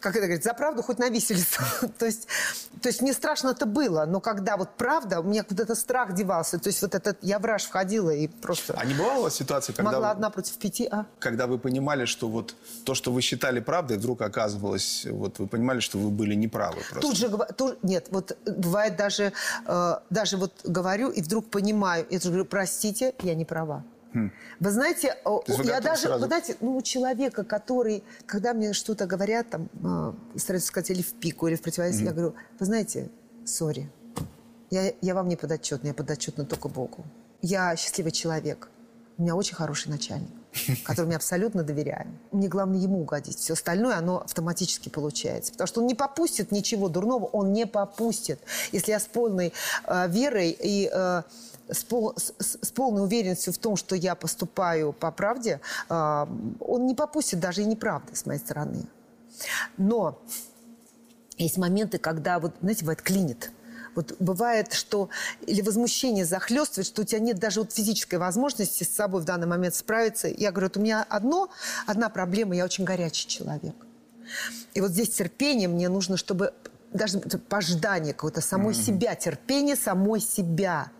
как 0.00 0.16
это 0.16 0.26
говорит, 0.26 0.42
за 0.42 0.52
правду 0.52 0.82
хоть 0.82 0.98
на 0.98 1.10
виселицу. 1.10 1.62
то, 1.98 2.06
есть, 2.06 2.26
то 2.82 2.88
есть 2.88 3.02
мне 3.02 3.12
страшно 3.12 3.50
это 3.50 3.66
было. 3.66 4.04
Но 4.04 4.18
когда 4.18 4.56
вот 4.56 4.70
правда, 4.76 4.99
у 5.20 5.22
меня 5.22 5.42
куда-то 5.42 5.74
страх 5.74 6.14
девался. 6.14 6.58
То 6.58 6.68
есть 6.68 6.82
вот 6.82 6.94
этот, 6.94 7.18
я 7.22 7.38
в 7.38 7.44
раж 7.44 7.64
входила 7.64 8.10
и 8.10 8.28
просто... 8.28 8.74
А 8.78 8.84
не 8.84 8.94
вас 8.94 9.34
ситуации, 9.34 9.72
когда, 9.72 9.90
Могла 9.92 10.06
вы- 10.08 10.12
одна 10.12 10.30
против 10.30 10.58
пяти, 10.58 10.88
а? 10.90 11.06
когда 11.18 11.46
вы 11.46 11.58
понимали, 11.58 12.04
что 12.04 12.28
вот 12.28 12.54
то, 12.84 12.94
что 12.94 13.12
вы 13.12 13.20
считали 13.22 13.60
правдой, 13.60 13.98
вдруг 13.98 14.20
оказывалось, 14.22 15.06
вот 15.10 15.38
вы 15.38 15.46
понимали, 15.46 15.80
что 15.80 15.98
вы 15.98 16.10
были 16.10 16.34
неправы 16.34 16.78
просто? 16.90 17.00
Тут 17.00 17.16
же, 17.16 17.30
тут- 17.56 17.82
нет, 17.82 18.08
вот 18.10 18.32
э, 18.32 18.52
бывает 18.52 18.96
даже, 18.96 19.32
э, 19.66 19.94
даже 20.10 20.36
вот 20.36 20.52
говорю 20.64 21.10
и 21.10 21.22
вдруг 21.22 21.50
понимаю, 21.50 22.06
я 22.10 22.18
же 22.20 22.28
говорю, 22.28 22.44
простите, 22.44 23.14
я 23.22 23.34
не 23.34 23.44
права. 23.44 23.84
Вы 24.58 24.70
знаете, 24.72 25.16
Хм. 25.24 25.40
То 25.46 25.52
есть 25.52 25.64
я 25.64 25.80
даже, 25.80 26.02
сразу? 26.02 26.20
вы 26.22 26.26
знаете, 26.26 26.56
ну, 26.60 26.76
у 26.76 26.82
человека, 26.82 27.44
который, 27.44 28.02
когда 28.26 28.54
мне 28.54 28.72
что-то 28.72 29.06
говорят, 29.06 29.50
там, 29.50 29.68
э, 29.84 30.38
стараются 30.38 30.68
сказать 30.68 30.90
или 30.90 31.02
в 31.02 31.12
пику, 31.14 31.46
или 31.46 31.54
в 31.54 31.62
противовес, 31.62 32.00
я 32.00 32.10
говорю, 32.10 32.34
вы 32.58 32.66
знаете, 32.66 33.08
сори, 33.44 33.88
я, 34.70 34.92
я 35.00 35.14
вам 35.14 35.28
не 35.28 35.36
подотчетна, 35.36 35.88
я 35.88 35.94
подотчетна 35.94 36.44
только 36.44 36.68
Богу. 36.68 37.04
Я 37.42 37.74
счастливый 37.76 38.12
человек. 38.12 38.68
У 39.18 39.22
меня 39.22 39.34
очень 39.36 39.54
хороший 39.54 39.88
начальник, 39.88 40.30
которому 40.84 41.12
я 41.12 41.16
абсолютно 41.16 41.62
доверяю. 41.62 42.06
Мне 42.32 42.48
главное 42.48 42.78
ему 42.80 43.00
угодить. 43.02 43.36
Все 43.38 43.52
остальное, 43.52 43.96
оно 43.98 44.22
автоматически 44.22 44.88
получается. 44.88 45.52
Потому 45.52 45.66
что 45.66 45.80
он 45.80 45.86
не 45.86 45.94
попустит 45.94 46.52
ничего 46.52 46.88
дурного, 46.88 47.26
он 47.26 47.52
не 47.52 47.66
попустит. 47.66 48.40
Если 48.72 48.92
я 48.92 49.00
с 49.00 49.06
полной 49.06 49.52
э, 49.86 50.08
верой 50.08 50.56
и 50.58 50.90
э, 50.92 51.22
с, 51.68 51.84
пол- 51.84 52.14
с- 52.16 52.32
с- 52.38 52.70
полной 52.72 53.02
уверенностью 53.02 53.52
в 53.52 53.58
том, 53.58 53.76
что 53.76 53.94
я 53.94 54.14
поступаю 54.14 54.92
по 54.94 55.10
правде, 55.10 55.60
э, 55.88 56.26
он 56.60 56.86
не 56.86 56.94
попустит 56.94 57.40
даже 57.40 57.62
и 57.62 57.66
неправды 57.66 58.16
с 58.16 58.24
моей 58.24 58.40
стороны. 58.40 58.84
Но 59.76 60.18
есть 61.36 61.58
моменты, 61.58 61.98
когда, 61.98 62.38
вот, 62.38 62.54
знаете, 62.60 62.82
бывает 62.82 63.02
клинит. 63.02 63.50
Вот 63.94 64.14
бывает, 64.18 64.72
что 64.72 65.08
или 65.46 65.62
возмущение 65.62 66.24
захлестывает, 66.24 66.86
что 66.86 67.02
у 67.02 67.04
тебя 67.04 67.20
нет 67.20 67.38
даже 67.38 67.60
вот 67.60 67.72
физической 67.72 68.16
возможности 68.16 68.84
с 68.84 68.94
собой 68.94 69.22
в 69.22 69.24
данный 69.24 69.46
момент 69.46 69.74
справиться. 69.74 70.28
Я 70.28 70.52
говорю, 70.52 70.66
вот 70.68 70.76
у 70.76 70.80
меня 70.80 71.04
одно, 71.08 71.50
одна 71.86 72.08
проблема, 72.08 72.54
я 72.54 72.64
очень 72.64 72.84
горячий 72.84 73.26
человек. 73.28 73.74
И 74.74 74.80
вот 74.80 74.92
здесь 74.92 75.10
терпение 75.10 75.68
мне 75.68 75.88
нужно, 75.88 76.16
чтобы 76.16 76.54
даже 76.92 77.18
пождание 77.18 78.14
какое-то 78.14 78.40
самой 78.40 78.74
себя, 78.74 79.14
терпение 79.14 79.76
самой 79.76 80.20
себя. 80.20 80.90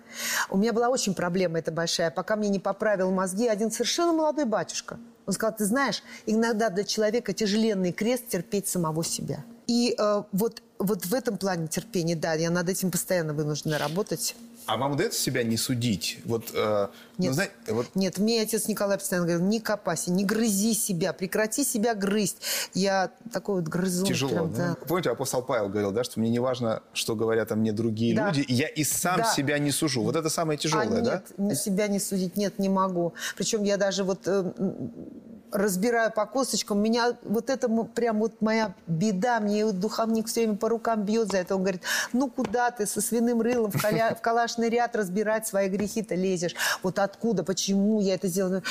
У 0.48 0.56
меня 0.56 0.72
была 0.72 0.88
очень 0.88 1.14
проблема 1.14 1.58
эта 1.58 1.70
большая, 1.70 2.10
пока 2.10 2.36
мне 2.36 2.48
не 2.48 2.58
поправил 2.58 3.10
мозги 3.10 3.46
один 3.46 3.70
совершенно 3.70 4.12
молодой 4.12 4.44
батюшка. 4.44 4.98
Он 5.26 5.32
сказал, 5.32 5.56
ты 5.56 5.64
знаешь, 5.64 6.02
иногда 6.26 6.70
для 6.70 6.84
человека 6.84 7.32
тяжеленный 7.32 7.92
крест 7.92 8.28
терпеть 8.28 8.66
самого 8.66 9.04
себя. 9.04 9.44
И 9.70 9.94
э, 9.96 10.22
вот, 10.32 10.62
вот 10.80 11.06
в 11.06 11.14
этом 11.14 11.38
плане 11.38 11.68
терпения, 11.68 12.16
да, 12.16 12.32
я 12.32 12.50
над 12.50 12.68
этим 12.68 12.90
постоянно 12.90 13.34
вынуждена 13.34 13.78
работать. 13.78 14.34
А 14.66 14.76
вам 14.76 14.92
удается 14.92 15.20
себя 15.20 15.44
не 15.44 15.56
судить? 15.56 16.18
Вот, 16.24 16.50
э, 16.52 16.88
ну, 17.18 17.24
Нет. 17.24 17.34
знаете, 17.34 17.54
вот 17.68 17.86
Нет, 17.94 18.18
мне 18.18 18.42
отец 18.42 18.66
Николай 18.66 18.98
постоянно 18.98 19.28
говорил, 19.28 19.46
не 19.46 19.60
копайся, 19.60 20.10
не 20.10 20.24
грызи 20.24 20.74
себя, 20.74 21.12
прекрати 21.12 21.62
себя 21.62 21.94
грызть. 21.94 22.38
Я 22.74 23.12
такой 23.32 23.60
вот 23.60 23.68
грызун. 23.68 24.06
тяжело. 24.08 24.32
прям, 24.32 24.52
да? 24.54 24.76
Помните, 24.88 25.10
апостол 25.10 25.42
Павел 25.42 25.68
говорил, 25.68 25.92
да, 25.92 26.02
что 26.02 26.18
мне 26.18 26.30
не 26.30 26.40
важно, 26.40 26.82
что 26.92 27.14
говорят 27.14 27.52
о 27.52 27.54
мне 27.54 27.70
другие 27.72 28.16
Да. 28.16 28.26
люди, 28.26 28.44
я 28.48 28.66
и 28.66 28.82
сам 28.82 29.18
Да. 29.18 29.32
себя 29.32 29.56
не 29.60 29.70
сужу. 29.70 30.02
Вот 30.02 30.16
это 30.16 30.28
самое 30.30 30.58
тяжелое, 30.58 30.98
а 30.98 31.00
да? 31.00 31.22
нет, 31.38 31.56
себя 31.56 31.86
не 31.86 32.00
судить, 32.00 32.36
нет, 32.36 32.58
не 32.58 32.68
могу. 32.68 33.14
Причем 33.36 33.62
я 33.62 33.76
даже 33.76 34.02
вот 34.02 34.26
э, 34.26 34.52
разбираю 35.52 36.12
по 36.12 36.26
косточкам, 36.26 36.82
меня 36.82 37.16
вот 37.22 37.50
это 37.50 37.68
прям 37.68 38.18
вот 38.18 38.40
моя 38.40 38.74
беда, 38.86 39.40
мне 39.40 39.70
духовник 39.72 40.28
все 40.28 40.42
время 40.42 40.56
по 40.56 40.68
рукам 40.68 41.04
бьет 41.04 41.30
за 41.30 41.38
это. 41.38 41.56
Он 41.56 41.62
говорит, 41.62 41.82
ну 42.12 42.28
куда 42.28 42.70
ты 42.70 42.86
со 42.86 43.00
свиным 43.00 43.40
рылом 43.40 43.70
в, 43.70 43.82
коля- 43.82 44.14
в 44.14 44.20
калашный 44.20 44.68
ряд 44.68 44.94
разбирать 44.96 45.46
свои 45.46 45.68
грехи-то 45.68 46.14
лезешь? 46.14 46.54
Вот 46.82 46.98
откуда, 46.98 47.42
почему 47.44 48.00
я 48.00 48.14
это 48.14 48.28
сделала? 48.28 48.62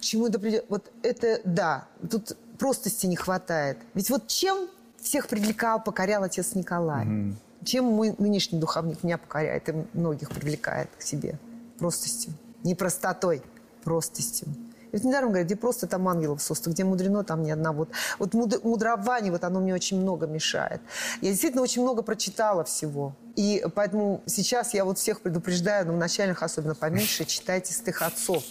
Чему 0.00 0.26
это 0.26 0.38
придет? 0.38 0.64
Вот 0.68 0.90
это, 1.02 1.40
да, 1.44 1.86
тут 2.10 2.36
простости 2.58 3.06
не 3.06 3.16
хватает. 3.16 3.78
Ведь 3.94 4.10
вот 4.10 4.26
чем 4.28 4.68
всех 5.00 5.28
привлекал, 5.28 5.82
покорял 5.82 6.22
отец 6.22 6.54
Николай? 6.54 7.34
Чем 7.64 7.84
мой 7.84 8.14
нынешний 8.18 8.58
духовник 8.58 9.02
меня 9.02 9.18
покоряет 9.18 9.68
и 9.68 9.74
многих 9.92 10.30
привлекает 10.30 10.88
к 10.98 11.02
себе? 11.02 11.38
Простостью. 11.78 12.32
Не 12.64 12.74
простотой, 12.74 13.42
простостью. 13.84 14.48
Вот 14.92 15.04
недаром 15.04 15.28
говорят, 15.28 15.46
где 15.46 15.56
просто 15.56 15.86
там 15.86 16.08
ангелов 16.08 16.42
состав, 16.42 16.72
где 16.72 16.84
мудрено, 16.84 17.24
там 17.24 17.42
ни 17.42 17.50
одна. 17.50 17.72
Вот, 17.72 17.90
вот 18.18 18.34
муд- 18.34 18.64
мудрование, 18.64 19.30
вот 19.32 19.44
оно 19.44 19.60
мне 19.60 19.74
очень 19.74 20.00
много 20.00 20.26
мешает. 20.26 20.80
Я 21.20 21.30
действительно 21.30 21.62
очень 21.62 21.82
много 21.82 22.02
прочитала 22.02 22.64
всего. 22.64 23.14
И 23.36 23.64
поэтому 23.74 24.22
сейчас 24.26 24.74
я 24.74 24.84
вот 24.84 24.98
всех 24.98 25.20
предупреждаю, 25.20 25.86
но 25.86 25.92
в 25.92 25.96
начальных 25.96 26.42
особенно 26.42 26.74
поменьше, 26.74 27.24
читайте 27.26 27.72
стых 27.72 28.02
отцов. 28.02 28.42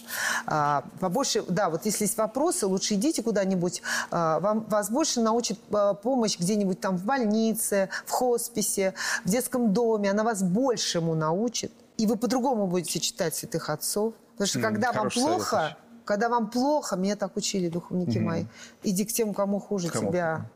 А, 0.46 0.84
побольше, 1.00 1.44
да, 1.48 1.68
вот 1.68 1.84
если 1.84 2.04
есть 2.04 2.16
вопросы, 2.16 2.66
лучше 2.66 2.94
идите 2.94 3.22
куда-нибудь. 3.22 3.82
А, 4.10 4.40
вам, 4.40 4.64
вас 4.68 4.90
больше 4.90 5.20
научит 5.20 5.58
а, 5.70 5.94
помощь 5.94 6.38
где-нибудь 6.38 6.80
там 6.80 6.96
в 6.96 7.04
больнице, 7.04 7.90
в 8.06 8.10
хосписе, 8.10 8.94
в 9.24 9.28
детском 9.28 9.72
доме. 9.72 10.10
Она 10.10 10.24
вас 10.24 10.42
большему 10.42 11.14
научит. 11.14 11.72
И 11.98 12.06
вы 12.06 12.16
по-другому 12.16 12.66
будете 12.66 12.98
читать 12.98 13.34
святых 13.36 13.68
отцов. 13.68 14.14
Потому 14.32 14.48
что 14.48 14.58
М, 14.60 14.64
когда 14.64 14.92
вам 14.92 15.10
совет, 15.10 15.28
плохо, 15.28 15.50
Саша. 15.50 15.76
Когда 16.04 16.28
вам 16.28 16.50
плохо, 16.50 16.96
меня 16.96 17.16
так 17.16 17.36
учили 17.36 17.68
духовники 17.68 18.18
мои, 18.18 18.44
иди 18.82 19.04
к 19.04 19.12
тем, 19.12 19.34
кому 19.34 19.58
хуже 19.60 19.88
Кому? 19.88 20.10
тебя. 20.10 20.46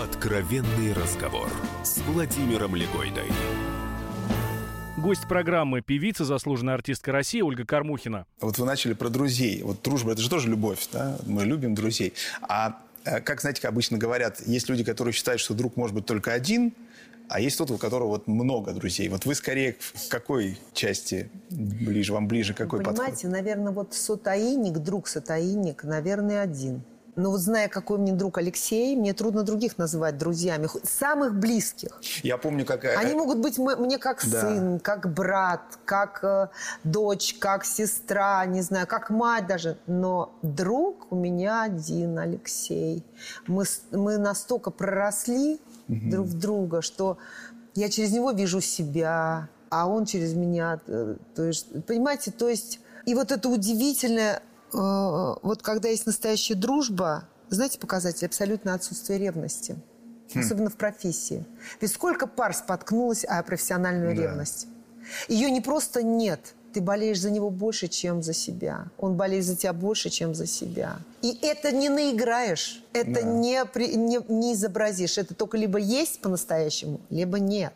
Откровенный 0.00 0.92
разговор 0.92 1.48
с 1.82 1.98
Владимиром 1.98 2.74
Легойдой. 2.74 3.26
Гость 4.96 5.28
программы 5.28 5.80
певица, 5.80 6.24
заслуженная 6.24 6.74
артистка 6.74 7.12
России 7.12 7.40
Ольга 7.40 7.64
Кормухина. 7.64 8.26
Вот 8.40 8.58
вы 8.58 8.66
начали 8.66 8.94
про 8.94 9.08
друзей. 9.08 9.62
Вот 9.62 9.80
дружба– 9.82 10.12
это 10.12 10.22
же 10.22 10.28
тоже 10.28 10.48
любовь, 10.48 10.88
да? 10.92 11.18
Мы 11.24 11.44
любим 11.44 11.76
друзей. 11.76 12.14
А 12.42 12.80
э, 13.04 13.20
как, 13.20 13.40
знаете, 13.40 13.62
как 13.62 13.70
обычно 13.70 13.96
говорят, 13.96 14.40
есть 14.44 14.68
люди, 14.68 14.82
которые 14.82 15.14
считают, 15.14 15.40
что 15.40 15.54
друг 15.54 15.76
может 15.76 15.94
быть 15.94 16.04
только 16.04 16.32
один, 16.32 16.72
а 17.28 17.40
есть 17.40 17.58
тот, 17.58 17.70
у 17.70 17.78
которого 17.78 18.08
вот 18.08 18.26
много 18.26 18.72
друзей. 18.72 19.08
Вот 19.08 19.26
вы 19.26 19.34
скорее 19.34 19.74
к 19.74 19.78
какой 20.08 20.58
части 20.72 21.30
ближе, 21.50 22.12
вам 22.12 22.26
ближе 22.28 22.54
какой 22.54 22.80
Понимаете, 22.82 23.12
подход? 23.12 23.30
наверное, 23.32 23.72
вот 23.72 23.94
сотаинник, 23.94 24.78
друг 24.78 25.08
сотаинник, 25.08 25.84
наверное, 25.84 26.42
один. 26.42 26.82
Но 27.16 27.32
вот 27.32 27.40
зная, 27.40 27.66
какой 27.66 27.98
мне 27.98 28.12
друг 28.12 28.38
Алексей, 28.38 28.94
мне 28.94 29.12
трудно 29.12 29.42
других 29.42 29.76
называть 29.76 30.16
друзьями, 30.18 30.68
самых 30.84 31.34
близких. 31.34 32.00
Я 32.22 32.38
помню, 32.38 32.64
как... 32.64 32.84
э, 32.84 32.94
Они 32.94 33.12
могут 33.14 33.38
быть 33.38 33.58
мне 33.58 33.98
как 33.98 34.24
Да. 34.24 34.40
сын, 34.40 34.78
как 34.78 35.12
брат, 35.12 35.62
как 35.84 36.20
э, 36.22 36.46
дочь, 36.84 37.34
как 37.40 37.64
сестра, 37.64 38.46
не 38.46 38.62
знаю, 38.62 38.86
как 38.86 39.10
мать 39.10 39.48
даже. 39.48 39.78
Но 39.88 40.38
друг 40.42 41.10
у 41.10 41.16
меня 41.16 41.64
один, 41.64 42.20
Алексей. 42.20 43.04
Мы, 43.48 43.64
мы 43.90 44.16
настолько 44.18 44.70
проросли 44.70 45.60
друг 45.88 46.26
в 46.26 46.38
друга, 46.38 46.82
что 46.82 47.18
я 47.74 47.88
через 47.88 48.12
него 48.12 48.30
вижу 48.32 48.60
себя, 48.60 49.48
а 49.70 49.86
он 49.88 50.04
через 50.04 50.34
меня. 50.34 50.80
э, 50.86 51.16
То 51.34 51.44
есть, 51.44 51.84
понимаете, 51.86 52.30
то 52.30 52.48
есть... 52.48 52.80
И 53.06 53.14
вот 53.14 53.32
это 53.32 53.48
удивительное, 53.48 54.42
э, 54.72 54.76
вот 55.42 55.62
когда 55.62 55.88
есть 55.88 56.06
настоящая 56.06 56.54
дружба, 56.56 57.24
знаете, 57.48 57.78
показатель 57.78 58.26
абсолютно 58.26 58.74
отсутствие 58.74 59.18
ревности. 59.18 59.76
Особенно 60.34 60.68
в 60.68 60.76
профессии. 60.76 61.46
Ведь 61.80 61.90
сколько 61.90 62.26
пар 62.26 62.52
споткнулось 62.54 63.24
о 63.24 63.42
профессиональную 63.42 64.14
Да. 64.14 64.22
ревность? 64.22 64.66
Ее 65.28 65.50
не 65.50 65.62
просто 65.62 66.02
нет. 66.02 66.54
Ты 66.74 66.82
болеешь 66.82 67.18
за 67.20 67.30
него 67.30 67.48
больше, 67.48 67.88
чем 67.88 68.22
за 68.22 68.34
себя. 68.34 68.88
Он 68.98 69.16
болеет 69.16 69.46
за 69.46 69.56
тебя 69.56 69.72
больше, 69.72 70.10
чем 70.10 70.34
за 70.34 70.46
себя. 70.46 70.98
И 71.22 71.36
это 71.42 71.72
не 71.72 71.88
наиграешь, 71.88 72.84
это 72.92 73.14
Да. 73.14 73.22
не, 73.22 73.62
не, 73.96 74.20
не 74.28 74.54
изобразишь. 74.54 75.18
Это 75.18 75.34
только 75.34 75.56
либо 75.56 75.78
есть 75.78 76.20
по-настоящему, 76.20 77.00
либо 77.10 77.38
нет. 77.38 77.72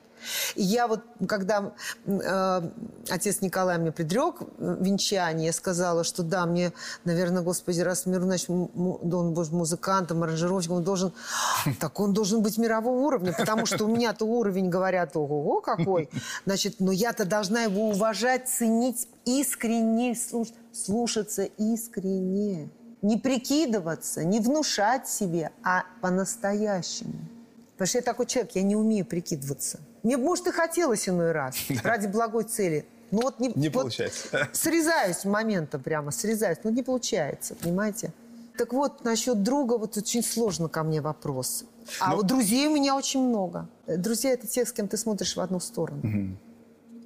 И 0.54 0.62
я 0.62 0.86
вот, 0.86 1.00
когда 1.26 1.72
э, 2.06 2.70
отец 3.10 3.40
Николай 3.40 3.76
мне 3.78 3.90
предрек 3.90 4.36
венчание, 4.58 5.46
я 5.46 5.52
сказала, 5.52 6.04
что 6.04 6.22
да, 6.22 6.46
мне, 6.46 6.72
наверное, 7.04 7.42
Господи, 7.42 7.80
раз 7.80 8.06
Мирунович, 8.06 8.44
м- 8.48 8.70
м- 8.72 9.12
он 9.14 9.34
будет 9.34 9.50
музыкантом, 9.50 10.22
аранжировщиком, 10.22 10.76
он 10.76 10.84
должен, 10.84 11.12
так 11.80 11.98
он 11.98 12.12
должен 12.14 12.40
быть 12.40 12.56
мирового 12.56 13.00
уровня, 13.04 13.34
потому 13.36 13.66
что 13.66 13.84
у 13.84 13.88
меня-то 13.88 14.24
уровень, 14.24 14.68
говорят, 14.68 15.16
ого 15.16 15.60
какой. 15.60 16.08
Значит, 16.46 16.76
но 16.78 16.92
я-то 16.92 17.24
должна 17.24 17.62
его 17.64 17.88
уважать, 17.88 18.48
ценить 18.48 19.08
искренне, 19.24 20.12
слуш- 20.12 20.54
слушаться 20.72 21.42
искренне. 21.42 22.70
Не 23.02 23.16
прикидываться, 23.18 24.24
не 24.24 24.38
внушать 24.40 25.08
себе, 25.08 25.50
а 25.64 25.84
по-настоящему. 26.00 27.14
Потому 27.72 27.88
что 27.88 27.98
я 27.98 28.02
такой 28.02 28.26
человек, 28.26 28.52
я 28.54 28.62
не 28.62 28.76
умею 28.76 29.04
прикидываться. 29.04 29.80
Мне, 30.04 30.16
может, 30.16 30.46
и 30.46 30.52
хотелось 30.52 31.08
иной 31.08 31.32
раз, 31.32 31.56
ради 31.82 32.06
благой 32.06 32.44
цели. 32.44 32.86
Но 33.10 33.22
вот 33.22 33.40
не, 33.40 33.52
Не 33.54 33.68
вот 33.68 33.82
получается. 33.82 34.48
Срезаюсь 34.52 35.24
моментом 35.24 35.82
прямо, 35.82 36.12
срезаюсь. 36.12 36.58
Но 36.62 36.70
не 36.70 36.82
получается, 36.82 37.54
понимаете? 37.56 38.12
Так 38.56 38.72
вот, 38.72 39.04
насчет 39.04 39.42
друга, 39.42 39.78
вот 39.78 39.96
очень 39.96 40.22
сложно 40.22 40.68
ко 40.68 40.82
мне 40.82 41.00
вопрос. 41.00 41.64
А 42.00 42.10
Ну- 42.10 42.16
вот 42.16 42.26
друзей 42.26 42.68
у 42.68 42.74
меня 42.74 42.94
очень 42.96 43.20
много. 43.26 43.68
Э, 43.86 43.96
Друзья– 43.96 44.30
это 44.32 44.46
те, 44.46 44.64
с 44.64 44.72
кем 44.72 44.86
ты 44.88 44.96
смотришь 44.96 45.36
в 45.36 45.40
одну 45.40 45.58
сторону. 45.58 46.36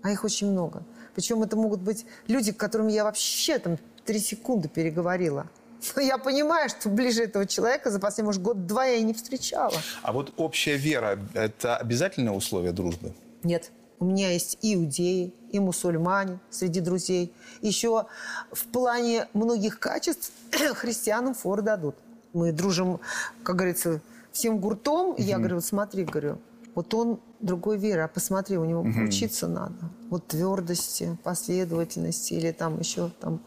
А 0.03 0.11
их 0.11 0.25
очень 0.25 0.51
много. 0.51 0.83
Причем 1.15 1.43
это 1.43 1.57
могут 1.57 1.81
быть 1.81 2.05
люди, 2.29 2.53
к 2.53 2.57
которым 2.59 2.89
я 2.89 3.03
вообще 3.05 3.59
там 3.59 3.79
три 4.05 4.19
секунды 4.19 4.69
переговорила. 4.69 5.47
Но 5.95 6.03
я 6.03 6.19
понимаю, 6.19 6.69
что 6.69 6.89
ближе 6.89 7.25
этого 7.25 7.47
человека 7.47 7.91
за 7.91 7.99
последний, 7.99 8.27
может, 8.27 8.43
год-два 8.43 8.87
я 8.87 8.97
и 8.97 9.03
не 9.03 9.15
встречала. 9.15 9.75
А 10.03 10.13
вот 10.13 10.33
общая 10.37 10.77
вера– 10.77 11.19
это 11.35 11.77
обязательное 11.77 12.33
условие 12.33 12.73
дружбы? 12.73 13.13
Нет. 13.43 13.71
У 13.99 14.05
меня 14.05 14.31
есть 14.31 14.59
и 14.61 14.75
иудеи, 14.75 15.33
и 15.51 15.59
мусульмане 15.59 16.39
среди 16.51 16.81
друзей. 16.81 17.33
Еще 17.63 18.07
в 18.53 18.65
плане 18.67 19.27
многих 19.33 19.79
качеств 19.79 20.33
христианам 20.75 21.35
форы 21.35 21.63
дадут. 21.63 21.97
Мы 22.35 22.53
дружим, 22.53 23.01
как 23.43 23.57
говорится, 23.57 24.03
всем 24.33 24.59
гуртом. 24.59 25.15
И 25.15 25.23
я 25.23 25.39
говорю, 25.39 25.57
вот 25.57 25.65
смотри, 25.65 26.05
говорю, 26.05 26.39
вот 26.75 26.93
он 26.93 27.21
другой 27.41 27.79
веры, 27.79 28.03
а 28.03 28.09
посмотри, 28.09 28.59
у 28.59 28.65
него 28.67 28.83
учиться 28.83 29.49
надо. 29.49 29.91
Вот 30.11 30.27
твердости, 30.27 31.17
последовательности 31.25 32.35
или 32.35 32.53
там 32.53 32.79
еще 32.79 33.11
там, 33.19 33.41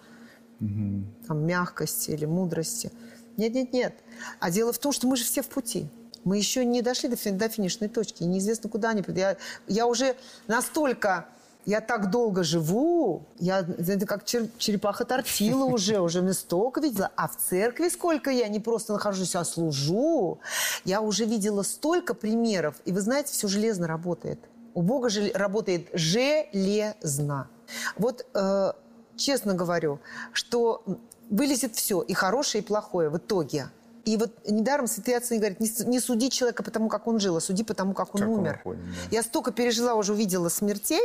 там 1.28 1.46
мягкости 1.46 2.12
или 2.12 2.26
мудрости. 2.26 2.92
Нет, 3.38 3.54
нет, 3.54 3.74
нет. 3.74 3.94
А 4.40 4.52
дело 4.52 4.74
в 4.74 4.80
том, 4.80 4.92
что 4.92 5.08
мы 5.08 5.16
же 5.16 5.24
все 5.24 5.42
в 5.42 5.48
пути. 5.48 5.88
Мы 6.26 6.38
еще 6.38 6.66
не 6.66 6.82
дошли 6.82 7.08
до, 7.10 7.16
фин- 7.16 7.38
до 7.38 7.48
финишной 7.48 7.88
точки. 7.88 8.24
и 8.24 8.26
Неизвестно, 8.26 8.70
куда 8.70 8.90
они 8.90 9.02
придут. 9.02 9.20
Я, 9.20 9.38
я 9.68 9.88
уже 9.88 10.16
настолько... 10.48 11.26
Я 11.66 11.82
так 11.82 12.10
долго 12.10 12.42
живу, 12.44 13.28
я 13.38 13.60
это 13.60 14.06
как 14.08 14.24
чер- 14.24 14.50
черепаха 14.58 15.06
тортила 15.06 15.66
уже, 15.74 16.00
уже 16.00 16.22
мне 16.22 16.34
столько 16.34 16.82
видела. 16.82 17.12
А 17.16 17.28
в 17.28 17.36
церкви 17.38 17.90
сколько 17.90 18.32
я 18.32 18.48
не 18.48 18.60
просто 18.60 18.94
нахожусь, 18.94 19.36
а 19.36 19.44
служу. 19.44 20.40
Я 20.84 21.02
уже 21.02 21.26
видела 21.26 21.62
столько 21.64 22.14
примеров. 22.16 22.76
И 22.86 22.92
вы 22.92 23.02
знаете, 23.02 23.34
все 23.34 23.48
железно 23.48 23.88
работает. 23.88 24.40
У 24.74 24.82
Бога 24.82 25.10
же 25.10 25.32
работает 25.34 25.90
железно. 25.94 27.50
Вот 27.98 28.26
э, 28.34 28.72
честно 29.20 29.54
говорю, 29.54 30.00
что 30.34 30.84
вылезет 31.30 31.76
все, 31.76 32.02
и 32.02 32.14
хорошее, 32.14 32.64
и 32.64 32.66
плохое 32.66 33.10
в 33.10 33.18
итоге. 33.18 33.70
И 34.06 34.18
вот 34.18 34.32
недаром 34.50 34.88
святые 34.88 35.18
отцы 35.18 35.38
говорят, 35.38 35.60
не, 35.60 35.68
с- 35.68 35.86
не 35.86 36.00
суди 36.00 36.30
человека 36.32 36.64
потому, 36.64 36.90
как 36.90 37.06
он 37.08 37.20
жил, 37.20 37.36
а 37.38 37.42
суди 37.42 37.64
потому, 37.64 37.94
как 37.94 38.16
он 38.16 38.22
Как 38.22 38.30
он 38.30 38.40
умер. 38.40 38.58
уходит, 38.62 38.84
да. 38.84 38.92
Я 39.18 39.22
столько 39.24 39.52
пережила, 39.52 39.94
уже 39.94 40.14
увидела 40.14 40.50
смертей, 40.50 41.02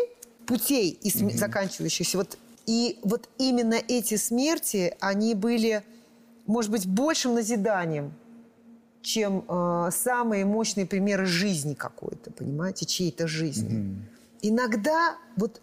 путей 0.47 0.91
и 1.03 1.11
сме- 1.11 1.37
заканчивающихся. 1.37 2.17
Вот, 2.17 2.39
и 2.67 2.99
вот 3.03 3.29
именно 3.37 3.75
эти 3.75 4.17
смерти, 4.17 4.97
они 5.01 5.35
были, 5.35 5.83
может 6.47 6.71
быть, 6.71 6.87
большим 6.87 7.35
назиданием, 7.35 8.15
чем 9.03 9.45
э, 9.47 9.91
самые 9.93 10.47
мощные 10.47 10.87
примеры 10.87 11.27
жизни 11.27 11.75
какой-то, 11.75 12.31
понимаете, 12.31 12.87
чьей-то 12.87 13.27
жизни. 13.27 13.99
Иногда 14.41 15.17
вот 15.37 15.61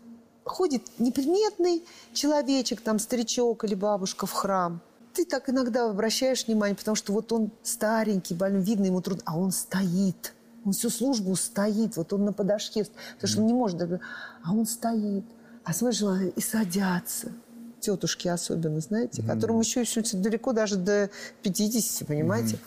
ходит 0.52 0.84
неприметный 1.00 1.84
человечек, 2.14 2.82
там 2.82 3.00
старичок 3.00 3.64
или 3.64 3.74
бабушка 3.74 4.26
в 4.26 4.34
храм. 4.34 4.82
Ты 5.14 5.26
так 5.26 5.50
иногда 5.50 5.90
обращаешь 5.90 6.46
внимание, 6.46 6.76
потому 6.76 6.96
что 6.96 7.14
вот 7.14 7.32
он 7.32 7.52
старенький, 7.64 8.36
больной, 8.36 8.62
видно 8.62 8.86
ему 8.86 9.02
трудно, 9.02 9.24
а 9.26 9.38
он 9.38 9.52
стоит. 9.52 10.34
Он 10.64 10.74
всю 10.74 10.90
службу 10.90 11.36
стоит, 11.36 11.98
вот 11.98 12.14
он 12.14 12.26
на 12.26 12.34
подошке, 12.34 12.86
потому 13.16 13.28
что 13.28 13.42
он 13.42 13.48
не 13.48 13.54
может, 13.54 13.82
а 14.44 14.54
он 14.54 14.66
стоит. 14.66 15.24
А 15.64 15.74
смотришь, 15.74 16.34
и 16.36 16.42
садятся. 16.42 17.32
Тетушки 17.80 18.28
особенно, 18.28 18.80
знаете, 18.80 19.24
которым 19.24 19.60
еще, 19.60 19.82
еще 19.82 20.02
далеко 20.14 20.54
даже 20.54 20.76
до 20.76 21.10
50, 21.42 22.08
понимаете? 22.08 22.60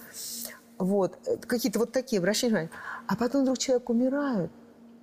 Вот, 0.76 1.16
э, 1.26 1.36
какие-то 1.36 1.78
вот 1.78 1.92
такие 1.92 2.18
обращения. 2.18 2.68
А 3.06 3.14
потом 3.14 3.42
вдруг 3.42 3.58
человек 3.58 3.88
умирает, 3.90 4.50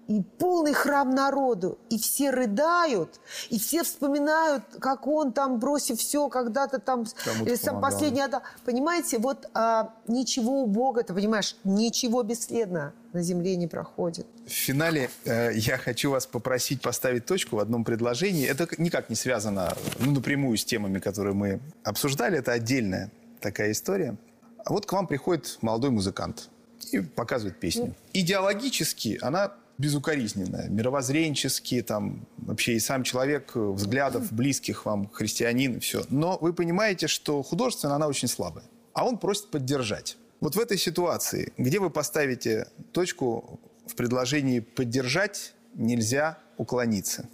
и 0.08 0.22
полный 0.22 0.74
храм 0.74 1.10
народу, 1.10 1.78
и 1.90 1.98
все 1.98 2.32
рыдают, 2.32 3.20
и 3.50 3.60
все 3.60 3.84
вспоминают, 3.84 4.64
как 4.80 5.08
он 5.08 5.32
там, 5.32 5.60
бросив 5.60 6.00
все, 6.00 6.28
когда-то 6.28 6.80
там, 6.80 7.06
или 7.46 7.56
сам 7.56 7.76
помогал. 7.76 7.92
последний 7.92 8.22
отдал. 8.22 8.42
Понимаете, 8.66 9.20
вот 9.20 9.50
а, 9.54 9.94
ничего 10.08 10.64
у 10.64 10.68
Бога, 10.68 11.04
ты 11.04 11.14
понимаешь, 11.14 11.56
ничего 11.64 12.24
бесследно 12.24 12.94
на 13.14 13.22
земле 13.22 13.56
не 13.56 13.68
проходит. 13.68 14.26
В 14.46 14.50
финале 14.52 15.10
э, 15.26 15.52
я 15.54 15.78
хочу 15.78 16.12
вас 16.12 16.26
попросить 16.26 16.82
поставить 16.82 17.26
точку 17.26 17.58
в 17.58 17.60
одном 17.60 17.84
предложении. 17.84 18.48
Это 18.48 18.68
никак 18.78 19.10
не 19.10 19.16
связано 19.16 19.74
ну, 20.00 20.12
напрямую 20.12 20.58
с 20.58 20.66
темами, 20.66 21.00
которые 21.00 21.34
мы 21.34 21.60
обсуждали. 21.84 22.38
Это 22.38 22.54
отдельная 22.54 23.12
такая 23.40 23.72
история. 23.72 24.16
А 24.64 24.72
вот 24.72 24.86
к 24.86 24.94
вам 24.94 25.08
приходит 25.08 25.58
молодой 25.62 25.90
музыкант 25.90 26.50
и 26.92 27.00
показывает 27.00 27.60
песню. 27.60 27.94
Идеологически 28.14 29.20
она 29.22 29.52
безукоризненная, 29.82 30.70
мировоззренчески, 30.70 31.82
там 31.82 32.26
вообще 32.38 32.74
и 32.74 32.80
сам 32.80 33.04
человек, 33.04 33.52
э, 33.56 33.60
взглядов 33.60 34.32
близких 34.32 34.86
вам, 34.86 35.10
христианин, 35.10 35.80
все. 35.80 36.04
Но 36.10 36.38
вы 36.40 36.54
понимаете, 36.54 37.08
что 37.08 37.42
художественно 37.42 37.96
она 37.96 38.08
очень 38.08 38.28
слабая. 38.28 38.64
А 38.94 39.06
он 39.06 39.18
просит 39.18 39.50
поддержать. 39.50 40.18
Вот 40.40 40.56
в 40.56 40.60
этой 40.60 40.78
ситуации, 40.78 41.52
где 41.58 41.80
вы 41.80 41.90
поставите 41.90 42.68
точку 42.92 43.60
в 43.88 43.96
предложении 43.96 44.60
«поддержать» 44.60 45.54
нельзя 45.74 46.38
уклониться? 46.58 47.28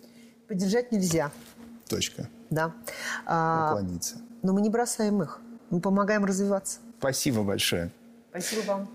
Поддержать 0.47 0.91
нельзя, 0.91 1.31
Точка. 1.89 2.29
да. 2.49 2.73
А, 3.25 3.71
Уклониться. 3.71 4.15
но 4.43 4.53
мы 4.53 4.61
не 4.61 4.69
бросаем 4.69 5.21
их, 5.21 5.41
мы 5.69 5.81
помогаем 5.81 6.23
развиваться. 6.25 6.79
Спасибо 6.99 7.43
большое. 7.43 7.91
Спасибо 8.29 8.61
вам. 8.67 8.89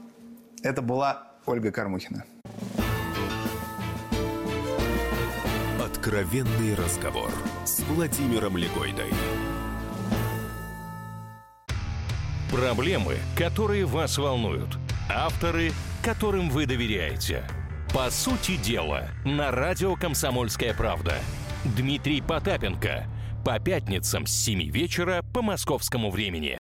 Это 0.62 0.80
была 0.82 1.32
Ольга 1.46 1.70
Кормухина. 1.72 2.24
Откровенный 6.03 6.74
разговор 6.74 7.30
с 7.64 7.78
Владимиром 7.84 8.57
Легойдой. 8.57 9.12
Проблемы, 12.50 13.18
которые 13.36 13.84
вас 13.84 14.18
волнуют. 14.18 14.78
Авторы, 15.09 15.70
которым 16.03 16.50
вы 16.50 16.66
доверяете. 16.66 17.44
По 17.94 18.11
сути 18.11 18.57
дела, 18.57 19.11
на 19.24 19.53
радио 19.53 19.94
«Комсомольская 19.94 20.74
правда». 20.74 21.14
Дмитрий 21.76 22.20
Потапенко. 22.20 23.07
По 23.44 23.61
пятницам 23.61 24.26
с 24.26 24.32
7 24.32 24.72
вечера 24.72 25.22
по 25.32 25.40
московскому 25.40 26.11
времени. 26.11 26.59